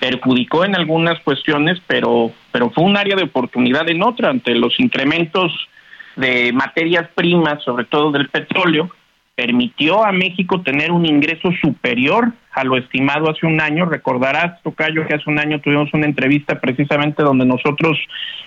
perjudicó 0.00 0.64
en 0.64 0.76
algunas 0.76 1.18
cuestiones, 1.20 1.80
pero, 1.86 2.32
pero 2.52 2.70
fue 2.70 2.84
un 2.84 2.96
área 2.96 3.16
de 3.16 3.24
oportunidad 3.24 3.88
en 3.88 4.02
otra, 4.02 4.30
ante 4.30 4.54
los 4.54 4.78
incrementos 4.78 5.52
de 6.16 6.52
materias 6.52 7.08
primas, 7.14 7.62
sobre 7.62 7.84
todo 7.84 8.10
del 8.10 8.28
petróleo, 8.28 8.90
permitió 9.34 10.04
a 10.04 10.12
México 10.12 10.62
tener 10.62 10.90
un 10.90 11.04
ingreso 11.04 11.52
superior 11.60 12.32
a 12.52 12.64
lo 12.64 12.78
estimado 12.78 13.30
hace 13.30 13.46
un 13.46 13.60
año. 13.60 13.84
Recordarás, 13.84 14.62
Tocayo, 14.62 15.06
que 15.06 15.14
hace 15.14 15.28
un 15.28 15.38
año 15.38 15.60
tuvimos 15.60 15.92
una 15.92 16.06
entrevista 16.06 16.58
precisamente 16.58 17.22
donde 17.22 17.44
nosotros 17.44 17.98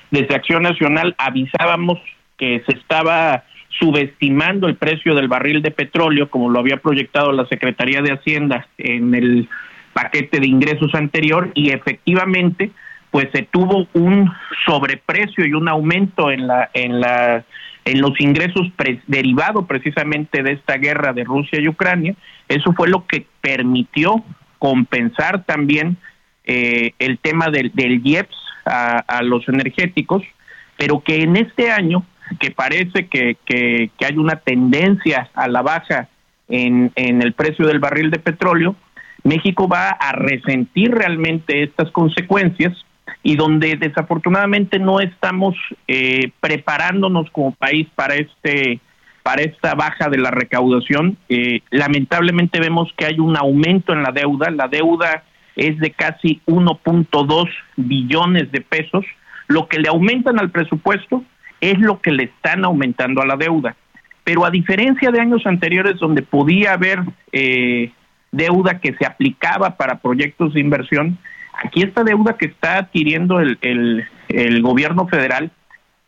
desde 0.09 0.35
Acción 0.35 0.63
Nacional 0.63 1.13
avisábamos 1.19 1.99
que 2.37 2.63
se 2.65 2.73
estaba 2.73 3.43
subestimando 3.79 4.67
el 4.67 4.75
precio 4.75 5.13
del 5.13 5.27
barril 5.27 5.61
de 5.61 5.69
petróleo, 5.69 6.29
como 6.29 6.49
lo 6.49 6.59
había 6.59 6.77
proyectado 6.77 7.31
la 7.31 7.45
Secretaría 7.45 8.01
de 8.01 8.13
Hacienda 8.13 8.67
en 8.79 9.13
el 9.13 9.47
paquete 9.93 10.39
de 10.39 10.47
ingresos 10.47 10.95
anterior, 10.95 11.51
y 11.53 11.69
efectivamente 11.69 12.71
pues 13.11 13.27
se 13.33 13.43
tuvo 13.43 13.87
un 13.93 14.31
sobreprecio 14.65 15.45
y 15.45 15.53
un 15.53 15.67
aumento 15.67 16.31
en 16.31 16.47
la 16.47 16.69
en 16.73 16.99
la 16.99 17.43
en 17.85 18.01
los 18.01 18.19
ingresos 18.19 18.67
derivados 19.07 19.65
precisamente 19.65 20.43
de 20.43 20.53
esta 20.53 20.75
guerra 20.75 21.13
de 21.13 21.23
Rusia 21.23 21.59
y 21.59 21.67
Ucrania. 21.67 22.13
Eso 22.47 22.73
fue 22.73 22.87
lo 22.87 23.07
que 23.07 23.25
permitió 23.41 24.23
compensar 24.59 25.43
también 25.45 25.97
eh, 26.43 26.91
el 26.99 27.17
tema 27.17 27.47
del, 27.47 27.71
del 27.73 28.05
IEPS 28.05 28.35
a, 28.65 29.23
los 29.23 29.47
energéticos 29.47 30.21
pero 30.77 30.99
que 30.99 31.23
en 31.23 31.35
este 31.37 31.71
año 31.71 32.05
que 32.39 32.51
parece 32.51 33.07
que, 33.07 33.37
que, 33.45 33.89
que 33.97 34.05
hay 34.05 34.17
una 34.17 34.35
tendencia 34.35 35.29
a 35.33 35.47
la 35.47 35.63
baja 35.63 36.07
en, 36.47 36.91
en 36.95 37.23
el 37.23 37.33
precio 37.33 37.65
del 37.65 37.79
barril 37.79 38.11
de 38.11 38.19
petróleo 38.19 38.75
México 39.23 39.67
va 39.67 39.89
a 39.89 40.11
resentir 40.11 40.91
realmente 40.91 41.63
estas 41.63 41.89
consecuencias 41.91 42.73
y 43.23 43.35
donde 43.35 43.75
desafortunadamente 43.75 44.79
no 44.79 44.99
estamos 44.99 45.55
eh, 45.87 46.31
preparándonos 46.39 47.29
como 47.31 47.51
país 47.53 47.87
para 47.95 48.15
este 48.15 48.79
para 49.23 49.43
esta 49.43 49.75
baja 49.75 50.09
de 50.09 50.17
la 50.17 50.31
recaudación. 50.31 51.17
Eh, 51.27 51.61
lamentablemente 51.69 52.59
vemos 52.59 52.91
que 52.97 53.05
hay 53.05 53.19
un 53.19 53.37
aumento 53.37 53.93
en 53.93 54.01
la 54.01 54.11
deuda. 54.11 54.49
La 54.49 54.67
deuda 54.67 55.23
es 55.55 55.77
de 55.77 55.91
casi 55.91 56.41
1.2 56.47 57.49
billones 57.75 58.51
de 58.51 58.61
pesos. 58.61 59.05
Lo 59.47 59.67
que 59.67 59.79
le 59.79 59.89
aumentan 59.89 60.39
al 60.39 60.49
presupuesto 60.49 61.23
es 61.61 61.77
lo 61.79 61.99
que 61.99 62.11
le 62.11 62.23
están 62.23 62.63
aumentando 62.63 63.21
a 63.21 63.25
la 63.25 63.35
deuda. 63.35 63.75
Pero 64.23 64.45
a 64.45 64.51
diferencia 64.51 65.11
de 65.11 65.19
años 65.19 65.45
anteriores 65.45 65.97
donde 65.99 66.21
podía 66.21 66.73
haber 66.73 66.99
eh, 67.31 67.91
deuda 68.31 68.79
que 68.79 68.93
se 68.93 69.05
aplicaba 69.05 69.75
para 69.75 69.99
proyectos 69.99 70.53
de 70.53 70.61
inversión, 70.61 71.17
Aquí 71.63 71.81
esta 71.81 72.03
deuda 72.03 72.37
que 72.37 72.45
está 72.47 72.77
adquiriendo 72.77 73.39
el, 73.39 73.57
el, 74.29 74.61
gobierno 74.61 75.07
federal 75.07 75.51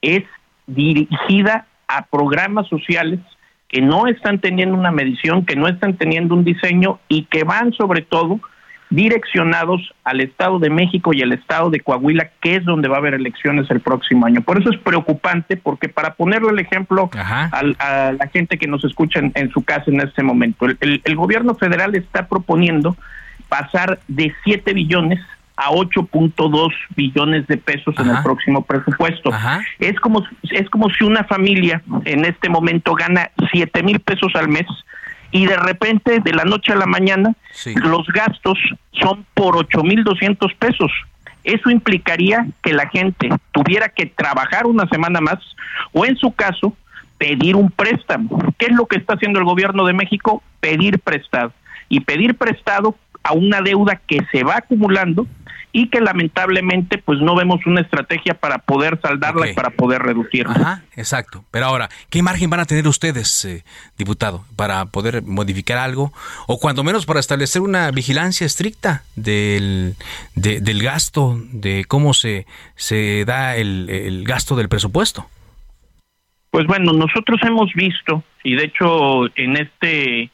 es 0.01 0.23
dirigida 0.67 1.65
a 1.87 2.05
programas 2.05 2.67
sociales 2.67 3.19
que 3.67 3.81
no 3.81 4.07
están 4.07 4.39
teniendo 4.39 4.75
una 4.75 4.91
medición, 4.91 5.45
que 5.45 5.55
no 5.55 5.67
están 5.67 5.97
teniendo 5.97 6.35
un 6.35 6.43
diseño 6.43 6.99
y 7.07 7.25
que 7.25 7.43
van 7.43 7.73
sobre 7.73 8.01
todo 8.01 8.39
direccionados 8.89 9.93
al 10.03 10.19
Estado 10.19 10.59
de 10.59 10.69
México 10.69 11.11
y 11.13 11.21
al 11.21 11.31
Estado 11.31 11.69
de 11.69 11.79
Coahuila, 11.79 12.29
que 12.41 12.57
es 12.57 12.65
donde 12.65 12.89
va 12.89 12.97
a 12.97 12.99
haber 12.99 13.13
elecciones 13.13 13.71
el 13.71 13.79
próximo 13.79 14.25
año. 14.25 14.41
Por 14.41 14.59
eso 14.59 14.69
es 14.69 14.77
preocupante, 14.79 15.55
porque 15.55 15.87
para 15.87 16.13
ponerle 16.15 16.49
el 16.51 16.59
ejemplo 16.59 17.09
a 17.13 17.63
la 17.63 18.27
gente 18.27 18.57
que 18.57 18.67
nos 18.67 18.83
escucha 18.83 19.21
en, 19.21 19.49
su 19.51 19.63
casa 19.63 19.85
en 19.87 20.01
este 20.01 20.23
momento, 20.23 20.65
el, 20.65 21.01
el, 21.03 21.15
gobierno 21.15 21.55
federal 21.55 21.95
está 21.95 22.27
proponiendo 22.27 22.97
pasar 23.47 23.99
de 24.09 24.33
7 24.43 24.73
billones 24.73 25.21
a 25.55 25.69
8.2 25.69 26.73
billones 26.95 27.47
de 27.47 27.57
pesos 27.57 27.93
en 27.99 28.09
el 28.09 28.23
próximo 28.23 28.63
presupuesto. 28.63 29.31
Es 29.79 29.99
como 29.99 30.23
es 30.49 30.69
como 30.69 30.89
si 30.89 31.03
una 31.03 31.23
familia 31.23 31.81
en 32.05 32.25
este 32.25 32.49
momento 32.49 32.93
gana 32.95 33.29
7 33.51 33.83
mil 33.83 33.99
pesos 33.99 34.31
al 34.35 34.47
mes 34.47 34.65
y 35.31 35.45
de 35.45 35.57
repente 35.57 36.19
de 36.19 36.33
la 36.33 36.43
noche 36.43 36.73
a 36.73 36.75
la 36.75 36.85
mañana 36.85 37.33
los 37.75 38.07
gastos 38.07 38.57
son 38.91 39.25
por 39.33 39.55
8 39.55 39.83
mil 39.83 40.03
200 40.03 40.53
pesos. 40.55 40.91
Eso 41.43 41.69
implicaría 41.69 42.45
que 42.61 42.73
la 42.73 42.87
gente 42.89 43.29
tuviera 43.51 43.89
que 43.89 44.05
trabajar 44.05 44.67
una 44.67 44.87
semana 44.87 45.21
más 45.21 45.39
o 45.91 46.05
en 46.05 46.15
su 46.17 46.31
caso 46.33 46.75
pedir 47.17 47.55
un 47.55 47.69
préstamo. 47.71 48.29
¿Qué 48.57 48.67
es 48.67 48.75
lo 48.75 48.85
que 48.85 48.97
está 48.97 49.13
haciendo 49.13 49.39
el 49.39 49.45
gobierno 49.45 49.85
de 49.85 49.93
México? 49.93 50.43
Pedir 50.59 50.99
prestado. 50.99 51.53
Y 51.89 51.99
pedir 52.01 52.35
prestado 52.35 52.95
a 53.23 53.33
una 53.33 53.61
deuda 53.61 54.01
que 54.07 54.19
se 54.31 54.43
va 54.43 54.57
acumulando 54.57 55.27
y 55.71 55.87
que 55.89 56.01
lamentablemente 56.01 56.97
pues 56.97 57.19
no 57.19 57.35
vemos 57.35 57.65
una 57.65 57.81
estrategia 57.81 58.33
para 58.33 58.59
poder 58.59 58.99
saldarla 59.01 59.49
y 59.49 59.53
para 59.53 59.69
poder 59.71 60.01
reducirla. 60.01 60.53
Ajá, 60.53 60.83
exacto. 60.95 61.43
Pero 61.51 61.65
ahora, 61.65 61.89
¿qué 62.09 62.21
margen 62.21 62.49
van 62.49 62.59
a 62.59 62.65
tener 62.65 62.87
ustedes, 62.87 63.45
eh, 63.45 63.63
diputado, 63.97 64.43
para 64.55 64.85
poder 64.85 65.23
modificar 65.23 65.77
algo 65.77 66.11
o 66.47 66.59
cuando 66.59 66.83
menos 66.83 67.05
para 67.05 67.19
establecer 67.19 67.61
una 67.61 67.91
vigilancia 67.91 68.45
estricta 68.45 69.03
del, 69.15 69.95
del 70.35 70.83
gasto, 70.83 71.39
de 71.51 71.85
cómo 71.87 72.13
se, 72.13 72.45
se 72.75 73.25
da 73.25 73.55
el, 73.55 73.89
el 73.89 74.23
gasto 74.25 74.55
del 74.55 74.69
presupuesto? 74.69 75.27
Pues 76.49 76.67
bueno, 76.67 76.91
nosotros 76.91 77.39
hemos 77.43 77.73
visto, 77.73 78.23
y 78.43 78.55
de 78.55 78.65
hecho 78.65 79.25
en 79.37 79.55
este 79.55 80.29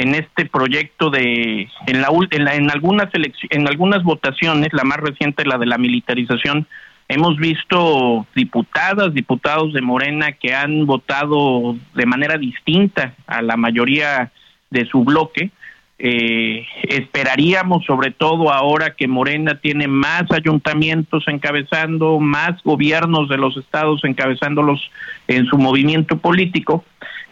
en 0.00 0.14
este 0.14 0.46
proyecto 0.46 1.10
de 1.10 1.68
en 1.86 2.00
la 2.00 2.08
en, 2.30 2.70
algunas 2.70 3.08
en 3.50 3.68
algunas 3.68 4.02
votaciones 4.02 4.68
la 4.72 4.84
más 4.84 4.98
reciente 4.98 5.44
la 5.44 5.58
de 5.58 5.66
la 5.66 5.78
militarización 5.78 6.66
Hemos 7.12 7.38
visto 7.38 8.24
diputadas, 8.36 9.12
diputados 9.12 9.72
de 9.72 9.82
Morena 9.82 10.30
que 10.30 10.54
han 10.54 10.86
votado 10.86 11.74
de 11.92 12.06
manera 12.06 12.38
distinta 12.38 13.14
a 13.26 13.42
la 13.42 13.56
mayoría 13.56 14.30
de 14.70 14.86
su 14.86 15.02
bloque. 15.02 15.50
Eh, 15.98 16.64
esperaríamos, 16.84 17.84
sobre 17.84 18.12
todo 18.12 18.52
ahora 18.52 18.94
que 18.94 19.08
Morena 19.08 19.58
tiene 19.60 19.88
más 19.88 20.30
ayuntamientos 20.30 21.24
encabezando, 21.26 22.20
más 22.20 22.62
gobiernos 22.62 23.28
de 23.28 23.38
los 23.38 23.56
estados 23.56 24.04
encabezándolos 24.04 24.80
en 25.26 25.46
su 25.46 25.58
movimiento 25.58 26.16
político, 26.18 26.84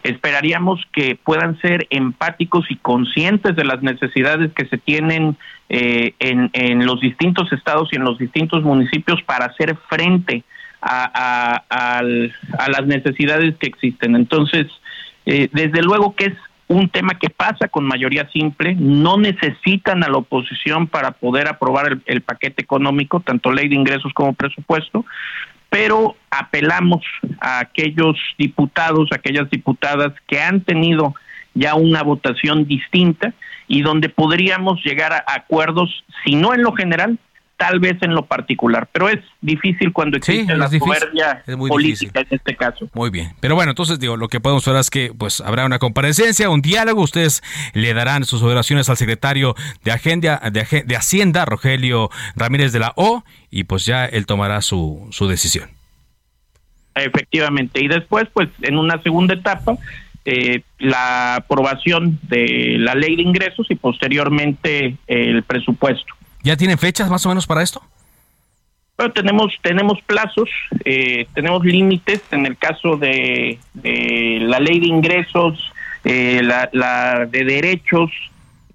esperaríamos 0.03 0.81
que 0.91 1.15
puedan 1.15 1.59
ser 1.59 1.87
empáticos 1.89 2.65
y 2.69 2.75
conscientes 2.75 3.55
de 3.55 3.63
las 3.65 3.81
necesidades 3.81 4.51
que 4.53 4.65
se 4.65 4.77
tienen 4.77 5.37
eh, 5.69 6.13
en, 6.19 6.49
en, 6.53 6.85
los 6.85 6.99
distintos 6.99 7.51
estados 7.53 7.89
y 7.91 7.97
en 7.97 8.03
los 8.03 8.17
distintos 8.17 8.63
municipios 8.63 9.21
para 9.23 9.45
hacer 9.45 9.75
frente 9.89 10.43
a, 10.81 11.63
a, 11.69 12.01
las 12.01 12.85
necesidades 12.85 13.55
que 13.57 13.67
existen. 13.67 14.15
Entonces, 14.15 14.67
eh, 15.25 15.49
desde 15.51 15.81
luego 15.81 16.15
que 16.15 16.25
es 16.25 16.33
un 16.67 16.87
tema 16.89 17.15
que 17.19 17.29
pasa 17.29 17.67
con 17.67 17.83
mayoría 17.83 18.29
simple, 18.29 18.75
no 18.75 19.17
necesitan 19.17 20.03
a 20.03 20.09
la 20.09 20.17
oposición 20.17 20.87
para 20.87 21.11
poder 21.11 21.47
aprobar 21.47 21.91
el, 21.91 22.01
el 22.05 22.21
paquete 22.21 22.61
económico, 22.61 23.19
tanto 23.21 23.51
ley 23.51 23.67
de 23.67 23.75
ingresos 23.75 24.13
como 24.13 24.33
presupuesto, 24.33 25.03
pero 25.69 26.15
apelamos 26.31 27.03
a 27.39 27.59
aquellos 27.59 28.17
diputados, 28.37 29.09
aquellas 29.11 29.49
diputadas 29.49 30.13
que 30.27 30.39
han 30.39 30.61
tenido 30.61 31.13
ya 31.53 31.75
una 31.75 32.03
votación 32.03 32.65
distinta 32.65 33.33
y 33.67 33.81
donde 33.81 34.09
podríamos 34.09 34.83
llegar 34.83 35.13
a 35.13 35.23
acuerdos, 35.27 36.03
si 36.25 36.35
no 36.35 36.53
en 36.53 36.63
lo 36.63 36.73
general, 36.73 37.19
tal 37.59 37.81
vez 37.81 38.01
en 38.01 38.15
lo 38.15 38.25
particular, 38.25 38.87
pero 38.89 39.09
es 39.09 39.19
difícil 39.41 39.91
cuando 39.91 40.15
existe 40.15 40.55
la 40.55 40.69
soberbia 40.69 41.43
política 41.67 42.21
en 42.21 42.27
este 42.31 42.55
caso. 42.55 42.89
Muy 42.93 43.09
bien, 43.09 43.33
pero 43.41 43.53
bueno, 43.53 43.71
entonces 43.71 43.99
digo, 43.99 44.15
lo 44.15 44.29
que 44.29 44.39
podemos 44.39 44.65
ver 44.65 44.77
es 44.77 44.89
que 44.89 45.11
pues 45.15 45.41
habrá 45.41 45.65
una 45.65 45.77
comparecencia, 45.77 46.49
un 46.49 46.61
diálogo, 46.61 47.01
ustedes 47.01 47.43
le 47.73 47.93
darán 47.93 48.23
sus 48.23 48.41
oraciones 48.43 48.89
al 48.89 48.95
secretario 48.95 49.55
de, 49.83 49.91
Agenda, 49.91 50.41
de, 50.49 50.83
de 50.85 50.95
Hacienda, 50.95 51.43
Rogelio 51.43 52.09
Ramírez 52.37 52.71
de 52.71 52.79
la 52.79 52.93
O, 52.95 53.25
y 53.51 53.65
pues 53.65 53.85
ya 53.85 54.05
él 54.05 54.25
tomará 54.25 54.61
su, 54.61 55.09
su 55.11 55.27
decisión. 55.27 55.69
Efectivamente, 56.95 57.83
y 57.83 57.89
después 57.89 58.29
pues 58.31 58.47
en 58.61 58.77
una 58.77 59.03
segunda 59.03 59.33
etapa 59.33 59.77
eh, 60.23 60.61
la 60.77 61.35
aprobación 61.35 62.19
de 62.23 62.77
la 62.79 62.95
ley 62.95 63.17
de 63.17 63.23
ingresos 63.23 63.67
y 63.69 63.75
posteriormente 63.75 64.95
el 65.07 65.43
presupuesto. 65.43 66.13
¿Ya 66.43 66.55
tienen 66.55 66.77
fechas 66.77 67.09
más 67.09 67.25
o 67.25 67.29
menos 67.29 67.45
para 67.45 67.61
esto? 67.61 67.81
Bueno, 68.97 69.13
tenemos 69.13 69.53
tenemos 69.61 70.01
plazos, 70.01 70.49
eh, 70.83 71.25
tenemos 71.33 71.63
límites 71.63 72.21
en 72.31 72.45
el 72.45 72.57
caso 72.57 72.97
de, 72.97 73.57
la 73.83 74.59
ley 74.59 74.79
de 74.79 74.87
ingresos, 74.87 75.71
eh, 76.03 76.41
la, 76.43 77.25
de 77.25 77.45
derechos, 77.45 78.11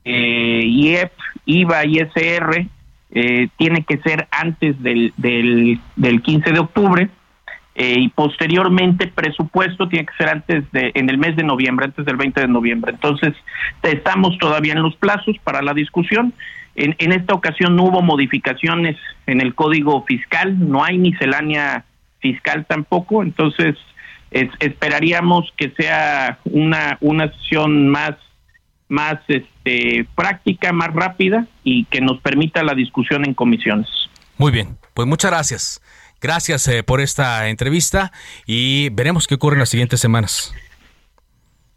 eh, 0.04 0.62
IEP, 0.64 1.12
IVA, 1.44 1.84
ISR, 1.84 2.66
eh, 3.10 3.48
tiene 3.56 3.84
que 3.84 3.98
ser 3.98 4.26
antes 4.30 4.82
del, 4.82 5.12
del, 5.16 5.78
del 5.96 6.22
15 6.22 6.52
de 6.52 6.58
octubre 6.58 7.10
eh, 7.76 7.96
y 7.98 8.08
posteriormente 8.08 9.08
presupuesto 9.08 9.88
tiene 9.88 10.06
que 10.06 10.14
ser 10.16 10.28
antes 10.28 10.70
de 10.70 10.92
en 10.94 11.10
el 11.10 11.18
mes 11.18 11.34
de 11.34 11.42
noviembre, 11.42 11.86
antes 11.86 12.04
del 12.06 12.16
20 12.16 12.42
de 12.42 12.48
noviembre. 12.48 12.92
Entonces, 12.92 13.34
estamos 13.82 14.38
todavía 14.38 14.74
en 14.74 14.82
los 14.82 14.94
plazos 14.96 15.36
para 15.42 15.60
la 15.60 15.74
discusión. 15.74 16.32
En, 16.74 16.96
en 16.98 17.12
esta 17.12 17.34
ocasión 17.34 17.76
no 17.76 17.84
hubo 17.84 18.02
modificaciones 18.02 18.96
en 19.26 19.40
el 19.40 19.54
código 19.54 20.04
fiscal, 20.04 20.56
no 20.68 20.84
hay 20.84 20.98
miscelánea 20.98 21.84
fiscal 22.20 22.64
tampoco, 22.66 23.22
entonces 23.22 23.76
esperaríamos 24.58 25.52
que 25.56 25.70
sea 25.76 26.38
una 26.44 26.98
una 27.00 27.30
sesión 27.34 27.88
más 27.88 28.16
más 28.88 29.18
este 29.28 30.06
práctica, 30.14 30.72
más 30.72 30.92
rápida 30.92 31.46
y 31.62 31.84
que 31.84 32.00
nos 32.00 32.20
permita 32.20 32.62
la 32.62 32.74
discusión 32.74 33.24
en 33.24 33.34
comisiones. 33.34 33.88
Muy 34.36 34.50
bien, 34.50 34.76
pues 34.92 35.06
muchas 35.06 35.30
gracias. 35.30 35.80
Gracias 36.20 36.66
eh, 36.68 36.82
por 36.82 37.00
esta 37.00 37.48
entrevista 37.48 38.10
y 38.46 38.88
veremos 38.90 39.26
qué 39.26 39.34
ocurre 39.34 39.56
en 39.56 39.60
las 39.60 39.68
siguientes 39.68 40.00
semanas. 40.00 40.54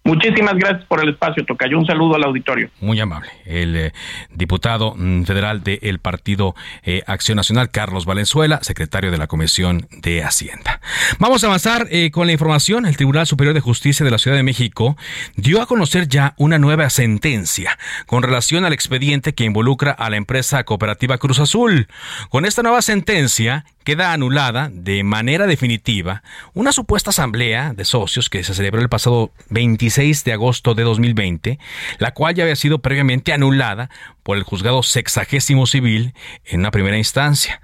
Muchísimas 0.08 0.56
gracias 0.56 0.86
por 0.86 1.04
el 1.04 1.10
espacio, 1.10 1.44
Tocayo. 1.46 1.78
Un 1.78 1.86
saludo 1.86 2.16
al 2.16 2.24
auditorio. 2.24 2.70
Muy 2.80 2.98
amable. 2.98 3.28
El 3.46 3.76
eh, 3.76 3.94
diputado 4.32 4.96
mm, 4.96 5.24
federal 5.24 5.64
del 5.64 6.00
Partido 6.00 6.56
eh, 6.84 7.04
Acción 7.08 7.36
Nacional, 7.36 7.72
Carlos 7.72 8.06
Valenzuela, 8.06 8.60
secretario 8.62 9.12
de 9.12 9.18
la 9.18 9.28
Comisión 9.28 9.86
de 9.92 10.24
Hacienda. 10.24 10.80
Vamos 11.20 11.44
a 11.44 11.48
avanzar 11.48 11.88
eh, 11.92 12.10
con 12.10 12.26
la 12.26 12.32
información. 12.32 12.86
El 12.86 12.96
Tribunal 12.96 13.28
Superior 13.28 13.54
de 13.54 13.60
Justicia 13.60 14.06
de 14.06 14.12
la 14.12 14.18
Ciudad 14.18 14.38
de 14.38 14.44
México 14.44 14.96
dio 15.36 15.62
a 15.62 15.66
conocer 15.66 16.08
ya 16.08 16.36
una 16.38 16.58
nueva 16.58 16.90
sentencia 16.90 17.78
con 18.06 18.24
relación 18.24 18.64
al 18.64 18.72
expediente 18.72 19.34
que 19.34 19.44
involucra 19.44 19.92
a 19.92 20.10
la 20.10 20.16
empresa 20.16 20.64
cooperativa 20.64 21.18
Cruz 21.18 21.40
Azul. 21.40 21.88
Con 22.30 22.46
esta 22.46 22.64
nueva 22.64 22.82
sentencia, 22.82 23.66
queda 23.88 24.12
anulada 24.12 24.70
de 24.74 25.02
manera 25.06 25.48
definitiva 25.48 26.22
una 26.54 26.74
supuesta 26.74 27.12
asamblea 27.12 27.72
de 27.74 27.86
socios 27.86 28.30
que 28.30 28.44
se 28.44 28.54
celebró 28.54 28.82
el 28.82 28.90
pasado 28.90 29.32
26 29.50 30.26
de 30.26 30.34
agosto 30.34 30.76
de 30.76 30.84
2020, 30.84 31.58
la 31.98 32.14
cual 32.14 32.36
ya 32.36 32.44
había 32.44 32.58
sido 32.58 32.80
previamente 32.80 33.32
anulada 33.32 33.90
por 34.24 34.36
el 34.36 34.44
juzgado 34.44 34.84
sexagésimo 34.84 35.68
civil 35.68 36.14
en 36.44 36.60
una 36.60 36.72
primera 36.72 36.98
instancia. 36.98 37.62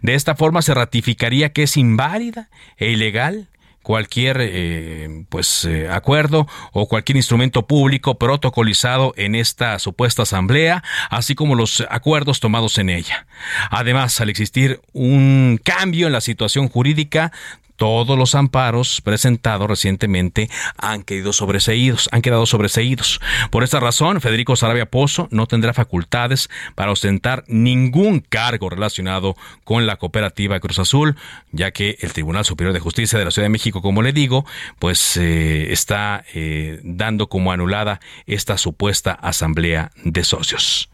De 0.00 0.14
esta 0.14 0.34
forma 0.34 0.62
se 0.62 0.72
ratificaría 0.72 1.52
que 1.52 1.64
es 1.64 1.76
inválida 1.76 2.48
e 2.78 2.90
ilegal 2.90 3.50
cualquier 3.86 4.38
eh, 4.40 5.24
pues 5.28 5.64
eh, 5.64 5.88
acuerdo 5.88 6.48
o 6.72 6.88
cualquier 6.88 7.14
instrumento 7.14 7.68
público 7.68 8.18
protocolizado 8.18 9.14
en 9.16 9.36
esta 9.36 9.78
supuesta 9.78 10.22
asamblea, 10.22 10.82
así 11.08 11.36
como 11.36 11.54
los 11.54 11.86
acuerdos 11.88 12.40
tomados 12.40 12.78
en 12.78 12.90
ella. 12.90 13.28
Además, 13.70 14.20
al 14.20 14.28
existir 14.28 14.80
un 14.92 15.60
cambio 15.62 16.08
en 16.08 16.12
la 16.14 16.20
situación 16.20 16.68
jurídica, 16.68 17.30
todos 17.76 18.18
los 18.18 18.34
amparos 18.34 19.00
presentados 19.00 19.68
recientemente 19.68 20.50
han 20.76 21.02
quedado 21.02 21.32
sobreseídos, 21.32 22.08
han 22.12 22.22
quedado 22.22 22.46
sobreseídos. 22.46 23.20
Por 23.50 23.62
esta 23.62 23.80
razón, 23.80 24.20
Federico 24.20 24.56
Sarabia 24.56 24.86
Pozo 24.86 25.28
no 25.30 25.46
tendrá 25.46 25.72
facultades 25.72 26.48
para 26.74 26.90
ostentar 26.90 27.44
ningún 27.46 28.20
cargo 28.20 28.70
relacionado 28.70 29.36
con 29.64 29.86
la 29.86 29.96
cooperativa 29.96 30.60
Cruz 30.60 30.78
Azul, 30.78 31.16
ya 31.52 31.70
que 31.70 31.98
el 32.00 32.12
Tribunal 32.12 32.44
Superior 32.44 32.72
de 32.72 32.80
Justicia 32.80 33.18
de 33.18 33.24
la 33.24 33.30
Ciudad 33.30 33.46
de 33.46 33.50
México, 33.50 33.82
como 33.82 34.02
le 34.02 34.12
digo, 34.12 34.46
pues 34.78 35.16
eh, 35.16 35.72
está 35.72 36.24
eh, 36.34 36.80
dando 36.82 37.28
como 37.28 37.52
anulada 37.52 38.00
esta 38.26 38.58
supuesta 38.58 39.12
asamblea 39.12 39.90
de 40.04 40.24
socios. 40.24 40.90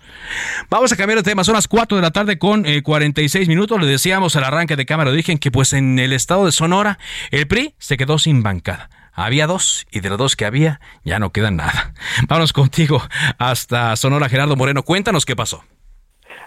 Vamos 0.71 0.93
a 0.93 0.97
cambiar 0.97 1.19
de 1.19 1.23
tema. 1.23 1.45
Son 1.45 1.55
las 1.55 1.69
4 1.69 1.97
de 1.97 2.03
la 2.03 2.11
tarde 2.11 2.39
con 2.39 2.65
46 2.83 3.47
eh, 3.47 3.49
minutos. 3.49 3.81
Le 3.81 3.87
decíamos 3.87 4.37
al 4.37 4.45
arranque 4.45 4.77
de 4.77 4.87
cámara 4.87 5.11
origen 5.11 5.39
que 5.39 5.51
pues 5.51 5.73
en 5.73 5.99
el 5.99 6.13
estado 6.13 6.47
de 6.47 6.53
Sonora 6.53 6.99
el 7.31 7.47
PRI 7.47 7.75
se 7.79 7.97
quedó 7.97 8.19
sin 8.19 8.43
bancada. 8.43 8.89
Había 9.15 9.47
dos 9.47 9.87
y 9.91 10.01
de 10.01 10.09
los 10.09 10.19
dos 10.19 10.37
que 10.37 10.47
había 10.47 10.81
ya 11.05 11.19
no 11.19 11.31
queda 11.31 11.51
nada. 11.51 11.93
Vámonos 12.29 12.53
contigo 12.53 13.03
hasta 13.39 13.95
Sonora, 13.97 14.29
Gerardo 14.29 14.57
Moreno. 14.57 14.83
Cuéntanos 14.83 15.27
qué 15.27 15.37
pasó. 15.37 15.63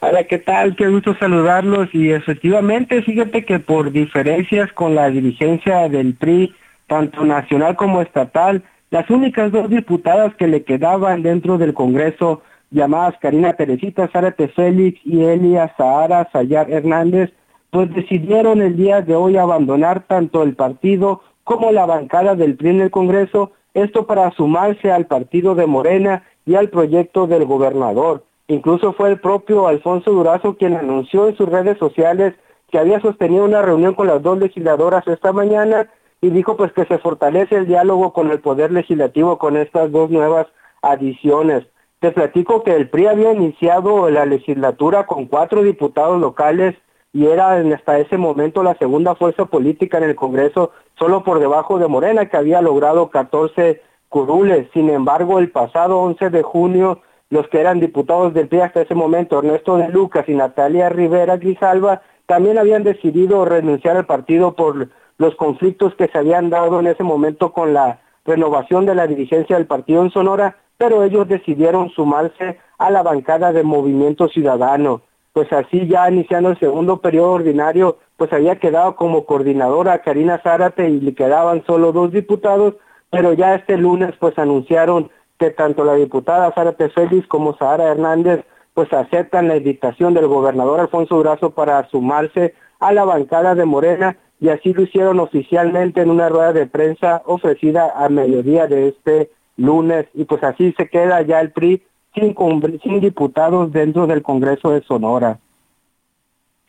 Hola, 0.02 0.24
¿qué 0.26 0.40
tal? 0.40 0.76
Qué 0.76 0.88
gusto 0.88 1.16
saludarlos. 1.20 1.90
Y 1.94 2.12
efectivamente, 2.12 3.02
fíjate 3.02 3.46
que 3.46 3.60
por 3.60 3.92
diferencias 3.92 4.72
con 4.74 4.96
la 4.96 5.10
dirigencia 5.10 5.90
del 5.90 6.16
PRI, 6.16 6.56
tanto 6.88 7.24
nacional 7.24 7.76
como 7.76 8.02
estatal, 8.02 8.64
las 8.92 9.10
únicas 9.10 9.52
dos 9.52 9.70
diputadas 9.70 10.36
que 10.36 10.48
le 10.48 10.64
quedaban 10.64 11.24
dentro 11.24 11.58
del 11.58 11.74
Congreso 11.74 12.44
llamadas 12.76 13.18
Karina 13.20 13.54
Teresita 13.54 14.10
Zárate 14.10 14.50
Félix 14.50 15.00
y 15.04 15.24
Elia 15.24 15.74
Sahara 15.78 16.30
Sayar 16.32 16.70
Hernández, 16.70 17.32
pues 17.72 17.92
decidieron 17.94 18.62
el 18.62 18.76
día 18.76 19.02
de 19.02 19.16
hoy 19.16 19.38
abandonar 19.38 20.04
tanto 20.08 20.44
el 20.44 20.56
partido 20.56 21.22
como 21.44 21.72
la 21.72 21.86
bancada 21.86 22.36
del 22.36 22.56
PRI 22.56 22.70
en 22.70 22.82
el 22.82 22.92
Congreso, 22.92 23.52
esto 23.74 24.06
para 24.06 24.32
sumarse 24.32 24.92
al 24.92 25.06
partido 25.08 25.56
de 25.56 25.66
Morena 25.66 26.24
y 26.46 26.56
al 26.56 26.70
proyecto 26.70 27.28
del 27.28 27.46
gobernador. 27.46 28.26
Incluso 28.48 28.94
fue 28.94 29.10
el 29.10 29.20
propio 29.20 29.68
Alfonso 29.68 30.12
Durazo 30.12 30.56
quien 30.56 30.76
anunció 30.76 31.28
en 31.28 31.38
sus 31.38 31.50
redes 31.50 31.78
sociales 31.78 32.34
que 32.72 32.78
había 32.78 33.00
sostenido 33.00 33.46
una 33.46 33.62
reunión 33.62 33.94
con 33.94 34.08
las 34.08 34.22
dos 34.22 34.38
legisladoras 34.38 35.08
esta 35.08 35.32
mañana 35.32 35.90
y 36.22 36.30
dijo 36.30 36.58
pues 36.58 36.74
que 36.74 36.86
se 36.86 36.98
fortalece 36.98 37.56
el 37.56 37.68
diálogo 37.68 38.12
con 38.12 38.32
el 38.32 38.40
poder 38.40 38.72
legislativo 38.72 39.38
con 39.38 39.56
estas 39.56 39.92
dos 39.92 40.10
nuevas 40.10 40.48
adiciones. 40.82 41.66
Te 42.00 42.12
platico 42.12 42.64
que 42.64 42.76
el 42.76 42.90
PRI 42.90 43.08
había 43.08 43.34
iniciado 43.34 44.10
la 44.10 44.26
legislatura 44.26 45.06
con 45.06 45.26
cuatro 45.26 45.64
diputados 45.64 46.20
locales 46.20 46.76
y 47.14 47.28
era 47.28 47.54
hasta 47.54 47.98
ese 47.98 48.18
momento 48.18 48.62
la 48.62 48.76
segunda 48.76 49.16
fuerza 49.16 49.46
política 49.46 49.98
en 49.98 50.04
el 50.04 50.16
Congreso, 50.16 50.72
solo 51.00 51.24
por 51.24 51.40
debajo 51.40 51.80
de 51.80 51.88
Morena, 51.88 52.28
que 52.28 52.36
había 52.36 52.62
logrado 52.62 53.10
14 53.10 53.82
curules. 54.10 54.68
Sin 54.74 54.90
embargo, 54.90 55.40
el 55.40 55.50
pasado 55.50 56.00
11 56.00 56.30
de 56.30 56.44
junio, 56.44 57.02
los 57.30 57.48
que 57.48 57.62
eran 57.62 57.80
diputados 57.80 58.34
del 58.34 58.50
PRI 58.50 58.60
hasta 58.62 58.82
ese 58.82 58.96
momento, 58.96 59.40
Ernesto 59.40 59.78
de 59.78 59.88
Lucas 59.88 60.26
y 60.28 60.34
Natalia 60.34 60.90
Rivera 60.90 61.38
Grijalva, 61.38 62.02
también 62.26 62.58
habían 62.58 62.84
decidido 62.84 63.46
renunciar 63.46 63.96
al 63.96 64.06
partido 64.06 64.56
por 64.56 64.90
los 65.18 65.36
conflictos 65.36 65.96
que 65.96 66.08
se 66.08 66.18
habían 66.18 66.50
dado 66.50 66.82
en 66.82 66.88
ese 66.88 67.04
momento 67.04 67.54
con 67.54 67.74
la 67.74 68.02
renovación 68.26 68.86
de 68.86 68.96
la 68.96 69.08
dirigencia 69.08 69.56
del 69.56 69.68
partido 69.68 70.02
en 70.02 70.12
Sonora, 70.12 70.58
pero 70.78 71.04
ellos 71.04 71.28
decidieron 71.28 71.90
sumarse 71.90 72.60
a 72.78 72.90
la 72.90 73.04
bancada 73.04 73.54
de 73.54 73.64
Movimiento 73.64 74.28
Ciudadano. 74.28 75.02
Pues 75.34 75.52
así 75.52 75.88
ya 75.88 76.10
iniciando 76.10 76.50
el 76.50 76.60
segundo 76.60 76.98
periodo 76.98 77.34
ordinario, 77.34 77.98
pues 78.18 78.32
había 78.32 78.60
quedado 78.60 78.96
como 78.96 79.26
coordinadora 79.26 80.00
Karina 80.00 80.40
Zárate 80.44 80.90
y 80.90 81.02
le 81.02 81.14
quedaban 81.14 81.64
solo 81.66 81.92
dos 81.92 82.12
diputados, 82.12 82.76
pero 83.10 83.34
ya 83.34 83.56
este 83.56 83.78
lunes 83.78 84.14
pues 84.20 84.38
anunciaron 84.38 85.10
que 85.38 85.52
tanto 85.52 85.84
la 85.84 85.96
diputada 85.96 86.54
Zárate 86.54 86.90
Félix 86.90 87.28
como 87.28 87.58
Sara 87.58 87.92
Hernández 87.92 88.46
pues 88.74 88.92
aceptan 88.92 89.48
la 89.48 89.58
invitación 89.58 90.14
del 90.14 90.28
gobernador 90.28 90.82
Alfonso 90.82 91.16
Durazo 91.16 91.52
para 91.52 91.88
sumarse 91.90 92.54
a 92.80 92.92
la 92.92 93.06
bancada 93.06 93.56
de 93.56 93.66
Morena 93.66 94.18
y 94.40 94.50
así 94.50 94.74
lo 94.74 94.84
hicieron 94.84 95.20
oficialmente 95.20 96.02
en 96.02 96.10
una 96.10 96.28
rueda 96.30 96.52
de 96.52 96.68
prensa 96.68 97.22
ofrecida 97.26 97.94
a 97.96 98.10
mediodía 98.10 98.68
de 98.68 98.90
este 98.90 99.32
lunes 99.58 100.06
y 100.14 100.26
pues 100.26 100.44
así 100.44 100.74
se 100.78 100.90
queda 100.90 101.22
ya 101.22 101.40
el 101.42 101.52
PRI 101.52 101.84
sin, 102.14 102.36
sin 102.84 103.00
diputados 103.00 103.72
dentro 103.72 104.08
del 104.08 104.22
Congreso 104.22 104.72
de 104.72 104.82
Sonora 104.84 105.40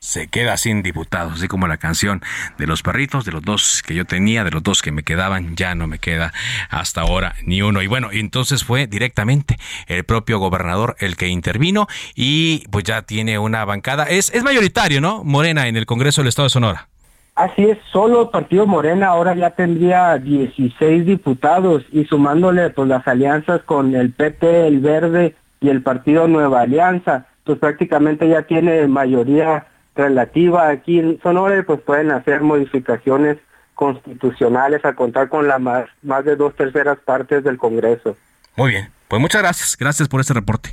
se 0.06 0.28
queda 0.28 0.56
sin 0.56 0.82
diputados, 0.82 1.34
así 1.34 1.48
como 1.48 1.66
la 1.66 1.78
canción 1.78 2.22
de 2.58 2.66
los 2.66 2.82
perritos, 2.82 3.24
de 3.24 3.32
los 3.32 3.42
dos 3.42 3.82
que 3.84 3.94
yo 3.94 4.04
tenía, 4.04 4.44
de 4.44 4.50
los 4.50 4.62
dos 4.62 4.82
que 4.82 4.92
me 4.92 5.02
quedaban, 5.02 5.56
ya 5.56 5.74
no 5.74 5.88
me 5.88 5.98
queda 5.98 6.32
hasta 6.70 7.00
ahora 7.00 7.34
ni 7.44 7.62
uno. 7.62 7.82
Y 7.82 7.86
bueno, 7.86 8.10
entonces 8.12 8.62
fue 8.62 8.86
directamente 8.86 9.56
el 9.88 10.04
propio 10.04 10.38
gobernador 10.38 10.96
el 11.00 11.16
que 11.16 11.26
intervino 11.26 11.88
y 12.14 12.68
pues 12.70 12.84
ya 12.84 13.02
tiene 13.02 13.38
una 13.38 13.64
bancada. 13.64 14.04
Es, 14.04 14.30
es 14.32 14.44
mayoritario, 14.44 15.00
¿no? 15.00 15.24
Morena 15.24 15.66
en 15.66 15.76
el 15.76 15.86
Congreso 15.86 16.20
del 16.20 16.28
Estado 16.28 16.46
de 16.46 16.50
Sonora. 16.50 16.88
Así 17.36 17.64
es, 17.68 17.78
solo 17.92 18.22
el 18.22 18.28
Partido 18.30 18.66
Morena 18.66 19.08
ahora 19.08 19.34
ya 19.34 19.50
tendría 19.50 20.16
16 20.16 21.04
diputados 21.04 21.84
y 21.92 22.06
sumándole 22.06 22.70
pues 22.70 22.88
las 22.88 23.06
alianzas 23.06 23.60
con 23.62 23.94
el 23.94 24.10
PT, 24.10 24.66
el 24.66 24.80
Verde 24.80 25.36
y 25.60 25.68
el 25.68 25.82
Partido 25.82 26.28
Nueva 26.28 26.62
Alianza, 26.62 27.26
pues 27.44 27.58
prácticamente 27.58 28.26
ya 28.26 28.42
tiene 28.42 28.88
mayoría 28.88 29.66
relativa 29.94 30.70
aquí 30.70 30.98
en 30.98 31.20
Sonora, 31.22 31.62
pues 31.66 31.80
pueden 31.82 32.10
hacer 32.10 32.40
modificaciones 32.40 33.36
constitucionales 33.74 34.82
a 34.86 34.94
contar 34.94 35.28
con 35.28 35.46
la 35.46 35.58
más, 35.58 35.84
más 36.02 36.24
de 36.24 36.36
dos 36.36 36.56
terceras 36.56 36.96
partes 37.04 37.44
del 37.44 37.58
Congreso. 37.58 38.16
Muy 38.56 38.70
bien, 38.70 38.88
pues 39.08 39.20
muchas 39.20 39.42
gracias, 39.42 39.76
gracias 39.78 40.08
por 40.08 40.22
este 40.22 40.32
reporte. 40.32 40.70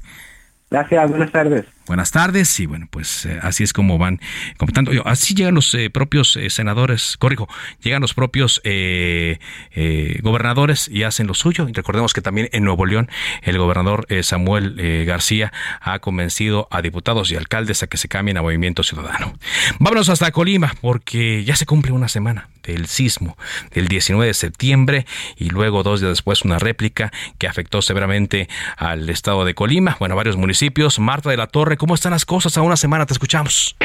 Gracias, 0.72 1.10
buenas 1.10 1.32
tardes. 1.32 1.66
Buenas 1.86 2.12
tardes 2.12 2.58
y 2.62 2.66
bueno, 2.66 2.88
pues 2.90 3.26
eh, 3.26 3.40
así 3.42 3.64
es 3.64 3.74
como 3.74 3.98
van 3.98 4.22
comentando. 4.56 4.92
Así 5.06 5.36
llegan 5.36 5.56
los 5.56 5.74
eh, 5.74 5.90
propios 5.90 6.38
eh, 6.38 6.50
senadores, 6.50 7.18
corrijo, 7.18 7.50
llegan 7.82 8.02
los 8.02 8.14
propios 8.14 8.62
gobernadores 10.24 10.88
y 10.88 11.04
hacen 11.04 11.28
lo 11.28 11.34
suyo. 11.34 11.68
Y 11.68 11.74
recordemos 11.74 12.14
que 12.14 12.22
también 12.22 12.50
en 12.54 12.64
Nuevo 12.64 12.86
León 12.86 13.10
el 13.42 13.58
gobernador 13.58 14.08
Samuel 14.22 15.06
García 15.06 15.52
ha 15.82 16.00
convencido 16.00 16.68
a 16.72 16.82
diputados 16.82 17.32
y 17.32 17.36
alcaldes 17.36 17.84
a 17.84 17.88
que 17.88 17.98
se 17.98 18.08
cambien 18.08 18.38
a 18.38 18.42
Movimiento 18.42 18.84
Ciudadano. 18.84 19.34
Vámonos 19.80 20.08
hasta 20.10 20.32
Colima 20.32 20.74
porque 20.82 21.44
ya 21.44 21.56
se 21.56 21.66
cumple 21.66 21.92
una 21.92 22.08
semana 22.08 22.50
del 22.64 22.88
sismo 22.88 23.38
del 23.74 23.88
19 23.90 24.26
de 24.26 24.34
septiembre 24.34 25.06
y 25.38 25.50
luego 25.50 25.84
dos 25.84 26.00
días 26.00 26.12
después 26.12 26.44
una 26.44 26.60
réplica 26.60 27.12
que 27.38 27.48
afectó 27.48 27.82
severamente 27.82 28.48
al 28.78 29.10
estado 29.10 29.44
de 29.44 29.54
Colima, 29.54 29.98
bueno, 30.00 30.16
varios 30.16 30.38
municipios. 30.38 31.00
Marta 31.00 31.30
de 31.30 31.38
la 31.38 31.48
Torre 31.48 31.73
¿cómo 31.78 31.96
están 31.96 32.12
las 32.12 32.26
cosas? 32.26 32.58
A 32.58 32.62
una 32.62 32.78
semana 32.78 33.06
te 33.06 33.14
escuchamos. 33.14 33.76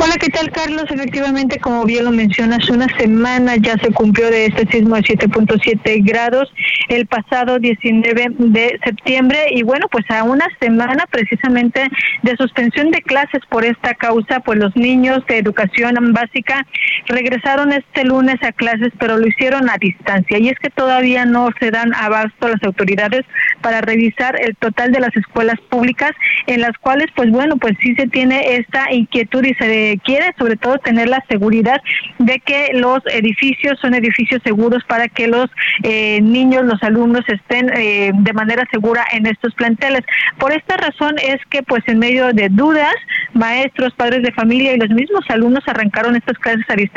Hola, 0.00 0.16
¿qué 0.18 0.28
tal 0.28 0.50
Carlos? 0.50 0.84
Efectivamente, 0.90 1.58
como 1.58 1.84
bien 1.84 2.04
lo 2.04 2.10
mencionas, 2.10 2.68
una 2.68 2.86
semana 2.98 3.56
ya 3.56 3.76
se 3.78 3.92
cumplió 3.92 4.30
de 4.30 4.46
este 4.46 4.66
sismo 4.70 4.96
de 4.96 5.02
7.7 5.02 6.02
grados 6.04 6.52
el 6.88 7.06
pasado 7.06 7.58
19 7.58 8.26
de 8.38 8.80
septiembre 8.84 9.46
y 9.50 9.62
bueno, 9.62 9.86
pues 9.90 10.04
a 10.10 10.24
una 10.24 10.46
semana 10.60 11.06
precisamente 11.10 11.88
de 12.22 12.36
suspensión 12.36 12.90
de 12.90 13.02
clases 13.02 13.42
por 13.48 13.64
esta 13.64 13.94
causa, 13.94 14.40
pues 14.40 14.58
los 14.58 14.74
niños 14.76 15.24
de 15.28 15.38
educación 15.38 15.94
básica 16.12 16.66
regresaron 17.06 17.72
este 17.72 18.04
lunes 18.04 18.36
a 18.42 18.52
clases, 18.52 18.92
pero 18.98 19.18
lo 19.18 19.26
hicieron 19.26 19.68
a 19.68 19.76
distancia 19.78 20.38
y 20.38 20.48
es 20.48 20.58
que 20.58 20.70
todavía 20.70 21.24
no 21.24 21.50
se 21.58 21.70
dan 21.70 21.94
abasto 21.94 22.48
las 22.48 22.62
autoridades 22.62 23.22
para 23.60 23.80
revisar 23.80 24.40
el 24.40 24.56
total 24.56 24.92
de 24.92 25.00
las 25.00 25.16
escuelas 25.16 25.58
públicas 25.68 26.12
en 26.46 26.60
las 26.60 26.76
cuales 26.78 27.06
pues 27.14 27.30
bueno, 27.30 27.56
pues 27.56 27.74
sí 27.82 27.94
se 27.94 28.06
tiene 28.08 28.56
esta 28.56 28.92
inquietud 28.92 29.44
y 29.44 29.54
se 29.54 29.98
quiere 30.04 30.34
sobre 30.38 30.56
todo 30.56 30.78
tener 30.78 31.08
la 31.08 31.22
seguridad 31.28 31.80
de 32.18 32.38
que 32.40 32.70
los 32.74 33.00
edificios 33.06 33.78
son 33.80 33.94
edificios 33.94 34.40
seguros 34.44 34.82
para 34.84 35.08
que 35.08 35.26
los 35.26 35.50
eh, 35.82 36.20
niños, 36.22 36.64
los 36.64 36.82
alumnos 36.82 37.22
estén 37.28 37.70
eh, 37.74 38.12
de 38.14 38.32
manera 38.32 38.64
segura 38.70 39.04
en 39.12 39.26
estos 39.26 39.54
planteles. 39.54 40.02
Por 40.38 40.52
esta 40.52 40.76
razón 40.76 41.16
es 41.22 41.38
que 41.50 41.62
pues 41.62 41.82
en 41.86 41.98
medio 41.98 42.32
de 42.32 42.48
dudas, 42.48 42.94
maestros, 43.34 43.92
padres 43.94 44.22
de 44.22 44.32
familia 44.32 44.74
y 44.74 44.78
los 44.78 44.90
mismos 44.90 45.24
alumnos 45.28 45.64
arrancaron 45.66 46.16
estas 46.16 46.38
clases 46.38 46.64
a 46.68 46.74
distancia, 46.74 46.91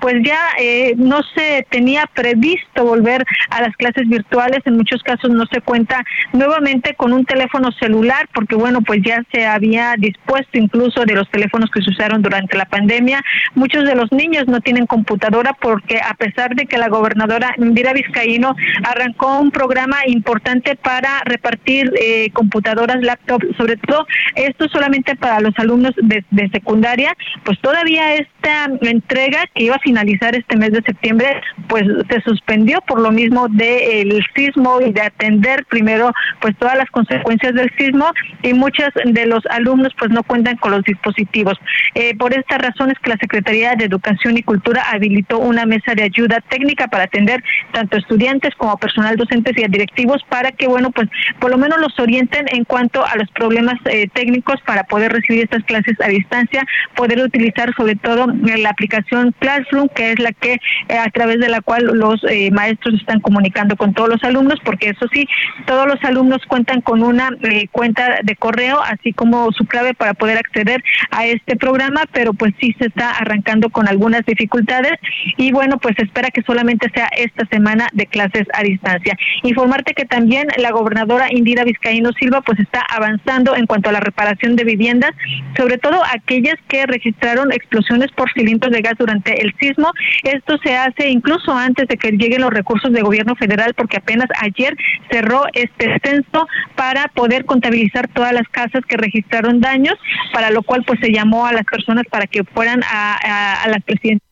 pues 0.00 0.14
ya 0.24 0.38
eh, 0.58 0.94
no 0.96 1.20
se 1.34 1.66
tenía 1.70 2.06
previsto 2.14 2.84
volver 2.84 3.24
a 3.50 3.62
las 3.62 3.76
clases 3.76 4.08
virtuales, 4.08 4.60
en 4.64 4.76
muchos 4.76 5.02
casos 5.02 5.30
no 5.30 5.44
se 5.46 5.60
cuenta 5.60 6.04
nuevamente 6.32 6.94
con 6.94 7.12
un 7.12 7.24
teléfono 7.24 7.70
celular 7.72 8.28
porque 8.32 8.54
bueno, 8.54 8.82
pues 8.82 9.00
ya 9.04 9.22
se 9.32 9.46
había 9.46 9.94
dispuesto 9.98 10.58
incluso 10.58 11.04
de 11.04 11.14
los 11.14 11.28
teléfonos 11.30 11.70
que 11.70 11.82
se 11.82 11.90
usaron 11.90 12.22
durante 12.22 12.56
la 12.56 12.66
pandemia. 12.66 13.22
Muchos 13.54 13.84
de 13.84 13.94
los 13.94 14.10
niños 14.12 14.46
no 14.46 14.60
tienen 14.60 14.86
computadora 14.86 15.54
porque 15.60 15.98
a 15.98 16.14
pesar 16.14 16.54
de 16.54 16.66
que 16.66 16.78
la 16.78 16.88
gobernadora 16.88 17.54
Indira 17.58 17.92
Vizcaíno 17.92 18.54
arrancó 18.84 19.38
un 19.38 19.50
programa 19.50 19.98
importante 20.06 20.76
para 20.76 21.20
repartir 21.24 21.92
eh, 22.00 22.30
computadoras, 22.32 23.02
laptops, 23.02 23.56
sobre 23.56 23.76
todo 23.76 24.06
esto 24.34 24.68
solamente 24.68 25.16
para 25.16 25.40
los 25.40 25.54
alumnos 25.58 25.94
de, 25.96 26.24
secundaria, 26.52 27.14
pues 27.44 27.58
todavía 27.60 28.14
esta 28.14 28.68
entrega 29.08 29.44
que 29.54 29.64
iba 29.64 29.76
a 29.76 29.78
finalizar 29.78 30.36
este 30.36 30.56
mes 30.56 30.72
de 30.72 30.82
septiembre, 30.82 31.40
pues 31.66 31.84
se 32.10 32.20
suspendió 32.20 32.80
por 32.82 33.00
lo 33.00 33.10
mismo 33.10 33.48
del 33.48 34.22
sismo 34.34 34.80
y 34.82 34.92
de 34.92 35.00
atender 35.00 35.64
primero 35.66 36.12
pues 36.40 36.54
todas 36.58 36.76
las 36.76 36.90
consecuencias 36.90 37.54
del 37.54 37.70
sismo 37.78 38.06
y 38.42 38.52
muchos 38.52 38.88
de 39.04 39.26
los 39.26 39.44
alumnos 39.46 39.92
pues 39.98 40.10
no 40.10 40.22
cuentan 40.22 40.56
con 40.56 40.72
los 40.72 40.84
dispositivos. 40.84 41.58
Eh, 41.94 42.16
por 42.16 42.34
esta 42.34 42.58
razón 42.58 42.90
es 42.90 42.98
que 42.98 43.10
la 43.10 43.16
Secretaría 43.16 43.74
de 43.76 43.86
Educación 43.86 44.36
y 44.36 44.42
Cultura 44.42 44.82
habilitó 44.92 45.38
una 45.38 45.64
mesa 45.64 45.94
de 45.94 46.02
ayuda 46.02 46.42
técnica 46.50 46.88
para 46.88 47.04
atender 47.04 47.42
tanto 47.72 47.96
estudiantes 47.96 48.54
como 48.56 48.76
personal 48.76 49.16
docentes 49.16 49.56
y 49.56 49.66
directivos 49.68 50.22
para 50.28 50.52
que, 50.52 50.68
bueno, 50.68 50.90
pues 50.90 51.08
por 51.40 51.50
lo 51.50 51.56
menos 51.56 51.80
los 51.80 51.98
orienten 51.98 52.46
en 52.52 52.64
cuanto 52.64 53.04
a 53.04 53.16
los 53.16 53.30
problemas 53.30 53.78
eh, 53.86 54.08
técnicos 54.12 54.60
para 54.66 54.84
poder 54.84 55.12
recibir 55.12 55.44
estas 55.44 55.64
clases 55.64 55.96
a 56.00 56.08
distancia, 56.08 56.66
poder 56.94 57.20
utilizar 57.20 57.74
sobre 57.74 57.96
todo 57.96 58.26
la 58.26 58.70
aplicación 58.70 58.97
Classroom, 59.38 59.88
que 59.88 60.12
es 60.12 60.18
la 60.18 60.32
que 60.32 60.54
eh, 60.88 60.98
a 60.98 61.10
través 61.10 61.40
de 61.40 61.48
la 61.48 61.60
cual 61.60 61.84
los 61.84 62.20
maestros 62.52 62.94
están 62.94 63.20
comunicando 63.20 63.76
con 63.76 63.94
todos 63.94 64.08
los 64.08 64.24
alumnos, 64.24 64.58
porque 64.64 64.90
eso 64.90 65.06
sí, 65.12 65.26
todos 65.66 65.86
los 65.86 66.02
alumnos 66.04 66.42
cuentan 66.46 66.80
con 66.80 67.02
una 67.02 67.30
cuenta 67.72 68.20
de 68.22 68.36
correo, 68.36 68.80
así 68.82 69.12
como 69.12 69.50
su 69.52 69.64
clave 69.66 69.94
para 69.94 70.14
poder 70.14 70.38
acceder 70.38 70.82
a 71.10 71.26
este 71.26 71.56
programa, 71.56 72.02
pero 72.12 72.32
pues 72.32 72.54
sí 72.60 72.74
se 72.78 72.86
está 72.86 73.10
arrancando 73.12 73.70
con 73.70 73.88
algunas 73.88 74.24
dificultades 74.26 74.94
y 75.36 75.52
bueno, 75.52 75.78
pues 75.78 75.98
espera 75.98 76.30
que 76.30 76.42
solamente 76.42 76.90
sea 76.94 77.08
esta 77.16 77.46
semana 77.46 77.88
de 77.92 78.06
clases 78.06 78.46
a 78.52 78.62
distancia. 78.62 79.16
Informarte 79.42 79.94
que 79.94 80.04
también 80.04 80.48
la 80.56 80.70
gobernadora 80.70 81.28
Indira 81.30 81.64
Vizcaíno 81.64 82.12
Silva 82.12 82.40
pues 82.40 82.58
está 82.60 82.84
avanzando 82.88 83.56
en 83.56 83.66
cuanto 83.66 83.88
a 83.88 83.92
la 83.92 84.00
reparación 84.00 84.56
de 84.56 84.64
viviendas, 84.64 85.10
sobre 85.56 85.78
todo 85.78 86.02
aquellas 86.12 86.56
que 86.68 86.86
registraron 86.86 87.52
explosiones 87.52 88.10
por 88.12 88.32
cilindros 88.32 88.72
de 88.72 88.80
gas 88.80 88.87
durante 88.96 89.40
el 89.42 89.54
sismo. 89.60 89.92
Esto 90.22 90.58
se 90.62 90.76
hace 90.76 91.08
incluso 91.08 91.52
antes 91.52 91.88
de 91.88 91.96
que 91.96 92.12
lleguen 92.12 92.42
los 92.42 92.50
recursos 92.50 92.92
de 92.92 93.02
gobierno 93.02 93.34
federal 93.36 93.74
porque 93.74 93.98
apenas 93.98 94.28
ayer 94.40 94.76
cerró 95.10 95.44
este 95.52 95.98
censo 96.02 96.46
para 96.74 97.08
poder 97.08 97.44
contabilizar 97.44 98.08
todas 98.08 98.32
las 98.32 98.48
casas 98.48 98.84
que 98.86 98.96
registraron 98.96 99.60
daños, 99.60 99.94
para 100.32 100.50
lo 100.50 100.62
cual 100.62 100.84
pues 100.86 101.00
se 101.00 101.12
llamó 101.12 101.46
a 101.46 101.52
las 101.52 101.64
personas 101.64 102.04
para 102.10 102.26
que 102.26 102.44
fueran 102.44 102.82
a, 102.84 103.66
las 103.68 103.82
presidencias 103.84 104.22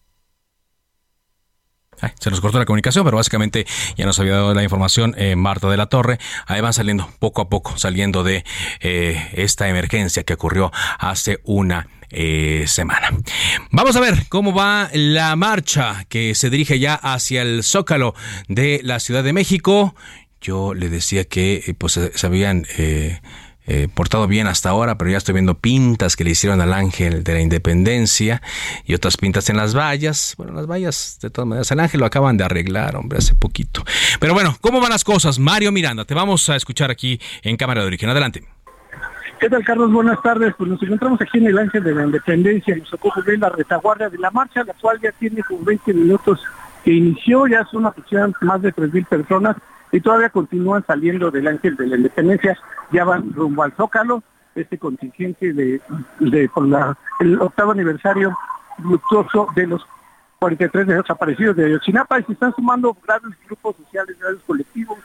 se 2.20 2.28
nos 2.30 2.42
cortó 2.42 2.58
la 2.58 2.66
comunicación, 2.66 3.06
pero 3.06 3.16
básicamente 3.16 3.66
ya 3.96 4.04
nos 4.04 4.20
había 4.20 4.34
dado 4.34 4.52
la 4.52 4.62
información 4.62 5.14
eh, 5.16 5.34
Marta 5.34 5.70
de 5.70 5.78
la 5.78 5.86
Torre. 5.86 6.18
Ahí 6.46 6.60
van 6.60 6.74
saliendo 6.74 7.08
poco 7.18 7.40
a 7.40 7.48
poco, 7.48 7.78
saliendo 7.78 8.22
de 8.22 8.44
eh, 8.80 9.30
esta 9.32 9.66
emergencia 9.68 10.22
que 10.22 10.34
ocurrió 10.34 10.70
hace 10.98 11.38
una 11.44 11.88
eh, 12.10 12.64
semana. 12.66 13.10
Vamos 13.70 13.96
a 13.96 14.00
ver 14.00 14.26
cómo 14.28 14.52
va 14.52 14.90
la 14.92 15.36
marcha 15.36 16.04
que 16.08 16.34
se 16.34 16.50
dirige 16.50 16.78
ya 16.78 16.94
hacia 16.94 17.42
el 17.42 17.62
Zócalo 17.62 18.14
de 18.48 18.80
la 18.82 19.00
Ciudad 19.00 19.24
de 19.24 19.32
México. 19.32 19.94
Yo 20.40 20.74
le 20.74 20.88
decía 20.88 21.24
que 21.24 21.74
pues 21.78 21.98
se 22.14 22.26
habían 22.26 22.66
eh, 23.68 23.88
portado 23.92 24.28
bien 24.28 24.46
hasta 24.46 24.68
ahora, 24.70 24.96
pero 24.96 25.10
ya 25.10 25.16
estoy 25.16 25.32
viendo 25.32 25.58
pintas 25.58 26.14
que 26.14 26.22
le 26.22 26.30
hicieron 26.30 26.60
al 26.60 26.72
ángel 26.72 27.24
de 27.24 27.32
la 27.32 27.40
independencia 27.40 28.40
y 28.84 28.94
otras 28.94 29.16
pintas 29.16 29.50
en 29.50 29.56
las 29.56 29.74
vallas. 29.76 30.34
Bueno, 30.36 30.52
las 30.52 30.68
vallas, 30.68 31.18
de 31.20 31.30
todas 31.30 31.48
maneras, 31.48 31.70
el 31.72 31.80
ángel 31.80 31.98
lo 31.98 32.06
acaban 32.06 32.36
de 32.36 32.44
arreglar, 32.44 32.94
hombre, 32.94 33.18
hace 33.18 33.34
poquito. 33.34 33.84
Pero 34.20 34.34
bueno, 34.34 34.56
¿cómo 34.60 34.80
van 34.80 34.90
las 34.90 35.02
cosas? 35.02 35.40
Mario 35.40 35.72
Miranda, 35.72 36.04
te 36.04 36.14
vamos 36.14 36.48
a 36.48 36.54
escuchar 36.54 36.92
aquí 36.92 37.20
en 37.42 37.56
Cámara 37.56 37.80
de 37.80 37.88
Origen. 37.88 38.08
Adelante. 38.08 38.55
¿Qué 39.38 39.50
tal, 39.50 39.62
Carlos? 39.64 39.92
Buenas 39.92 40.22
tardes. 40.22 40.54
Pues 40.56 40.70
nos 40.70 40.82
encontramos 40.82 41.20
aquí 41.20 41.36
en 41.36 41.48
el 41.48 41.58
Ángel 41.58 41.84
de 41.84 41.94
la 41.94 42.04
Independencia. 42.04 42.74
Nos 42.74 42.88
tocó 42.88 43.10
cubrir 43.12 43.38
la 43.38 43.50
retaguardia 43.50 44.08
de 44.08 44.16
la 44.16 44.30
marcha, 44.30 44.64
la 44.64 44.72
cual 44.72 44.98
ya 45.02 45.12
tiene 45.12 45.42
como 45.42 45.62
20 45.62 45.92
minutos 45.92 46.42
que 46.82 46.92
inició. 46.92 47.46
Ya 47.46 47.62
son 47.66 47.84
aproximadamente 47.84 48.44
más 48.46 48.62
de 48.62 48.72
3.000 48.72 49.06
personas 49.06 49.56
y 49.92 50.00
todavía 50.00 50.30
continúan 50.30 50.84
saliendo 50.86 51.30
del 51.30 51.48
Ángel 51.48 51.76
de 51.76 51.86
la 51.86 51.96
Independencia. 51.96 52.56
Ya 52.92 53.04
van 53.04 53.30
rumbo 53.34 53.62
al 53.62 53.72
Zócalo, 53.72 54.22
este 54.54 54.78
contingente 54.78 55.52
de, 55.52 55.82
de 56.18 56.48
por 56.48 56.66
la, 56.66 56.96
el 57.20 57.38
octavo 57.38 57.72
aniversario 57.72 58.34
luctuoso 58.78 59.48
de 59.54 59.66
los 59.66 59.86
43 60.38 60.86
desaparecidos 60.86 61.56
de 61.56 61.66
Ayotzinapa 61.66 62.20
y 62.20 62.24
se 62.24 62.32
están 62.32 62.54
sumando 62.54 62.96
grandes 63.06 63.38
grupos 63.46 63.76
sociales, 63.76 64.18
grandes 64.18 64.42
colectivos 64.44 64.98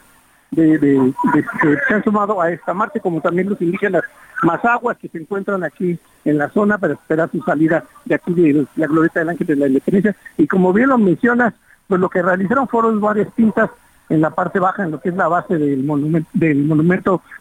de, 0.52 1.14
que 1.62 1.78
se 1.88 1.94
han 1.94 2.04
sumado 2.04 2.42
a 2.42 2.52
esta 2.52 2.74
marcha, 2.74 3.00
como 3.00 3.22
también 3.22 3.50
los 3.50 3.62
indígenas 3.62 4.04
más 4.44 4.64
aguas 4.66 4.98
que 4.98 5.08
se 5.08 5.18
encuentran 5.18 5.64
aquí 5.64 5.98
en 6.26 6.38
la 6.38 6.50
zona 6.50 6.78
para 6.78 6.94
esperar 6.94 7.30
su 7.32 7.42
salida 7.42 7.86
de 8.04 8.16
aquí 8.16 8.34
de 8.34 8.68
la 8.76 8.88
glorieta 8.88 9.22
del 9.22 9.30
Ángel 9.30 9.48
de 9.48 9.56
la 9.56 9.68
Independencia. 9.68 10.16
Y 10.38 10.48
como 10.48 10.74
bien 10.74 10.90
lo 10.90 10.98
mencionas, 10.98 11.54
pues 11.88 12.02
lo 12.02 12.10
que 12.10 12.22
realizaron 12.22 12.68
fueron 12.68 13.00
varias 13.00 13.32
pintas 13.34 13.70
en 14.10 14.20
la 14.20 14.32
parte 14.32 14.60
baja, 14.60 14.84
en 14.84 14.92
lo 14.92 15.00
que 15.00 15.10
es 15.10 15.16
la 15.16 15.30
base 15.30 15.58
del 15.58 15.86
monumento, 15.86 16.30
del 16.34 16.70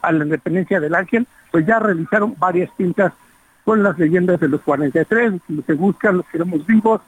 a 0.02 0.12
la 0.12 0.24
Independencia 0.24 0.78
del 0.78 0.94
Ángel, 0.94 1.26
pues 1.50 1.66
ya 1.66 1.80
realizaron 1.80 2.36
varias 2.38 2.70
pintas 2.76 3.12
con 3.64 3.82
las 3.82 3.98
leyendas 3.98 4.38
de 4.38 4.48
los 4.48 4.60
43, 4.60 5.34
los 5.48 5.64
que 5.64 5.72
buscan, 5.72 6.18
los 6.18 6.26
queremos 6.26 6.64
vivos, 6.64 7.00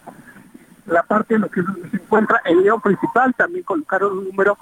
la 0.86 1.05
parte 1.05 1.36
en 1.36 1.42
lo 1.42 1.48
que 1.48 1.62
se 1.92 1.96
encuentra 1.96 2.42
el 2.44 2.61
león 2.62 2.80
principal, 2.80 3.32
también 3.34 3.62
colocaron 3.62 4.18
un 4.18 4.24
número 4.24 4.59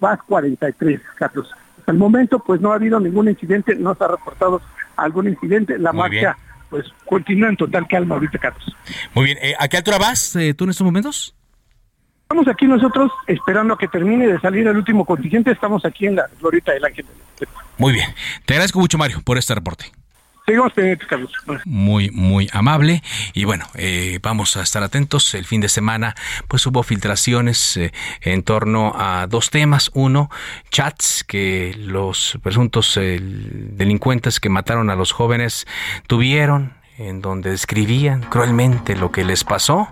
más 0.00 0.22
43, 0.22 1.00
Carlos. 1.16 1.50
Hasta 1.78 1.92
el 1.92 1.98
momento, 1.98 2.38
pues 2.38 2.60
no 2.60 2.72
ha 2.72 2.76
habido 2.76 2.98
ningún 3.00 3.28
incidente, 3.28 3.74
no 3.76 3.94
se 3.94 4.04
ha 4.04 4.08
reportado 4.08 4.60
algún 4.96 5.28
incidente. 5.28 5.78
La 5.78 5.92
marcha, 5.92 6.36
pues 6.70 6.86
continúa 7.04 7.48
en 7.48 7.56
total 7.56 7.86
calma 7.88 8.16
ahorita, 8.16 8.38
Carlos. 8.38 8.76
Muy 9.14 9.26
bien. 9.26 9.38
Eh, 9.40 9.54
¿A 9.58 9.68
qué 9.68 9.76
altura 9.76 9.98
vas 9.98 10.36
eh, 10.36 10.54
tú 10.54 10.64
en 10.64 10.70
estos 10.70 10.84
momentos? 10.84 11.34
Estamos 12.22 12.48
aquí 12.48 12.66
nosotros 12.66 13.12
esperando 13.28 13.74
a 13.74 13.78
que 13.78 13.86
termine 13.86 14.26
de 14.26 14.40
salir 14.40 14.66
el 14.66 14.76
último 14.76 15.04
contingente. 15.04 15.52
Estamos 15.52 15.84
aquí 15.84 16.06
en 16.06 16.16
la 16.16 16.26
Glorita 16.40 16.72
del 16.72 16.84
Ángel. 16.84 17.06
Muy 17.78 17.92
bien. 17.92 18.08
Te 18.44 18.54
agradezco 18.54 18.80
mucho, 18.80 18.98
Mario, 18.98 19.20
por 19.24 19.38
este 19.38 19.54
reporte. 19.54 19.92
Seguimos 20.46 20.72
pendientes, 20.74 21.08
Carlos. 21.08 21.32
Muy, 21.64 22.10
muy 22.12 22.48
amable. 22.52 23.02
Y 23.34 23.44
bueno, 23.44 23.66
eh, 23.74 24.20
vamos 24.22 24.56
a 24.56 24.62
estar 24.62 24.80
atentos. 24.84 25.34
El 25.34 25.44
fin 25.44 25.60
de 25.60 25.68
semana, 25.68 26.14
pues 26.46 26.64
hubo 26.66 26.84
filtraciones 26.84 27.76
eh, 27.76 27.92
en 28.20 28.44
torno 28.44 28.92
a 28.96 29.26
dos 29.26 29.50
temas. 29.50 29.90
Uno, 29.92 30.30
chats 30.70 31.24
que 31.24 31.74
los 31.76 32.38
presuntos 32.44 32.96
eh, 32.96 33.18
delincuentes 33.20 34.38
que 34.38 34.48
mataron 34.48 34.88
a 34.88 34.94
los 34.94 35.10
jóvenes 35.10 35.66
tuvieron 36.06 36.74
en 36.96 37.20
donde 37.20 37.50
describían 37.50 38.22
cruelmente 38.22 38.94
lo 38.94 39.10
que 39.10 39.24
les 39.24 39.42
pasó. 39.42 39.88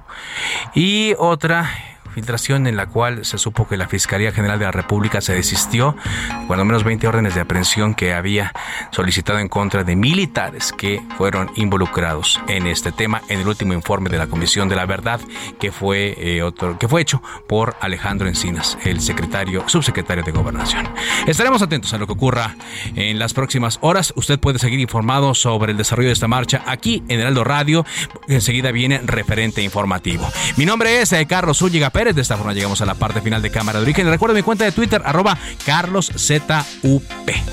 Y 0.72 1.14
otra, 1.18 1.68
filtración 2.14 2.66
en 2.66 2.76
la 2.76 2.86
cual 2.86 3.24
se 3.24 3.38
supo 3.38 3.66
que 3.66 3.76
la 3.76 3.88
Fiscalía 3.88 4.32
General 4.32 4.58
de 4.58 4.64
la 4.66 4.72
República 4.72 5.20
se 5.20 5.34
desistió 5.34 5.74
de 5.74 6.46
cuando 6.46 6.64
menos 6.64 6.84
20 6.84 7.06
órdenes 7.08 7.34
de 7.34 7.40
aprehensión 7.40 7.94
que 7.94 8.14
había 8.14 8.52
solicitado 8.90 9.38
en 9.40 9.48
contra 9.48 9.82
de 9.82 9.96
militares 9.96 10.72
que 10.72 11.02
fueron 11.16 11.50
involucrados 11.56 12.40
en 12.48 12.66
este 12.66 12.92
tema 12.92 13.22
en 13.28 13.40
el 13.40 13.48
último 13.48 13.72
informe 13.72 14.10
de 14.10 14.18
la 14.18 14.26
Comisión 14.26 14.68
de 14.68 14.76
la 14.76 14.86
Verdad 14.86 15.20
que 15.58 15.72
fue 15.72 16.14
eh, 16.18 16.42
otro 16.42 16.78
que 16.78 16.88
fue 16.88 17.00
hecho 17.00 17.22
por 17.48 17.76
Alejandro 17.80 18.28
Encinas, 18.28 18.78
el 18.84 19.00
secretario 19.00 19.68
subsecretario 19.68 20.22
de 20.22 20.32
Gobernación. 20.32 20.88
Estaremos 21.26 21.62
atentos 21.62 21.92
a 21.94 21.98
lo 21.98 22.06
que 22.06 22.12
ocurra 22.12 22.54
en 22.94 23.18
las 23.18 23.34
próximas 23.34 23.78
horas. 23.80 24.12
Usted 24.16 24.38
puede 24.38 24.58
seguir 24.58 24.80
informado 24.80 25.34
sobre 25.34 25.72
el 25.72 25.78
desarrollo 25.78 26.08
de 26.08 26.12
esta 26.12 26.28
marcha 26.28 26.62
aquí 26.66 27.02
en 27.08 27.20
el 27.20 27.26
Aldo 27.26 27.44
Radio. 27.44 27.84
Enseguida 28.28 28.70
viene 28.70 29.00
referente 29.04 29.62
informativo. 29.62 30.28
Mi 30.56 30.64
nombre 30.64 31.00
es 31.00 31.12
eh, 31.12 31.26
Carlos 31.26 31.58
Zúñiga 31.58 31.90
Pérez 31.90 32.03
de 32.12 32.20
esta 32.20 32.36
forma 32.36 32.52
llegamos 32.52 32.82
a 32.82 32.86
la 32.86 32.94
parte 32.94 33.22
final 33.22 33.40
de 33.40 33.50
Cámara 33.50 33.78
de 33.78 33.84
Origen. 33.84 34.06
Recuerda 34.08 34.34
mi 34.34 34.42
cuenta 34.42 34.64
de 34.64 34.72
Twitter, 34.72 35.00
arroba 35.04 35.38
carloszup. 35.64 36.50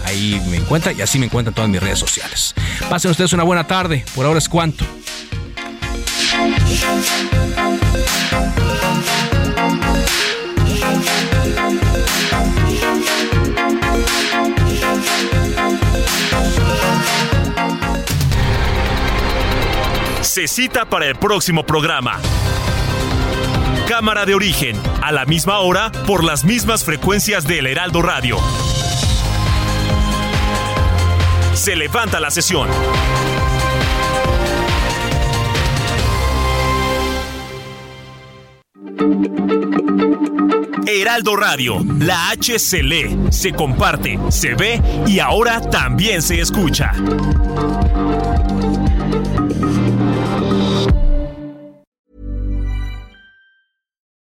Ahí 0.04 0.42
me 0.50 0.58
encuentra 0.58 0.92
y 0.92 1.02
así 1.02 1.20
me 1.20 1.28
encuentran 1.28 1.54
todas 1.54 1.70
mis 1.70 1.82
redes 1.82 2.00
sociales. 2.00 2.54
Pasen 2.90 3.12
ustedes 3.12 3.32
una 3.34 3.44
buena 3.44 3.66
tarde. 3.66 4.04
Por 4.14 4.26
ahora 4.26 4.40
es 4.40 4.50
cuanto. 4.50 4.86
Se 20.22 20.48
cita 20.48 20.86
para 20.86 21.08
el 21.08 21.16
próximo 21.16 21.66
programa. 21.66 22.20
Cámara 23.92 24.26
de 24.26 24.34
origen, 24.34 24.82
a 25.04 25.12
la 25.12 25.26
misma 25.26 25.60
hora, 25.60 25.92
por 26.08 26.24
las 26.24 26.46
mismas 26.46 26.86
frecuencias 26.86 27.46
del 27.46 27.68
Heraldo 27.68 28.02
Radio. 28.02 28.38
Se 31.56 31.76
levanta 31.76 32.22
la 32.22 32.32
sesión. 32.32 32.70
Heraldo 40.88 41.36
Radio, 41.36 41.86
la 42.00 42.30
H 42.30 42.60
se 42.60 42.84
lee, 42.84 43.20
se 43.30 43.52
comparte, 43.52 44.18
se 44.30 44.56
ve 44.56 44.82
y 45.06 45.20
ahora 45.20 45.60
también 45.70 46.22
se 46.22 46.40
escucha. 46.40 46.94